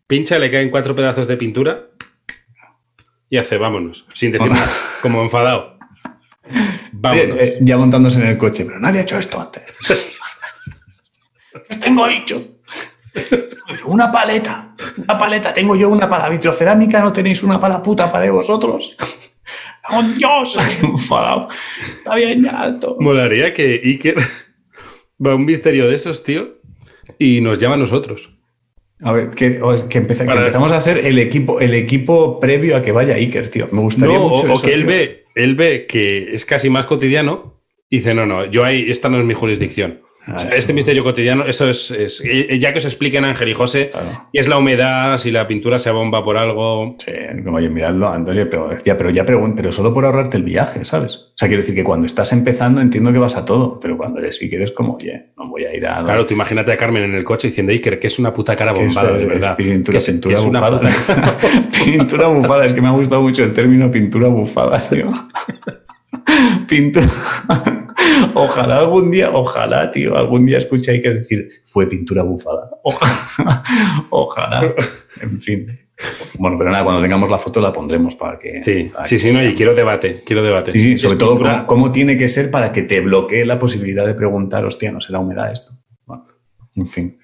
pincha, 0.07 0.39
le 0.39 0.49
caen 0.49 0.69
cuatro 0.69 0.95
pedazos 0.95 1.27
de 1.27 1.35
pintura 1.35 1.87
y 3.29 3.35
hace, 3.35 3.57
vámonos, 3.57 4.05
sin 4.13 4.31
decir 4.31 4.49
nada, 4.49 4.65
como 5.01 5.21
enfadado. 5.23 5.75
Vámonos. 6.93 7.35
Eh, 7.35 7.39
eh, 7.41 7.57
ya 7.61 7.77
montándose 7.77 8.21
en 8.21 8.27
el 8.27 8.37
coche, 8.37 8.63
pero 8.65 8.79
nadie 8.79 8.99
ha 8.99 9.03
hecho 9.03 9.19
esto 9.19 9.39
antes. 9.41 9.63
¿Qué 11.79 11.85
tengo 11.85 12.07
dicho? 12.07 12.41
Una 13.85 14.11
paleta, 14.11 14.75
una 14.97 15.17
paleta. 15.17 15.53
Tengo 15.53 15.75
yo 15.75 15.89
una 15.89 16.09
para 16.09 16.29
vitrocerámica, 16.29 16.99
¿no 16.99 17.13
tenéis 17.13 17.43
una 17.43 17.59
para 17.59 17.81
puta 17.81 18.11
para 18.11 18.29
vosotros? 18.31 18.95
¡Oh, 19.89 20.03
Dios! 20.03 20.57
Estoy 20.59 20.89
enfadado. 20.89 21.49
Está 21.97 22.15
bien, 22.15 22.43
ya 22.43 22.61
alto. 22.61 22.97
Molaría 22.99 23.53
que 23.53 23.81
Iker 23.83 24.17
va 25.25 25.35
un 25.35 25.45
misterio 25.45 25.87
de 25.87 25.95
esos, 25.95 26.23
tío, 26.23 26.57
y 27.17 27.41
nos 27.41 27.59
llama 27.59 27.75
a 27.75 27.79
nosotros. 27.79 28.29
A 29.03 29.11
ver, 29.11 29.29
que, 29.31 29.59
empezamos 29.91 30.71
a 30.71 30.81
ser 30.81 31.05
el 31.05 31.19
equipo, 31.19 31.59
el 31.59 31.75
equipo 31.75 32.39
previo 32.39 32.75
a 32.75 32.81
que 32.81 32.91
vaya 32.91 33.13
Iker, 33.15 33.49
tío. 33.49 33.67
Me 33.71 33.81
gustaría 33.81 34.17
No, 34.17 34.29
mucho 34.29 34.47
o, 34.47 34.53
o 34.53 34.53
eso, 34.53 34.65
que 34.65 34.73
él 34.73 34.81
tío. 34.81 34.87
ve, 34.87 35.25
él 35.35 35.55
ve 35.55 35.85
que 35.87 36.33
es 36.33 36.45
casi 36.45 36.69
más 36.69 36.87
cotidiano 36.87 37.61
y 37.89 37.97
dice, 37.97 38.13
no, 38.15 38.25
no, 38.25 38.45
yo 38.45 38.65
ahí, 38.65 38.89
esta 38.89 39.07
no 39.09 39.19
es 39.19 39.25
mi 39.25 39.35
jurisdicción. 39.35 40.01
Ah, 40.29 40.49
este 40.53 40.73
misterio 40.73 41.03
cotidiano, 41.05 41.45
eso 41.45 41.69
es, 41.69 41.89
es- 41.91 42.21
ya 42.59 42.73
que 42.73 42.79
os 42.79 42.85
expliquen 42.85 43.23
Ángel 43.23 43.47
y 43.49 43.53
José, 43.53 43.89
Claro. 43.91 44.27
y 44.33 44.39
es 44.39 44.47
la 44.49 44.57
humedad, 44.57 45.17
si 45.19 45.31
la 45.31 45.47
pintura 45.47 45.79
se 45.79 45.87
abomba 45.89 46.23
por 46.23 46.35
algo. 46.37 46.97
Sí, 46.99 47.11
como, 47.45 47.57
oye, 47.57 47.69
miradlo, 47.69 48.09
Antonio, 48.09 48.49
pero 48.49 48.75
ya, 48.83 48.97
pero 48.97 49.09
ya 49.09 49.25
pero 49.25 49.71
solo 49.71 49.93
por 49.93 50.03
ahorrarte 50.05 50.35
el 50.37 50.43
viaje, 50.43 50.83
¿sabes? 50.83 51.15
O 51.15 51.37
sea, 51.37 51.47
quiero 51.47 51.61
decir 51.61 51.75
que 51.75 51.83
cuando 51.83 52.05
estás 52.07 52.33
empezando 52.33 52.81
entiendo 52.81 53.13
que 53.13 53.19
vas 53.19 53.37
a 53.37 53.45
todo, 53.45 53.79
pero 53.79 53.95
cuando 53.95 54.19
eres 54.19 54.37
sí 54.37 54.49
que 54.49 54.57
eres 54.57 54.71
como, 54.71 54.95
oye, 54.95 55.27
no 55.37 55.47
voy 55.47 55.63
a 55.63 55.73
ir 55.73 55.85
a... 55.87 56.03
Claro, 56.03 56.25
tú 56.25 56.33
imagínate 56.33 56.71
a 56.73 56.77
Carmen 56.77 57.03
en 57.03 57.13
el 57.13 57.23
coche 57.23 57.47
diciendo, 57.47 57.71
Iker, 57.71 57.97
que 57.99 58.07
es 58.07 58.19
una 58.19 58.33
puta 58.33 58.55
cara 58.55 58.73
es- 58.73 58.79
bombada, 58.79 59.13
de 59.13 59.21
es 59.23 59.29
verdad. 59.29 59.55
Pintura, 59.55 59.99
pintura 59.99 60.35
es 60.35 60.41
una 60.41 60.59
bufada. 60.69 60.91
pintura 61.85 62.27
bufada, 62.27 62.65
es 62.65 62.73
que 62.73 62.81
me 62.81 62.87
ha 62.89 62.91
gustado 62.91 63.21
mucho 63.21 63.43
el 63.43 63.53
término 63.53 63.89
pintura 63.89 64.27
bufada, 64.27 64.79
tío. 64.89 65.09
pintura. 66.67 67.07
Ojalá 68.35 68.77
algún 68.79 69.11
día, 69.11 69.31
ojalá, 69.31 69.89
tío, 69.91 70.15
algún 70.17 70.45
día 70.45 70.59
escuche 70.59 70.91
ahí 70.91 71.01
que 71.01 71.13
decir, 71.15 71.49
fue 71.65 71.87
pintura 71.87 72.23
bufada. 72.23 72.69
Ojalá. 72.83 73.23
ojalá. 74.09 74.73
En 75.21 75.41
fin. 75.41 75.79
Bueno, 76.37 76.57
pero 76.59 76.69
nada, 76.69 76.83
cuando 76.83 77.01
tengamos 77.01 77.27
la 77.29 77.39
foto 77.39 77.59
la 77.59 77.73
pondremos 77.73 78.15
para 78.15 78.37
que. 78.37 78.61
Sí, 78.61 78.91
para 78.93 79.05
sí, 79.07 79.15
que 79.15 79.19
sí, 79.19 79.31
no, 79.31 79.43
y 79.43 79.55
quiero 79.55 79.73
debate, 79.73 80.21
quiero 80.25 80.43
debate. 80.43 80.71
Sí, 80.71 80.79
sí, 80.79 80.97
sobre 80.99 81.17
todo 81.17 81.31
pintura- 81.31 81.65
cómo, 81.65 81.83
cómo 81.83 81.91
tiene 81.91 82.15
que 82.17 82.29
ser 82.29 82.51
para 82.51 82.71
que 82.71 82.83
te 82.83 82.99
bloquee 83.01 83.45
la 83.45 83.57
posibilidad 83.57 84.05
de 84.05 84.13
preguntar, 84.13 84.63
hostia, 84.63 84.91
¿no 84.91 85.01
será 85.01 85.19
humedad 85.19 85.51
esto? 85.51 85.71
Bueno, 86.05 86.25
en 86.75 86.87
fin. 86.87 87.17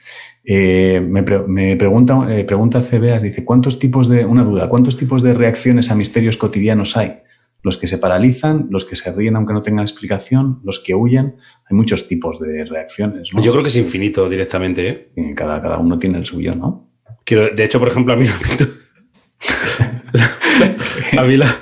Eh, 0.44 1.00
me, 1.08 1.22
pre- 1.24 1.44
me 1.48 1.76
pregunta, 1.78 2.26
eh, 2.30 2.44
pregunta 2.46 2.82
CBAS, 2.82 3.22
dice, 3.22 3.46
¿cuántos 3.46 3.78
tipos 3.78 4.10
de, 4.10 4.26
una 4.26 4.44
duda, 4.44 4.68
¿cuántos 4.70 4.98
tipos 4.98 5.22
de 5.22 5.34
reacciones 5.34 5.92
a 5.92 5.96
misterios 5.96 6.36
cotidianos 6.38 6.98
hay? 6.98 7.20
Los 7.64 7.78
que 7.78 7.88
se 7.88 7.98
paralizan, 7.98 8.68
los 8.70 8.86
que 8.86 8.96
se 8.96 9.12
ríen 9.12 9.36
aunque 9.38 9.54
no 9.54 9.62
tengan 9.62 9.84
explicación, 9.84 10.60
los 10.64 10.80
que 10.80 10.94
huyen. 10.94 11.38
Hay 11.70 11.76
muchos 11.78 12.08
tipos 12.08 12.40
de 12.40 12.66
reacciones, 12.66 13.30
¿no? 13.34 13.42
Yo 13.44 13.52
creo 13.54 13.64
que 13.64 13.70
es 13.70 13.76
infinito 13.78 14.30
directamente, 14.30 15.12
¿eh? 15.16 15.34
Cada, 15.36 15.62
cada 15.62 15.78
uno 15.78 15.98
tiene 15.98 16.18
el 16.18 16.26
suyo, 16.26 16.54
¿no? 16.56 16.90
Quiero, 17.26 17.50
de 17.56 17.64
hecho, 17.64 17.80
por 17.80 17.88
ejemplo, 17.88 18.14
a 18.14 18.18
mí 18.18 18.28
la 18.28 18.38
pintura, 18.38 18.70
a 21.18 21.24
mí 21.24 21.38
la, 21.38 21.56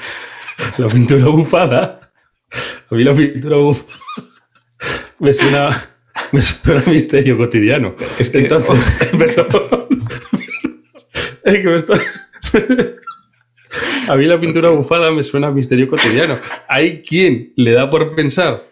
la 0.77 0.87
pintura 0.87 1.25
bufada, 1.27 2.11
a 2.89 2.95
mí 2.95 3.03
la 3.03 3.13
pintura 3.13 3.57
bufada 3.57 3.87
me 5.19 5.33
suena, 5.35 5.89
me 6.31 6.41
suena 6.41 6.81
a 6.85 6.89
misterio 6.89 7.37
cotidiano. 7.37 7.95
Es 8.17 8.31
que- 8.31 8.39
Entonces, 8.39 8.83
perdón. 9.17 9.87
Es 11.43 11.53
que 11.53 11.67
me 11.69 11.75
está- 11.75 11.99
A 14.07 14.15
mí 14.15 14.25
la 14.25 14.39
pintura 14.39 14.69
bufada 14.69 15.11
me 15.11 15.23
suena 15.23 15.47
a 15.47 15.51
misterio 15.51 15.87
cotidiano. 15.87 16.37
Hay 16.67 17.01
quien 17.01 17.53
le 17.55 17.71
da 17.71 17.89
por 17.89 18.15
pensar 18.15 18.63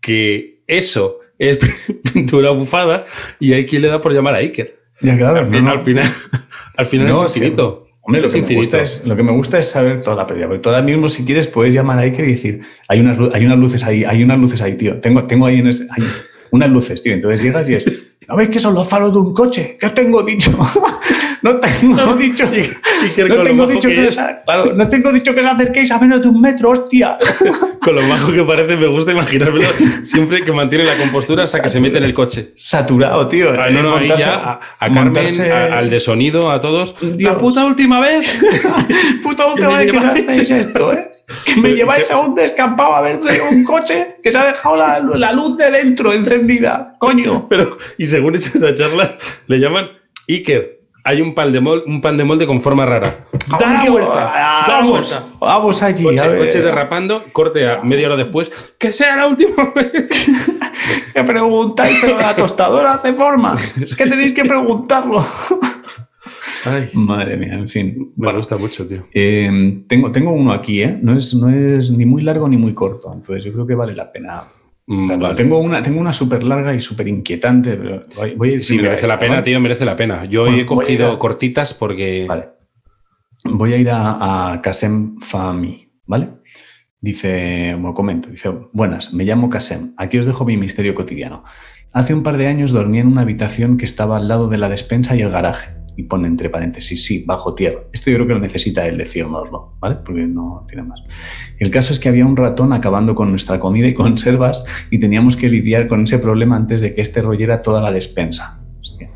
que 0.00 0.60
eso 0.66 1.20
es 1.38 1.58
pintura 2.12 2.50
bufada 2.50 3.06
y 3.40 3.52
hay 3.52 3.66
quien 3.66 3.82
le 3.82 3.88
da 3.88 4.00
por 4.00 4.12
llamar 4.12 4.34
a 4.34 4.38
Iker. 4.38 4.76
Ya, 5.00 5.16
claro, 5.16 5.38
Al, 5.40 5.44
no, 5.50 5.50
fin- 5.56 5.64
no. 5.64 5.70
al 5.72 5.80
final, 5.80 6.12
al 6.76 6.86
final 6.86 7.08
No, 7.08 7.26
es 7.26 7.32
sí. 7.32 7.40
infinito. 7.40 7.80
Hombre, 8.06 8.20
lo 8.20 8.26
es 8.26 8.34
que, 8.34 8.42
me 8.42 8.54
gusta 8.56 8.82
es, 8.82 9.06
lo 9.06 9.16
que 9.16 9.22
me 9.22 9.32
gusta 9.32 9.58
es 9.58 9.70
saber 9.70 10.02
toda 10.02 10.14
la 10.16 10.26
pelea. 10.26 10.46
Porque 10.46 10.60
tú 10.62 10.68
ahora 10.68 10.82
mismo, 10.82 11.08
si 11.08 11.24
quieres, 11.24 11.46
puedes 11.46 11.72
llamar 11.74 11.98
a 11.98 12.02
Iker 12.02 12.26
y 12.28 12.32
decir, 12.32 12.60
hay 12.88 13.00
unas, 13.00 13.18
hay 13.32 13.46
unas 13.46 13.58
luces 13.58 13.82
ahí, 13.82 14.04
hay 14.04 14.22
unas 14.22 14.38
luces 14.38 14.60
ahí, 14.60 14.74
tío. 14.74 15.00
Tengo, 15.00 15.24
tengo 15.24 15.46
ahí 15.46 15.60
en 15.60 15.68
ese, 15.68 15.86
hay 15.90 16.04
unas 16.50 16.68
luces, 16.70 17.02
tío. 17.02 17.14
Entonces 17.14 17.42
llegas 17.42 17.66
y 17.70 17.74
es, 17.76 17.90
¿no 18.28 18.36
veis 18.36 18.48
que 18.50 18.58
son 18.58 18.74
los 18.74 18.88
faros 18.88 19.12
de 19.12 19.18
un 19.18 19.34
coche? 19.34 19.76
¿Qué 19.78 19.86
os 19.86 19.94
tengo 19.94 20.22
dicho? 20.22 20.50
no 21.42 21.56
tengo 21.56 22.14
dicho. 22.14 22.44
No 23.28 23.42
tengo 23.42 23.66
dicho 23.66 23.88
que, 23.88 24.06
os 24.06 24.18
no 24.74 24.88
tengo 24.88 25.12
dicho 25.12 25.34
que 25.34 25.40
os 25.40 25.46
acerquéis 25.46 25.90
a 25.90 25.98
menos 25.98 26.22
de 26.22 26.28
un 26.28 26.40
metro, 26.40 26.70
hostia. 26.70 27.18
con 27.80 27.94
lo 27.94 28.02
majo 28.02 28.32
que 28.32 28.42
parece, 28.42 28.76
me 28.76 28.86
gusta 28.86 29.12
imaginármelo 29.12 29.68
siempre 30.04 30.42
que 30.42 30.52
mantiene 30.52 30.84
la 30.84 30.96
compostura 30.96 31.44
hasta 31.44 31.60
que 31.62 31.68
se 31.68 31.80
mete 31.80 31.98
en 31.98 32.04
el 32.04 32.14
coche. 32.14 32.52
Saturado, 32.56 33.28
tío. 33.28 33.50
Ah, 33.60 33.68
no, 33.70 33.82
no, 33.82 33.96
ahí 33.96 34.08
ya 34.08 34.34
a, 34.34 34.52
a 34.54 34.60
Carmen, 34.78 35.12
montarse- 35.12 35.50
a- 35.50 35.78
al 35.78 35.90
de 35.90 36.00
sonido, 36.00 36.50
a 36.50 36.60
todos. 36.60 36.96
Dios. 37.00 37.32
La 37.32 37.38
puta 37.38 37.64
última 37.64 38.00
vez. 38.00 38.40
Puta 39.22 39.46
última 39.46 39.78
vez 39.78 39.90
que 39.90 39.98
hacéis 39.98 40.50
esto, 40.50 40.92
¿eh? 40.92 41.08
Que 41.46 41.56
me 41.56 41.70
lleváis 41.70 42.10
a 42.10 42.18
un 42.20 42.34
descampado 42.34 42.94
a 42.96 43.00
ver 43.00 43.18
un 43.50 43.64
coche 43.64 44.16
que 44.22 44.30
se 44.30 44.36
ha 44.36 44.44
dejado 44.44 44.76
la, 44.76 45.00
la 45.00 45.32
luz 45.32 45.56
de 45.56 45.70
dentro 45.70 46.12
encendida. 46.12 46.96
Coño. 46.98 47.46
Pero, 47.48 47.78
y 47.96 48.04
según 48.14 48.34
esa 48.36 48.56
esa 48.58 48.74
charla, 48.74 49.18
le 49.46 49.58
llaman 49.58 49.88
Iker. 50.28 50.80
Hay 51.06 51.20
un 51.20 51.34
pan 51.34 51.52
de, 51.52 51.60
mol- 51.60 51.82
un 51.86 52.00
pan 52.00 52.16
de 52.16 52.24
molde 52.24 52.46
con 52.46 52.62
forma 52.62 52.86
rara. 52.86 53.26
Da 53.60 53.72
la 53.84 53.90
vuelta. 53.90 54.14
Da 54.14 54.22
la 54.22 54.64
Vamos, 54.68 54.90
vuelta. 55.10 55.26
vamos 55.38 55.82
allí. 55.82 56.02
Coche, 56.02 56.18
a 56.20 56.28
ver. 56.28 56.38
coche 56.46 56.62
derrapando, 56.62 57.24
corte 57.32 57.68
a 57.68 57.82
media 57.82 58.06
hora 58.06 58.16
después. 58.16 58.50
Que 58.78 58.90
sea 58.90 59.14
la 59.16 59.26
última 59.26 59.70
vez. 59.74 59.92
Que 61.14 61.22
preguntáis, 61.24 61.98
pero 62.00 62.18
la 62.18 62.34
tostadora 62.36 62.94
hace 62.94 63.12
forma. 63.14 63.56
Es 63.80 63.94
que 63.94 64.06
tenéis 64.06 64.32
que 64.34 64.44
preguntarlo. 64.44 65.24
Ay, 66.64 66.88
Madre 66.94 67.36
mía, 67.36 67.54
en 67.54 67.68
fin. 67.68 67.94
me 68.16 68.24
Bueno, 68.26 68.38
gusta 68.38 68.56
mucho, 68.56 68.86
tío. 68.86 69.06
eh, 69.12 69.82
tengo, 69.86 70.10
tengo 70.10 70.32
uno 70.32 70.52
aquí, 70.52 70.82
¿eh? 70.82 70.98
No 71.02 71.16
es, 71.16 71.34
no 71.34 71.48
es 71.50 71.90
ni 71.90 72.04
muy 72.06 72.22
largo 72.22 72.48
ni 72.48 72.56
muy 72.56 72.72
corto. 72.74 73.12
Entonces 73.12 73.44
yo 73.44 73.52
creo 73.52 73.66
que 73.66 73.74
vale 73.74 73.94
la 73.94 74.10
pena. 74.10 74.44
Mm, 74.86 75.18
vale. 75.18 75.34
Tengo 75.34 75.58
una, 75.58 75.82
tengo 75.82 76.00
una 76.00 76.12
súper 76.12 76.42
larga 76.44 76.74
y 76.74 76.80
súper 76.80 77.08
inquietante. 77.08 77.74
Pero 77.76 78.02
voy, 78.16 78.34
voy 78.34 78.50
a 78.50 78.52
ir 78.54 78.64
Sí, 78.64 78.76
merece 78.78 79.06
la 79.06 79.18
pena, 79.18 79.34
¿vale? 79.36 79.44
tío, 79.44 79.60
merece 79.60 79.84
la 79.84 79.96
pena. 79.96 80.24
Yo 80.26 80.42
Bueno, 80.42 80.58
he 80.58 80.66
cogido 80.66 81.12
a- 81.12 81.18
cortitas 81.18 81.72
porque. 81.74 82.26
Vale. 82.28 82.48
Voy 83.44 83.72
a 83.74 83.76
ir 83.76 83.90
a, 83.90 84.52
a 84.52 84.62
Kasem 84.62 85.16
¿vale? 86.06 86.28
Dice, 87.00 87.74
bueno, 87.74 87.92
comento, 87.92 88.30
dice, 88.30 88.50
buenas, 88.72 89.12
me 89.12 89.24
llamo 89.24 89.50
Kasem, 89.50 89.92
aquí 89.98 90.16
os 90.16 90.24
dejo 90.24 90.46
mi 90.46 90.56
misterio 90.56 90.94
cotidiano. 90.94 91.44
Hace 91.92 92.14
un 92.14 92.22
par 92.22 92.38
de 92.38 92.46
años 92.46 92.72
dormía 92.72 93.02
en 93.02 93.08
una 93.08 93.20
habitación 93.20 93.76
que 93.76 93.84
estaba 93.84 94.16
al 94.16 94.26
lado 94.28 94.48
de 94.48 94.56
la 94.56 94.70
despensa 94.70 95.14
y 95.14 95.20
el 95.20 95.30
garaje. 95.30 95.74
Y 95.96 96.04
pone 96.04 96.26
entre 96.26 96.50
paréntesis, 96.50 97.04
sí, 97.04 97.24
bajo 97.26 97.54
tierra. 97.54 97.80
Esto 97.92 98.10
yo 98.10 98.16
creo 98.16 98.26
que 98.26 98.34
lo 98.34 98.40
necesita 98.40 98.86
él 98.86 98.98
decírnoslo, 98.98 99.74
¿vale? 99.80 99.96
Porque 100.04 100.22
no 100.22 100.64
tiene 100.68 100.82
más. 100.82 101.00
El 101.58 101.70
caso 101.70 101.92
es 101.92 102.00
que 102.00 102.08
había 102.08 102.26
un 102.26 102.36
ratón 102.36 102.72
acabando 102.72 103.14
con 103.14 103.30
nuestra 103.30 103.60
comida 103.60 103.86
y 103.86 103.94
conservas 103.94 104.64
y 104.90 104.98
teníamos 104.98 105.36
que 105.36 105.48
lidiar 105.48 105.86
con 105.86 106.02
ese 106.02 106.18
problema 106.18 106.56
antes 106.56 106.80
de 106.80 106.94
que 106.94 107.00
este 107.00 107.22
rollera 107.22 107.62
toda 107.62 107.80
la 107.80 107.92
despensa. 107.92 108.58
Hostia. 108.80 109.10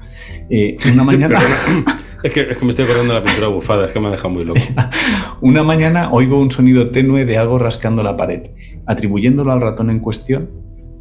Eh, 0.50 0.76
una 0.92 1.04
mañana... 1.04 1.40
Es, 2.20 2.32
que, 2.32 2.40
es 2.50 2.58
que 2.58 2.64
me 2.64 2.70
estoy 2.72 2.84
acordando 2.84 3.14
de 3.14 3.20
la 3.20 3.24
pintura 3.24 3.46
bufada, 3.46 3.86
es 3.86 3.92
que 3.92 4.00
me 4.00 4.08
ha 4.08 4.10
dejado 4.10 4.30
muy 4.30 4.44
loco. 4.44 4.60
Una 5.40 5.62
mañana 5.62 6.10
oigo 6.10 6.40
un 6.40 6.50
sonido 6.50 6.90
tenue 6.90 7.24
de 7.24 7.38
algo 7.38 7.60
rascando 7.60 8.02
la 8.02 8.16
pared. 8.16 8.50
Atribuyéndolo 8.86 9.52
al 9.52 9.60
ratón 9.60 9.88
en 9.88 10.00
cuestión, 10.00 10.50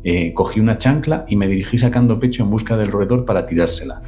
eh, 0.03 0.31
cogí 0.33 0.59
una 0.59 0.77
chancla 0.77 1.25
y 1.27 1.35
me 1.35 1.47
dirigí 1.47 1.79
sacando 1.79 2.19
pecho 2.19 2.43
en 2.43 2.51
busca 2.51 2.77
del 2.77 2.91
roedor 2.91 3.25
para 3.25 3.47
tirársela. 3.47 4.03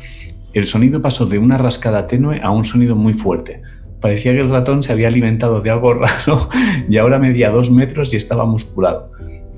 El 0.53 0.65
sonido 0.65 1.01
pasó 1.01 1.25
de 1.25 1.37
una 1.37 1.57
rascada 1.57 2.07
tenue 2.07 2.41
a 2.41 2.51
un 2.51 2.65
sonido 2.65 2.95
muy 2.95 3.13
fuerte. 3.13 3.61
Parecía 4.01 4.33
que 4.33 4.41
el 4.41 4.49
ratón 4.49 4.81
se 4.81 4.91
había 4.91 5.07
alimentado 5.07 5.61
de 5.61 5.69
algo 5.69 5.93
raro 5.95 6.49
y 6.89 6.97
ahora 6.97 7.19
medía 7.19 7.49
dos 7.49 7.69
metros 7.69 8.13
y 8.13 8.17
estaba 8.17 8.45
musculado. 8.45 9.11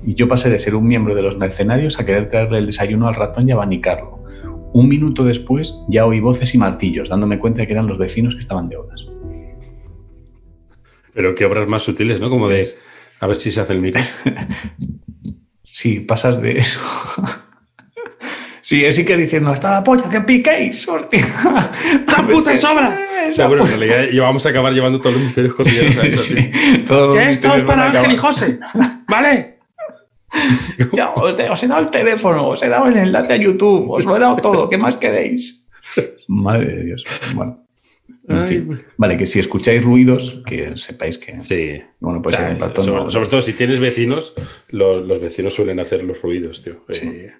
Y 0.04 0.14
yo 0.14 0.28
pasé 0.28 0.50
de 0.50 0.58
ser 0.58 0.74
un 0.74 0.86
miembro 0.86 1.14
de 1.14 1.22
los 1.22 1.38
mercenarios 1.38 1.98
a 1.98 2.04
querer 2.04 2.28
traerle 2.28 2.58
el 2.58 2.66
desayuno 2.66 3.08
al 3.08 3.14
ratón 3.14 3.48
y 3.48 3.52
abanicarlo. 3.52 4.24
Un 4.72 4.88
minuto 4.88 5.24
después 5.24 5.78
ya 5.88 6.06
oí 6.06 6.20
voces 6.20 6.54
y 6.54 6.58
martillos, 6.58 7.08
dándome 7.08 7.38
cuenta 7.38 7.60
de 7.60 7.66
que 7.66 7.74
eran 7.74 7.86
los 7.86 7.98
vecinos 7.98 8.34
que 8.34 8.40
estaban 8.40 8.68
de 8.68 8.76
obras. 8.76 9.06
Pero 11.14 11.34
qué 11.34 11.44
obras 11.44 11.68
más 11.68 11.82
sutiles, 11.82 12.20
¿no? 12.20 12.30
Como 12.30 12.48
de. 12.48 12.68
A 13.20 13.26
ver 13.26 13.38
si 13.40 13.52
se 13.52 13.60
hace 13.60 13.72
el 13.72 13.80
micro. 13.80 14.02
Sí, 15.74 16.00
pasas 16.00 16.42
de 16.42 16.58
eso. 16.58 16.80
Sí, 18.62 18.84
es 18.84 18.98
que 19.04 19.16
diciendo, 19.16 19.50
hasta 19.50 19.70
la 19.72 19.84
polla, 19.84 20.08
que 20.08 20.20
piquéis, 20.20 20.86
hostia. 20.88 21.26
¡La 22.06 22.26
puta 22.26 22.56
sobra! 22.56 22.98
Esa 23.22 23.30
O 23.30 23.34
sea, 23.34 23.46
bueno, 23.48 23.64
en 23.64 23.68
puta- 23.70 23.78
realidad 23.78 24.10
ya 24.12 24.22
vamos 24.22 24.46
a 24.46 24.48
acabar 24.50 24.72
llevando 24.72 25.00
todos 25.00 25.14
los 25.16 25.24
misterios 25.24 25.54
cotidianos 25.54 25.96
a 25.98 26.06
eso, 26.06 26.34
tío. 26.34 26.42
Sí, 26.44 26.84
todos 26.86 27.16
Que 27.16 27.30
esto 27.30 27.54
es 27.56 27.62
para 27.64 27.90
Ángel 27.90 28.12
y. 28.12 28.16
José. 28.16 28.58
¿Vale? 29.08 29.58
Ya, 30.94 31.10
os, 31.10 31.38
he- 31.38 31.50
os 31.50 31.62
he 31.62 31.66
dado 31.68 31.82
el 31.82 31.90
teléfono, 31.90 32.48
os 32.48 32.62
he 32.62 32.68
dado 32.68 32.86
el 32.88 32.96
enlace 32.96 33.34
a 33.34 33.36
YouTube, 33.36 33.90
os 33.90 34.04
lo 34.06 34.16
he 34.16 34.20
dado 34.20 34.36
todo, 34.36 34.70
¿qué 34.70 34.78
más 34.78 34.96
queréis? 34.96 35.62
Madre 36.26 36.74
de 36.74 36.84
Dios. 36.84 37.04
Bueno, 37.34 37.66
en 38.28 38.44
fin. 38.46 38.78
Vale, 38.96 39.18
que 39.18 39.26
si 39.26 39.40
escucháis 39.40 39.84
ruidos, 39.84 40.42
que 40.46 40.72
sepáis 40.76 41.18
que... 41.18 41.38
Sí. 41.40 41.82
Bueno, 42.00 42.20
O 42.20 42.22
pues 42.22 42.34
sea, 42.36 42.50
el 42.50 42.58
ratón 42.60 42.84
sobre, 42.86 43.10
sobre 43.10 43.28
todo 43.28 43.42
si 43.42 43.52
tienes 43.52 43.78
vecinos, 43.78 44.32
los, 44.68 45.06
los 45.06 45.20
vecinos 45.20 45.52
suelen 45.52 45.80
hacer 45.80 46.02
los 46.02 46.22
ruidos, 46.22 46.62
tío. 46.64 46.82
Sí. 46.88 47.06
Eh, 47.08 47.32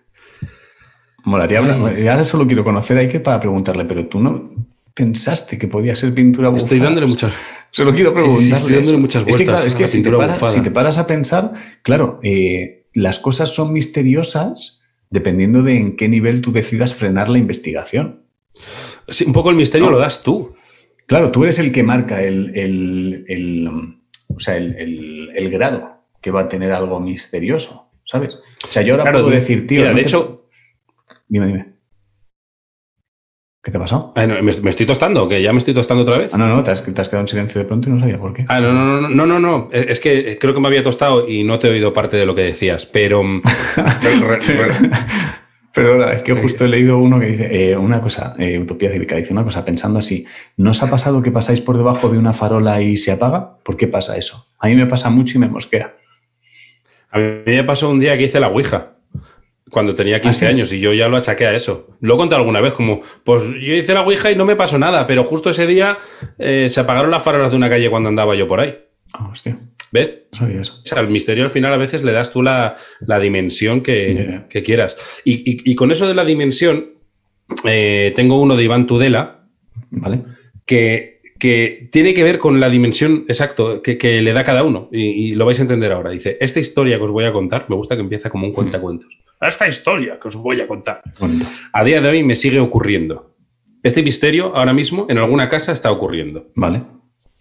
Molaría 1.25 1.59
hablar- 1.59 1.99
y 1.99 2.09
ahora 2.09 2.25
solo 2.25 2.47
quiero 2.47 2.65
conocer 2.65 2.99
a 2.99 3.01
Iker 3.01 3.23
para 3.23 3.41
preguntarle, 3.41 3.85
pero 3.85 4.07
tú 4.07 4.21
no 4.21 4.51
pensaste 4.95 5.59
que 5.59 5.69
podía 5.69 5.95
ser 5.95 6.15
pintura 6.15 6.49
bufada. 6.49 6.65
estoy 6.65 6.79
dándole 6.81 7.07
muchas. 7.07 7.33
Solo 7.71 7.95
quiero 7.95 8.11
Sí, 8.11 8.17
sí, 8.17 8.21
sí, 8.23 8.29
preguntarle. 8.29 8.57
estoy 8.59 8.75
dándole 8.75 8.99
muchas 8.99 9.21
Es 9.23 9.27
que, 9.27 9.31
vueltas 9.33 9.55
claro, 9.55 9.67
es 9.69 9.75
que 9.75 9.87
si, 9.89 10.03
te 10.03 10.11
paras, 10.11 10.37
bufada. 10.37 10.53
si 10.53 10.61
te 10.63 10.71
paras 10.71 10.99
a 10.99 11.07
pensar, 11.07 11.53
claro, 11.83 12.21
eh, 12.23 12.87
las 12.93 13.19
cosas 13.19 13.51
son 13.55 13.73
misteriosas 13.73 14.83
dependiendo 15.11 15.63
de 15.63 15.77
en 15.77 15.97
qué 15.97 16.09
nivel 16.09 16.41
tú 16.43 16.53
decidas 16.53 16.95
frenar 16.95 17.29
la 17.29 17.39
investigación. 17.39 18.23
Sí, 19.09 19.25
un 19.25 19.33
poco 19.33 19.51
el 19.51 19.57
misterio 19.57 19.87
No. 19.87 19.93
lo 19.93 19.99
das 19.99 20.23
tú. 20.23 20.55
Claro, 21.07 21.31
tú 21.31 21.45
eres 21.45 21.59
el 21.59 21.73
que 21.73 21.83
marca 21.83 22.23
el, 22.23 22.53
el- 22.57 23.25
el, 23.29 23.69
o 24.35 24.41
sea, 24.41 24.57
el, 24.57 25.51
grado 25.51 25.91
que 26.21 26.31
va 26.31 26.43
a 26.43 26.49
tener 26.49 26.73
algo 26.73 27.01
misterioso, 27.01 27.89
¿sabes? 28.05 28.35
O 28.65 28.73
sea, 28.73 28.83
yo 28.83 28.95
ahora 28.95 29.05
Claro, 29.05 29.21
puedo 29.25 29.35
decir, 29.35 29.67
tío, 29.67 29.81
mira, 29.81 29.91
no 29.91 29.97
de 29.97 30.03
te- 30.03 30.09
hecho- 30.09 30.42
Dime, 31.29 31.47
dime. 31.47 31.73
¿Qué 33.65 33.71
te 33.71 33.77
ha 33.77 33.81
pasado? 33.81 34.13
Ah, 34.17 34.27
no, 34.27 34.43
¿me, 34.43 34.53
me 34.61 34.71
estoy 34.71 34.87
tostando? 34.87 35.29
¿Que 35.29 35.41
ya 35.41 35.53
me 35.53 35.61
estoy 35.61 35.73
tostando 35.73 36.03
otra 36.03 36.19
vez? 36.19 36.35
Ah, 36.35 36.39
no, 36.39 36.49
no, 36.49 36.63
te 36.65 36.73
has, 36.73 36.85
te 36.85 37.01
has 37.01 37.09
quedado 37.09 37.23
en 37.23 37.29
silencio 37.29 37.61
de 37.61 37.67
pronto 37.67 37.89
y 37.89 37.93
no 37.93 38.01
sabía 38.01 38.19
por 38.19 38.35
qué. 38.35 38.45
Ah, 38.49 38.61
no, 38.61 38.73
no, 38.73 39.01
no, 39.03 39.09
no, 39.09 39.27
no, 39.27 39.39
no. 39.39 39.69
Es 39.73 39.87
es 39.89 40.01
que 40.01 40.37
creo 40.39 40.53
que 40.53 40.61
me 40.61 40.67
había 40.67 40.83
tostado 40.83 41.29
y 41.29 41.45
no 41.45 41.61
te 41.61 41.69
he 41.69 41.71
oído 41.71 41.93
parte 41.93 42.17
de 42.17 42.27
lo 42.27 42.35
que 42.35 42.43
decías, 42.43 42.87
pero... 42.87 43.23
mm, 43.23 43.43
Perdona, 45.75 46.13
es 46.13 46.23
que 46.23 46.35
justo 46.35 46.67
he 46.67 46.69
leído 46.69 46.99
uno 46.99 47.19
que 47.19 47.27
dice, 47.27 47.71
eh, 47.71 47.77
una 47.77 48.03
cosa, 48.03 48.35
eh, 48.39 48.59
Utopía 48.59 48.91
Cívica, 48.91 49.17
dice 49.17 49.33
una 49.33 49.45
cosa, 49.45 49.65
pensando 49.65 50.01
así, 50.01 50.27
¿no 50.59 50.73
os 50.73 50.83
ha 50.83 50.91
pasado 50.91 51.23
que 51.23 51.31
pasáis 51.31 51.63
por 51.63 51.79
debajo 51.79 52.11
de 52.11 52.19
una 52.19 52.35
farola 52.35 52.83
y 52.83 52.99
se 52.99 53.13
apaga? 53.13 53.57
¿Por 53.63 53.79
qué 53.79 53.87
pasa 53.87 54.19
eso? 54.19 54.45
A 54.59 54.69
mí 54.69 54.75
me 54.75 54.87
pasa 54.87 55.09
mucho 55.09 55.39
y 55.39 55.41
me 55.41 55.49
mosquea. 55.49 55.95
A 57.11 57.19
mí 57.19 57.25
me 57.47 57.65
pasó 57.65 57.89
un 57.89 58.01
día 58.01 58.19
que 58.19 58.25
hice 58.25 58.39
la 58.41 58.49
Ouija, 58.49 58.97
cuando 59.73 59.95
tenía 59.95 60.21
15 60.21 60.47
¿Ah, 60.47 60.51
años, 60.51 60.73
y 60.73 60.79
yo 60.79 60.93
ya 60.93 61.09
lo 61.09 61.17
achaqué 61.17 61.47
a 61.47 61.55
eso. 61.55 61.97
Lo 62.01 62.15
he 62.15 62.17
contado 62.19 62.41
alguna 62.41 62.61
vez, 62.61 62.75
como, 62.75 63.01
pues 63.25 63.43
yo 63.43 63.75
hice 63.75 63.95
la 63.95 64.03
Ouija 64.03 64.31
y 64.31 64.37
no 64.37 64.45
me 64.45 64.55
pasó 64.55 64.79
nada, 64.79 65.07
pero 65.07 65.25
justo 65.25 65.51
ese 65.51 65.67
día 65.67 65.99
eh, 66.39 66.69
se 66.71 66.79
apagaron 66.81 67.11
las 67.11 67.23
farolas 67.25 67.51
de 67.51 67.57
una 67.57 67.69
calle 67.71 67.89
cuando 67.91 68.09
andaba 68.11 68.35
yo 68.37 68.47
por 68.47 68.61
ahí. 68.61 68.77
Ah, 69.15 69.29
hostia, 69.33 69.59
¿Ves? 69.91 70.11
no 70.33 70.39
sabía 70.39 70.61
eso. 70.61 70.75
O 70.83 70.87
sea, 70.87 70.99
al 71.01 71.09
misterio 71.09 71.45
al 71.45 71.51
final 71.51 71.73
a 71.73 71.77
veces 71.79 72.05
le 72.05 72.13
das 72.13 72.33
tú 72.33 72.43
la, 72.43 72.77
la 73.01 73.19
dimensión 73.19 73.83
que, 73.83 74.43
que 74.49 74.63
quieras. 74.63 74.97
Y, 75.25 75.51
y- 75.51 75.63
y 75.73 75.75
con 75.75 75.91
eso 75.91 76.07
de 76.07 76.15
la 76.15 76.25
dimensión, 76.25 76.93
eh, 77.67 78.13
tengo 78.15 78.41
uno 78.41 78.57
de 78.57 78.63
Iván 78.65 78.87
Tudela 78.87 79.41
¿Vale? 79.91 80.21
que, 80.65 81.12
que 81.43 81.89
tiene 81.91 82.15
que 82.15 82.23
ver 82.23 82.39
con 82.39 82.61
la 82.61 82.71
dimensión 82.71 83.25
exacto 83.27 83.83
que, 83.83 83.99
que 83.99 84.23
le 84.23 84.33
da 84.33 84.45
cada 84.45 84.63
uno. 84.63 84.89
Y, 84.93 85.01
y 85.03 85.35
lo 85.35 85.45
vais 85.45 85.59
a 85.59 85.63
entender 85.63 85.91
ahora. 85.91 86.11
Dice, 86.11 86.37
esta 86.41 86.61
historia 86.61 86.99
que 86.99 87.03
os 87.05 87.11
voy 87.11 87.25
a 87.25 87.33
contar, 87.33 87.67
me 87.69 87.75
gusta 87.75 87.97
que 87.97 88.03
empieza 88.03 88.31
como 88.31 88.47
un 88.47 88.53
cuentacuentos. 88.53 89.09
Esta 89.41 89.67
historia 89.67 90.19
que 90.23 90.29
os 90.29 90.37
voy 90.37 90.61
a 90.61 90.69
contar. 90.69 91.03
A 91.73 91.85
día 91.85 92.01
de 92.01 92.09
hoy 92.09 92.23
me 92.23 92.37
sigue 92.37 92.61
ocurriendo. 92.61 93.33
Este 93.83 94.05
misterio 94.05 94.55
ahora 94.55 94.73
mismo 94.73 95.07
en 95.09 95.19
alguna 95.19 95.49
casa 95.49 95.73
está 95.73 95.91
ocurriendo. 95.91 96.47
Vale. 96.55 96.83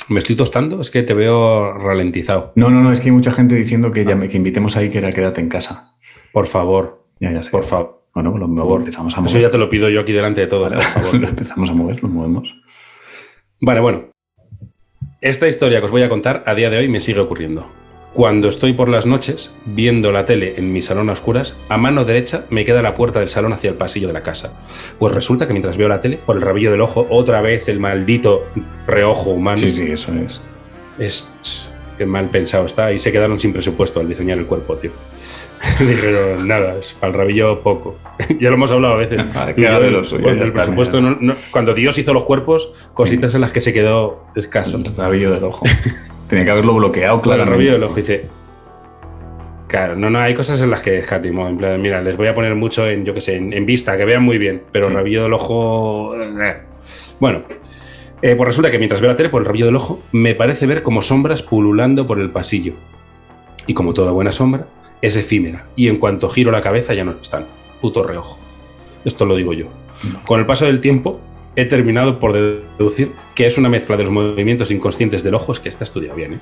¿Me 0.10 0.18
estoy 0.20 0.36
tostando? 0.36 0.82
Es 0.82 0.90
que 0.90 1.04
te 1.04 1.14
veo 1.14 1.74
ralentizado. 1.78 2.54
No, 2.56 2.72
no, 2.72 2.82
no, 2.82 2.92
es 2.92 3.02
que 3.02 3.10
hay 3.10 3.16
mucha 3.16 3.32
gente 3.32 3.54
diciendo 3.54 3.92
que, 3.92 4.04
llame- 4.04 4.30
que 4.30 4.38
invitemos 4.38 4.76
ahí 4.78 4.90
que 4.90 4.98
era 4.98 5.12
quédate 5.14 5.42
en 5.42 5.50
casa. 5.50 5.94
Por 6.34 6.48
favor, 6.48 7.06
Ya, 7.20 7.32
ya 7.32 7.44
sé. 7.44 7.52
por 7.52 7.66
favor. 7.66 8.02
Bueno, 8.16 8.36
lo, 8.38 8.46
lo 8.48 8.76
empezamos 8.78 9.14
a 9.14 9.18
Eso 9.22 9.30
mover. 9.30 9.42
ya 9.44 9.50
te 9.52 9.58
lo 9.60 9.70
pido 9.70 9.88
yo 9.90 10.02
aquí 10.02 10.12
delante 10.12 10.42
de 10.42 10.48
todo, 10.48 10.62
Vale, 10.64 10.76
por 10.78 10.84
favor. 10.86 11.14
lo 11.22 11.28
empezamos 11.30 11.70
a 11.70 11.74
mover, 11.74 12.02
lo 12.04 12.10
movemos. 12.10 12.54
Vale, 13.62 13.80
bueno. 13.80 14.10
Esta 15.22 15.48
historia 15.48 15.80
que 15.80 15.86
os 15.86 15.92
voy 15.92 16.02
a 16.02 16.10
contar 16.10 16.44
a 16.48 16.56
día 16.56 16.72
de 16.72 16.78
hoy 16.78 16.88
me 16.88 17.00
sigue 17.00 17.20
ocurriendo. 17.20 17.68
Cuando 18.16 18.50
estoy 18.50 18.74
por 18.74 18.90
las 18.90 19.06
noches 19.06 19.52
viendo 19.68 20.12
la 20.12 20.26
tele 20.26 20.56
en 20.58 20.74
mi 20.74 20.82
salón 20.82 21.10
a 21.10 21.14
oscuras, 21.14 21.56
a 21.70 21.78
mano 21.78 22.04
derecha 22.04 22.46
me 22.50 22.66
queda 22.66 22.82
la 22.82 22.96
puerta 22.96 23.20
del 23.20 23.30
salón 23.30 23.54
hacia 23.54 23.70
el 23.70 23.76
pasillo 23.76 24.08
de 24.08 24.14
la 24.14 24.24
casa. 24.24 24.52
Pues 24.98 25.14
resulta 25.14 25.46
que 25.46 25.54
mientras 25.54 25.78
veo 25.78 25.88
la 25.88 26.02
tele, 26.02 26.18
por 26.26 26.36
el 26.36 26.42
rabillo 26.42 26.72
del 26.72 26.82
ojo, 26.82 27.06
otra 27.12 27.40
vez 27.42 27.70
el 27.70 27.80
maldito 27.80 28.48
reojo 28.88 29.30
humano. 29.30 29.58
Sí, 29.58 29.72
sí, 29.72 29.92
eso 29.92 30.12
es. 30.16 30.42
Es 30.98 31.70
que 32.00 32.08
mal 32.08 32.30
pensado 32.30 32.66
está 32.66 32.92
y 32.92 32.98
se 32.98 33.12
quedaron 33.12 33.40
sin 33.40 33.54
presupuesto 33.54 34.00
al 34.00 34.10
diseñar 34.10 34.40
el 34.40 34.48
cuerpo, 34.48 34.76
tío. 34.76 34.92
Dijeron, 35.80 36.48
nada, 36.48 36.76
es 36.80 36.96
al 37.02 37.14
rabillo 37.14 37.62
poco. 37.62 37.98
ya 38.40 38.50
lo 38.50 38.56
hemos 38.56 38.72
hablado 38.72 38.96
a 38.96 38.98
veces. 38.98 39.18
Vale, 39.34 39.54
Tú 39.54 39.62
y 39.62 39.64
que 39.64 39.70
yo, 39.70 39.76
haga 39.76 39.86
de 39.86 39.92
lo 39.92 40.04
suyo, 40.04 40.24
cuando 40.24 40.44
el 40.44 40.52
presupuesto 40.54 41.02
mira. 41.02 41.18
no- 41.20 41.34
no- 41.34 41.36
cuando 41.52 41.74
Dios 41.74 41.98
hizo 41.98 42.14
los 42.14 42.24
cuerpos, 42.24 42.74
cositas 42.94 43.34
en 43.36 43.42
las 43.42 43.52
que 43.52 43.62
se 43.62 43.72
quedó 43.74 44.26
escaso. 44.36 44.78
El 44.78 44.96
rabillo 44.96 45.32
del 45.32 45.44
ojo. 45.44 45.66
Tenía 46.28 46.46
que 46.46 46.52
haberlo 46.52 46.74
bloqueado, 46.76 47.22
Claro, 47.22 47.44
el 47.44 47.50
rabillo 47.50 47.74
del 47.74 47.84
ojo 47.84 47.96
dice. 47.96 48.26
Claro, 49.68 49.96
no, 49.96 50.10
no, 50.10 50.20
hay 50.20 50.34
cosas 50.34 50.60
en 50.62 50.70
las 50.70 50.82
que 50.82 50.98
escatimó. 51.00 51.48
En 51.48 51.58
plan, 51.58 51.82
mira, 51.82 52.02
les 52.02 52.18
voy 52.18 52.28
a 52.28 52.34
poner 52.34 52.56
mucho 52.56 52.88
en, 52.90 53.06
yo 53.06 53.14
qué 53.14 53.22
sé, 53.22 53.36
en, 53.38 53.54
en 53.54 53.66
vista, 53.66 53.96
que 53.98 54.04
vean 54.04 54.24
muy 54.24 54.38
bien, 54.38 54.64
pero 54.72 54.88
el 54.88 54.94
rabillo 54.94 55.24
del 55.24 55.34
ojo. 55.34 56.14
eh. 56.22 56.58
Bueno, 57.22 57.44
eh, 58.22 58.36
pues 58.36 58.48
resulta 58.48 58.70
que 58.70 58.78
mientras 58.78 59.00
veo 59.00 59.10
la 59.12 59.16
tele, 59.16 59.30
por 59.30 59.42
el 59.42 59.46
rabillo 59.46 59.68
del 59.68 59.76
ojo, 59.78 60.02
me 60.12 60.36
parece 60.36 60.66
ver 60.66 60.84
como 60.84 61.02
sombras 61.02 61.42
pululando 61.42 62.06
por 62.06 62.20
el 62.20 62.30
pasillo. 62.32 62.74
Y 63.68 63.74
como 63.74 63.94
toda 63.94 64.12
buena 64.12 64.32
sombra, 64.34 64.66
es 65.02 65.16
efímera. 65.16 65.66
Y 65.76 65.88
en 65.88 65.98
cuanto 65.98 66.30
giro 66.30 66.52
la 66.52 66.62
cabeza, 66.62 66.94
ya 66.94 67.04
no 67.04 67.12
están. 67.22 67.46
Puto 67.82 68.04
reojo. 68.04 68.38
Esto 69.06 69.26
lo 69.26 69.36
digo 69.36 69.54
yo. 69.54 69.66
Con 70.26 70.40
el 70.40 70.46
paso 70.46 70.66
del 70.66 70.82
tiempo, 70.82 71.20
he 71.56 71.66
terminado 71.66 72.20
por 72.20 72.34
deducir 72.34 73.12
que 73.36 73.48
es 73.48 73.58
una 73.58 73.70
mezcla 73.70 73.98
de 73.98 74.04
los 74.04 74.12
movimientos 74.14 74.72
inconscientes 74.72 75.24
del 75.24 75.36
ojo, 75.36 75.52
es 75.52 75.60
que 75.60 75.70
está 75.70 75.84
estudiado 75.84 76.16
bien, 76.16 76.34
¿eh? 76.36 76.40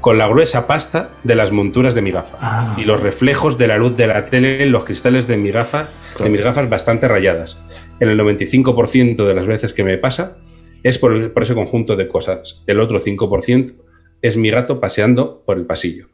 con 0.00 0.16
la 0.16 0.26
gruesa 0.28 0.66
pasta 0.66 1.10
de 1.24 1.34
las 1.34 1.52
monturas 1.52 1.94
de 1.94 2.00
mi 2.02 2.10
gafa 2.10 2.38
Ah. 2.40 2.74
y 2.78 2.84
los 2.84 3.00
reflejos 3.00 3.58
de 3.58 3.66
la 3.66 3.76
luz 3.76 3.96
de 3.98 4.06
la 4.06 4.26
tele 4.26 4.62
en 4.62 4.72
los 4.72 4.84
cristales 4.84 5.26
de 5.26 5.36
mi 5.36 5.50
gafa, 5.50 5.88
de 6.18 6.28
mis 6.30 6.40
gafas 6.40 6.68
bastante 6.70 7.06
rayadas. 7.06 7.60
En 8.00 8.08
el 8.08 8.16
95% 8.18 9.26
de 9.26 9.34
las 9.34 9.46
veces 9.46 9.72
que 9.74 9.84
me 9.84 9.98
pasa 9.98 10.36
es 10.82 10.96
por, 10.98 11.12
el- 11.12 11.30
por 11.32 11.42
ese 11.42 11.54
conjunto 11.54 11.96
de 11.96 12.08
cosas. 12.08 12.64
El 12.66 12.80
otro 12.80 12.98
5% 13.00 13.74
es 14.22 14.36
mi 14.36 14.50
gato 14.50 14.80
paseando 14.80 15.42
por 15.46 15.58
el 15.58 15.66
pasillo. 15.66 16.08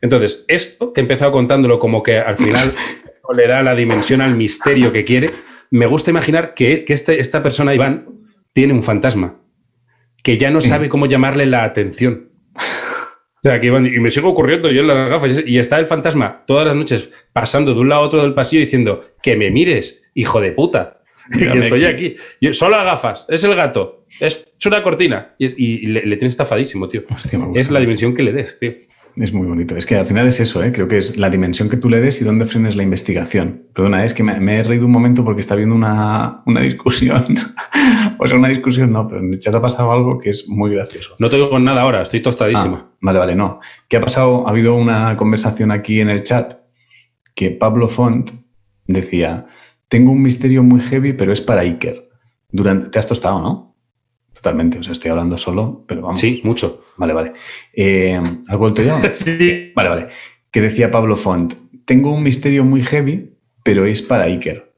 Entonces, 0.00 0.44
esto 0.48 0.92
que 0.92 1.00
he 1.00 1.02
empezado 1.02 1.32
contándolo 1.32 1.78
como 1.78 2.02
que 2.02 2.18
al 2.18 2.36
final 2.36 2.70
le 3.34 3.48
da 3.48 3.62
la 3.62 3.74
dimensión 3.74 4.20
al 4.20 4.34
misterio 4.36 4.92
que 4.92 5.04
quiere, 5.04 5.30
me 5.70 5.86
gusta 5.86 6.10
imaginar 6.10 6.54
que, 6.54 6.84
que 6.84 6.92
este- 6.94 7.20
esta 7.20 7.42
persona, 7.42 7.74
Iván, 7.74 8.06
tiene 8.52 8.72
un 8.72 8.82
fantasma, 8.82 9.36
que 10.22 10.38
ya 10.38 10.50
no 10.50 10.60
sabe 10.60 10.88
cómo 10.88 11.06
llamarle 11.06 11.46
la 11.46 11.64
atención. 11.64 12.30
O 12.56 13.48
sea, 13.48 13.60
que 13.60 13.66
Iván, 13.68 13.86
y 13.86 13.98
me 14.00 14.10
sigo 14.10 14.30
ocurriendo 14.30 14.70
yo 14.70 14.80
en 14.80 14.88
las 14.88 15.08
gafas, 15.10 15.42
y 15.46 15.58
está 15.58 15.78
el 15.78 15.86
fantasma 15.86 16.44
todas 16.46 16.66
las 16.66 16.74
noches 16.76 17.10
pasando 17.32 17.74
de 17.74 17.80
un 17.80 17.88
lado 17.88 18.02
a 18.02 18.06
otro 18.06 18.22
del 18.22 18.34
pasillo 18.34 18.60
diciendo, 18.60 19.04
que 19.22 19.36
me 19.36 19.50
mires, 19.50 20.04
hijo 20.14 20.40
de 20.40 20.52
puta, 20.52 21.00
que 21.32 21.44
estoy 21.46 21.84
aquí". 21.84 22.06
aquí. 22.06 22.16
Yo, 22.40 22.52
solo 22.54 22.76
a 22.76 22.84
gafas, 22.84 23.26
es 23.28 23.44
el 23.44 23.54
gato, 23.54 24.04
es, 24.20 24.45
es 24.58 24.66
una 24.66 24.82
cortina. 24.82 25.34
Y, 25.38 25.46
es- 25.46 25.54
y 25.58 25.86
le, 25.86 26.04
le 26.06 26.16
tiene 26.16 26.28
estafadísimo, 26.30 26.88
tío. 26.88 27.02
Hostia. 27.10 27.38
Es 27.54 27.70
la 27.70 27.80
dimensión 27.80 28.14
que 28.14 28.22
le 28.22 28.32
des, 28.32 28.58
tío. 28.58 28.72
Es 29.16 29.32
muy 29.32 29.46
bonito. 29.46 29.74
Es 29.78 29.86
que 29.86 29.96
al 29.96 30.04
final 30.04 30.28
es 30.28 30.40
eso, 30.40 30.62
¿eh? 30.62 30.70
creo 30.72 30.88
que 30.88 30.98
es 30.98 31.16
la 31.16 31.30
dimensión 31.30 31.70
que 31.70 31.78
tú 31.78 31.88
le 31.88 32.00
des 32.02 32.20
y 32.20 32.24
dónde 32.26 32.44
frenes 32.44 32.76
la 32.76 32.82
investigación. 32.82 33.62
Perdona, 33.74 34.04
es 34.04 34.12
que 34.12 34.22
me, 34.22 34.38
me 34.40 34.58
he 34.58 34.62
reído 34.62 34.84
un 34.84 34.92
momento 34.92 35.24
porque 35.24 35.40
está 35.40 35.54
habiendo 35.54 35.74
una, 35.74 36.42
una 36.44 36.60
discusión. 36.60 37.24
o 38.18 38.26
sea, 38.26 38.36
una 38.36 38.48
discusión 38.50 38.92
no, 38.92 39.08
pero 39.08 39.22
en 39.22 39.32
el 39.32 39.38
chat 39.38 39.54
ha 39.54 39.62
pasado 39.62 39.90
algo 39.90 40.18
que 40.18 40.28
es 40.30 40.46
muy 40.48 40.70
gracioso. 40.70 41.16
No 41.18 41.30
te 41.30 41.36
digo 41.36 41.58
nada 41.58 41.80
ahora, 41.80 42.02
estoy 42.02 42.20
tostadísima. 42.20 42.88
Ah, 42.90 42.96
vale, 43.00 43.18
vale, 43.18 43.34
no. 43.34 43.60
¿Qué 43.88 43.96
ha 43.96 44.00
pasado? 44.00 44.46
Ha 44.46 44.50
habido 44.50 44.74
una 44.74 45.16
conversación 45.16 45.70
aquí 45.70 46.00
en 46.00 46.10
el 46.10 46.22
chat 46.22 46.58
que 47.34 47.50
Pablo 47.52 47.88
Font 47.88 48.30
decía, 48.86 49.46
tengo 49.88 50.12
un 50.12 50.20
misterio 50.22 50.62
muy 50.62 50.80
heavy, 50.82 51.14
pero 51.14 51.32
es 51.32 51.40
para 51.40 51.62
Iker. 51.62 52.10
Durante, 52.50 52.90
te 52.90 52.98
has 52.98 53.08
tostado, 53.08 53.40
¿no? 53.40 53.75
Totalmente, 54.46 54.78
o 54.78 54.82
sea, 54.84 54.92
estoy 54.92 55.10
hablando 55.10 55.36
solo, 55.36 55.84
pero 55.88 56.02
vamos. 56.02 56.20
Sí, 56.20 56.40
mucho. 56.44 56.84
Vale, 56.98 57.12
vale. 57.12 57.32
Eh, 57.72 58.20
¿Has 58.46 58.56
vuelto 58.56 58.80
ya? 58.80 59.02
Sí. 59.14 59.72
Vale, 59.74 59.88
vale. 59.88 60.08
Que 60.52 60.60
decía 60.60 60.92
Pablo 60.92 61.16
Font, 61.16 61.54
tengo 61.84 62.14
un 62.14 62.22
misterio 62.22 62.62
muy 62.62 62.80
heavy, 62.80 63.32
pero 63.64 63.86
es 63.86 64.02
para 64.02 64.24
Iker. 64.26 64.72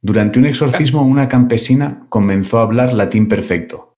Durante 0.00 0.38
un 0.38 0.46
exorcismo, 0.46 1.02
una 1.02 1.28
campesina 1.28 2.06
comenzó 2.08 2.60
a 2.60 2.62
hablar 2.62 2.92
latín 2.92 3.26
perfecto. 3.28 3.96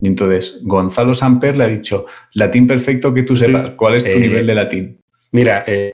Y 0.00 0.08
entonces 0.08 0.58
Gonzalo 0.64 1.14
Samper 1.14 1.56
le 1.56 1.62
ha 1.64 1.68
dicho, 1.68 2.06
latín 2.34 2.66
perfecto 2.66 3.14
que 3.14 3.22
tú 3.22 3.36
sepas, 3.36 3.70
¿cuál 3.76 3.94
es 3.94 4.04
tu 4.04 4.10
Eh, 4.10 4.18
nivel 4.18 4.44
de 4.44 4.54
latín? 4.56 5.00
Mira, 5.30 5.62
eh, 5.68 5.92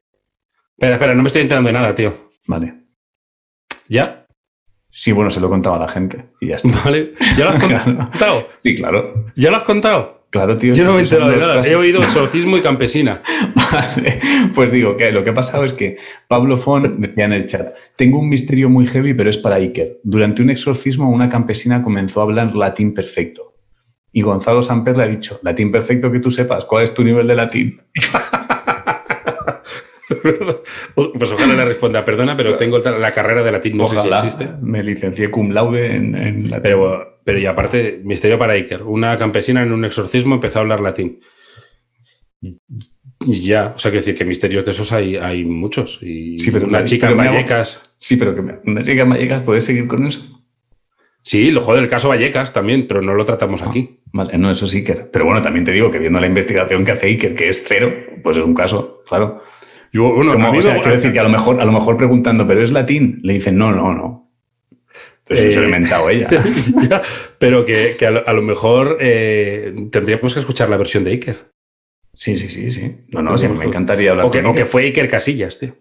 espera, 0.70 0.94
espera, 0.94 1.14
no 1.14 1.22
me 1.22 1.26
estoy 1.26 1.42
enterando 1.42 1.66
de 1.66 1.74
nada, 1.74 1.94
tío. 1.94 2.30
Vale. 2.46 2.74
¿Ya? 3.90 4.23
Sí, 4.96 5.10
bueno, 5.10 5.28
se 5.28 5.40
lo 5.40 5.48
he 5.48 5.50
contado 5.50 5.74
a 5.74 5.80
la 5.80 5.88
gente 5.88 6.24
y 6.40 6.48
ya 6.48 6.56
está. 6.56 6.68
¿Vale? 6.84 7.14
¿Ya 7.36 7.46
lo 7.46 7.50
has 7.50 7.62
contado? 7.84 8.48
Sí, 8.62 8.76
claro. 8.76 9.26
¿Ya 9.34 9.50
lo 9.50 9.56
has 9.56 9.64
contado? 9.64 10.22
Claro, 10.30 10.56
tío. 10.56 10.72
Yo 10.72 10.84
no 10.84 10.92
me 10.94 11.00
he 11.00 11.02
enterado 11.02 11.30
de 11.32 11.36
nada. 11.36 11.52
frases. 11.54 11.72
He 11.72 11.76
oído 11.76 12.00
exorcismo 12.02 12.56
y 12.56 12.62
campesina. 12.62 13.20
Vale, 13.54 14.20
pues 14.54 14.70
digo 14.70 14.96
que 14.96 15.10
lo 15.10 15.24
que 15.24 15.30
ha 15.30 15.34
pasado 15.34 15.64
es 15.64 15.72
que 15.72 15.96
Pablo 16.28 16.56
Fon 16.56 17.00
decía 17.00 17.24
en 17.24 17.32
el 17.32 17.46
chat, 17.46 17.74
tengo 17.96 18.20
un 18.20 18.28
misterio 18.28 18.68
muy 18.68 18.86
heavy, 18.86 19.14
pero 19.14 19.30
es 19.30 19.36
para 19.36 19.56
Iker. 19.56 19.98
Durante 20.04 20.42
un 20.42 20.50
exorcismo 20.50 21.10
una 21.10 21.28
campesina 21.28 21.82
comenzó 21.82 22.20
a 22.20 22.24
hablar 22.24 22.54
latín 22.54 22.94
perfecto. 22.94 23.54
Y 24.12 24.22
Gonzalo 24.22 24.62
Samper 24.62 24.96
le 24.96 25.02
ha 25.02 25.08
dicho, 25.08 25.40
latín 25.42 25.72
perfecto 25.72 26.12
que 26.12 26.20
tú 26.20 26.30
sepas, 26.30 26.64
¿cuál 26.66 26.84
es 26.84 26.94
tu 26.94 27.02
nivel 27.02 27.26
de 27.26 27.34
latín? 27.34 27.80
Pues 30.94 31.32
ojalá 31.32 31.54
le 31.54 31.64
responda, 31.64 32.04
perdona, 32.04 32.36
pero 32.36 32.56
tengo 32.56 32.78
la 32.78 33.12
carrera 33.12 33.42
de 33.42 33.52
latín, 33.52 33.76
no 33.76 33.84
Ojalá 33.84 34.22
sé 34.22 34.30
si 34.30 34.42
existe. 34.42 34.56
me 34.62 34.82
licencié 34.82 35.30
cum 35.30 35.50
laude 35.50 35.94
en, 35.94 36.14
en 36.14 36.50
latín. 36.50 36.62
Pero, 36.62 37.18
pero 37.24 37.38
y 37.38 37.46
aparte, 37.46 38.00
misterio 38.04 38.38
para 38.38 38.52
Iker. 38.54 38.82
Una 38.82 39.16
campesina 39.18 39.62
en 39.62 39.72
un 39.72 39.84
exorcismo 39.84 40.34
empezó 40.36 40.58
a 40.58 40.62
hablar 40.62 40.80
latín. 40.80 41.20
Y 43.20 43.40
ya, 43.42 43.72
o 43.74 43.78
sea, 43.78 43.90
quiero 43.90 44.02
decir 44.04 44.16
que 44.18 44.24
misterios 44.24 44.64
de 44.64 44.72
esos 44.72 44.92
hay, 44.92 45.16
hay 45.16 45.44
muchos. 45.44 45.98
Y 46.02 46.38
Sí, 46.38 46.50
pero 46.50 46.66
una 46.66 46.84
chica 46.84 47.06
pero 47.08 47.20
en 47.20 47.26
hago- 47.26 47.34
Vallecas. 47.36 47.80
Sí, 47.98 48.16
pero 48.16 48.34
que 48.34 48.42
me- 48.42 48.58
una 48.66 48.82
chica 48.82 49.02
en 49.02 49.10
Vallecas, 49.10 49.42
¿puedes 49.42 49.64
seguir 49.64 49.88
con 49.88 50.06
eso? 50.06 50.42
Sí, 51.22 51.50
lo 51.50 51.62
joder, 51.62 51.84
el 51.84 51.88
caso 51.88 52.10
Vallecas 52.10 52.52
también, 52.52 52.86
pero 52.86 53.00
no 53.00 53.14
lo 53.14 53.24
tratamos 53.24 53.62
Ah. 53.62 53.70
aquí. 53.70 54.00
Vale, 54.12 54.36
no, 54.36 54.50
eso 54.50 54.66
es 54.66 54.74
Iker. 54.74 55.08
Pero 55.10 55.24
bueno, 55.24 55.40
también 55.40 55.64
te 55.64 55.72
digo 55.72 55.90
que 55.90 55.98
viendo 55.98 56.20
la 56.20 56.26
investigación 56.26 56.84
que 56.84 56.92
hace 56.92 57.06
Iker, 57.06 57.34
que 57.34 57.48
es 57.48 57.64
cero, 57.66 57.90
pues 58.22 58.36
es 58.36 58.44
un 58.44 58.54
caso, 58.54 59.02
claro. 59.08 59.40
Yo, 59.94 60.12
bueno, 60.14 60.32
Como, 60.34 60.50
o 60.50 60.60
sea, 60.60 60.74
quiero 60.80 60.96
decir 60.96 61.12
que 61.12 61.20
a 61.20 61.22
lo 61.22 61.28
mejor, 61.30 61.60
a 61.60 61.64
lo 61.64 61.72
mejor 61.72 61.96
preguntando, 61.96 62.46
¿pero 62.46 62.62
es 62.62 62.70
latín? 62.72 63.20
Le 63.22 63.32
dicen, 63.34 63.56
no, 63.56 63.72
no, 63.72 63.94
no. 63.94 64.30
Entonces 65.20 65.46
Eh, 65.46 65.48
eso 65.48 65.60
lo 65.60 65.66
ha 65.66 65.68
inventado 65.70 66.10
ella. 66.10 66.28
Ya, 66.90 67.00
pero 67.38 67.64
que, 67.64 67.94
que 67.98 68.06
a, 68.06 68.10
lo, 68.10 68.28
a 68.28 68.32
lo 68.34 68.42
mejor 68.42 68.98
eh, 69.00 69.72
tendríamos 69.90 70.34
que 70.34 70.40
escuchar 70.40 70.68
la 70.68 70.76
versión 70.76 71.04
de 71.04 71.12
Iker. 71.12 71.46
Sí, 72.16 72.36
sí, 72.36 72.48
sí, 72.48 72.70
sí. 72.70 72.96
No, 73.08 73.22
no, 73.22 73.38
sí, 73.38 73.48
me 73.48 73.64
encantaría 73.64 74.10
hablar 74.10 74.26
O 74.26 74.30
que, 74.30 74.42
con 74.42 74.50
o 74.50 74.52
que 74.52 74.60
Iker. 74.60 74.70
fue 74.70 74.82
Iker 74.82 75.08
Casillas, 75.08 75.58
tío. 75.58 75.74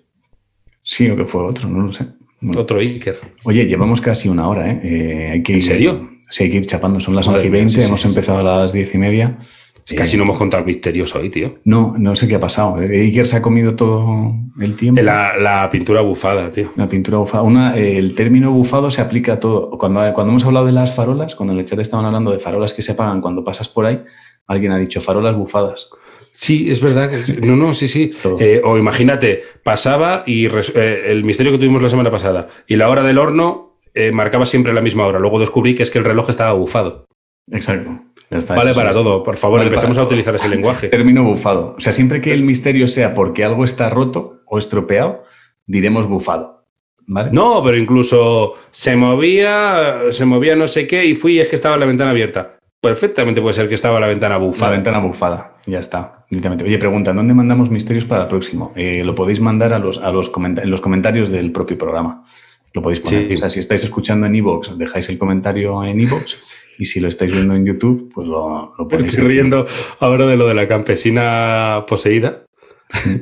Sí, 0.83 1.09
o 1.09 1.15
que 1.17 1.25
fue 1.25 1.43
otro, 1.43 1.67
no 1.67 1.85
lo 1.87 1.91
sé. 1.93 2.05
Bueno. 2.39 2.61
Otro 2.61 2.79
Iker. 2.79 3.19
Oye, 3.45 3.65
llevamos 3.65 3.99
casi 3.99 4.29
una 4.29 4.47
hora, 4.47 4.69
¿eh? 4.69 4.79
Eh, 4.83 5.29
hay 5.31 5.43
que 5.43 5.53
¿En 5.53 5.59
ir- 5.59 5.63
serio? 5.67 6.09
Sí, 6.29 6.43
hay 6.45 6.51
que 6.51 6.57
ir 6.57 6.65
chapando. 6.65 6.99
Son 6.99 7.15
las 7.15 7.25
Madre 7.27 7.41
11 7.41 7.47
y 7.47 7.51
mía, 7.51 7.59
20, 7.61 7.73
sí, 7.75 7.81
sí, 7.81 7.87
hemos 7.87 8.05
empezado 8.05 8.39
a 8.39 8.43
las 8.61 8.73
10 8.73 8.93
y 8.95 8.97
media. 8.97 9.37
Si 9.85 9.95
casi 9.95 10.15
Eh, 10.15 10.17
no 10.17 10.23
hemos 10.23 10.37
contado 10.37 10.63
misterios 10.65 11.13
hoy, 11.15 11.29
tío. 11.29 11.55
No, 11.65 11.95
no 11.97 12.15
sé 12.15 12.27
qué 12.27 12.35
ha 12.35 12.39
pasado. 12.39 12.81
Eh, 12.81 13.01
Iker 13.01 13.27
se 13.27 13.37
ha 13.37 13.41
comido 13.41 13.75
todo 13.75 14.33
el 14.59 14.75
tiempo. 14.75 15.01
La, 15.01 15.37
la 15.37 15.69
pintura 15.69 16.01
bufada, 16.01 16.51
tío. 16.51 16.71
La 16.75 16.87
pintura 16.87 17.17
bufada. 17.17 17.43
Una, 17.43 17.77
eh, 17.77 17.97
el 17.97 18.15
término 18.15 18.51
bufado 18.51 18.89
se 18.91 19.01
aplica 19.01 19.33
a 19.33 19.39
todo. 19.39 19.71
Cuando, 19.77 19.99
cuando 20.13 20.31
hemos 20.31 20.45
hablado 20.45 20.65
de 20.65 20.71
las 20.71 20.95
farolas, 20.95 21.35
cuando 21.35 21.53
en 21.53 21.59
el 21.59 21.65
chat 21.65 21.79
estaban 21.79 22.05
hablando 22.05 22.31
de 22.31 22.39
farolas 22.39 22.73
que 22.73 22.81
se 22.81 22.93
apagan 22.93 23.19
cuando 23.21 23.43
pasas 23.43 23.67
por 23.67 23.85
ahí, 23.85 24.01
alguien 24.47 24.71
ha 24.71 24.77
dicho 24.77 25.01
farolas 25.01 25.35
bufadas. 25.35 25.89
Sí, 26.35 26.71
es 26.71 26.81
verdad. 26.81 27.11
que- 27.11 27.33
no, 27.45 27.55
no, 27.55 27.73
sí, 27.75 27.87
sí. 27.87 28.09
Eh, 28.39 28.61
o 28.63 28.77
imagínate, 28.77 29.41
pasaba 29.63 30.23
y 30.25 30.47
res- 30.47 30.71
eh, 30.75 31.03
el 31.11 31.23
misterio 31.23 31.51
que 31.51 31.57
tuvimos 31.59 31.81
la 31.81 31.89
semana 31.89 32.09
pasada 32.09 32.47
y 32.67 32.75
la 32.75 32.89
hora 32.89 33.03
del 33.03 33.17
horno 33.19 33.77
eh, 33.93 34.11
marcaba 34.11 34.45
siempre 34.47 34.73
la 34.73 34.81
misma 34.81 35.05
hora. 35.05 35.19
Luego 35.19 35.39
descubrí 35.39 35.75
que 35.75 35.83
es 35.83 35.91
que 35.91 35.99
el 35.99 36.05
reloj 36.05 36.29
estaba 36.29 36.53
bufado. 36.53 37.05
Exacto. 37.51 37.99
Está, 38.29 38.55
vale 38.55 38.73
para 38.73 38.89
es. 38.89 38.95
todo, 38.95 39.21
por 39.23 39.37
favor, 39.37 39.59
Vale 39.59 39.69
empecemos 39.69 39.97
a 39.97 40.03
utilizar 40.03 40.33
ese 40.35 40.49
lenguaje. 40.49 40.87
Término 40.87 41.23
bufado. 41.23 41.75
O 41.77 41.81
sea, 41.81 41.91
siempre 41.91 42.21
que 42.21 42.33
el 42.33 42.43
misterio 42.43 42.87
sea 42.87 43.13
porque 43.13 43.43
algo 43.43 43.63
está 43.63 43.89
roto 43.89 44.41
o 44.47 44.57
estropeado, 44.57 45.23
diremos 45.65 46.07
bufado. 46.07 46.65
¿Vale? 47.05 47.31
No, 47.31 47.61
pero 47.63 47.77
incluso 47.77 48.53
se 48.71 48.95
movía, 48.95 50.03
se 50.11 50.25
movía 50.25 50.55
no 50.55 50.67
sé 50.67 50.87
qué 50.87 51.05
y 51.05 51.15
fui 51.15 51.33
y 51.33 51.39
es 51.41 51.47
que 51.49 51.55
estaba 51.55 51.77
la 51.77 51.85
ventana 51.85 52.11
abierta. 52.11 52.57
Perfectamente 52.81 53.41
puede 53.41 53.53
ser 53.55 53.69
que 53.69 53.75
estaba 53.75 53.99
la 53.99 54.07
ventana 54.07 54.35
La 54.37 54.43
bufada. 54.43 54.71
ventana 54.71 54.99
bufada, 54.99 55.57
ya 55.65 55.79
está. 55.79 56.25
Oye, 56.63 56.77
preguntan, 56.77 57.15
¿dónde 57.15 57.33
mandamos 57.33 57.69
misterios 57.69 58.05
para 58.05 58.23
el 58.23 58.27
próximo? 58.27 58.73
Eh, 58.75 59.03
lo 59.05 59.15
podéis 59.15 59.39
mandar 59.39 59.71
a 59.73 59.79
los, 59.79 59.99
a 60.01 60.11
los 60.11 60.31
en 60.35 60.69
los 60.69 60.81
comentarios 60.81 61.29
del 61.29 61.51
propio 61.51 61.77
programa. 61.77 62.25
Lo 62.73 62.81
podéis 62.81 63.01
poner. 63.01 63.27
Sí. 63.27 63.33
O 63.35 63.37
sea, 63.37 63.49
si 63.49 63.59
estáis 63.59 63.83
escuchando 63.83 64.25
en 64.25 64.35
iVoox, 64.35 64.77
dejáis 64.77 65.07
el 65.09 65.17
comentario 65.17 65.83
en 65.83 66.01
iVoox. 66.01 66.35
Y 66.77 66.85
si 66.85 66.99
lo 66.99 67.07
estáis 67.07 67.31
viendo 67.33 67.55
en 67.55 67.65
YouTube, 67.65 68.11
pues 68.13 68.27
lo, 68.27 68.73
lo 68.77 68.87
ponéis. 68.87 69.11
Estoy 69.11 69.25
aquí. 69.25 69.33
riendo 69.35 69.65
ahora 69.99 70.25
de 70.27 70.35
lo 70.37 70.47
de 70.47 70.53
la 70.53 70.67
campesina 70.67 71.85
poseída, 71.87 72.43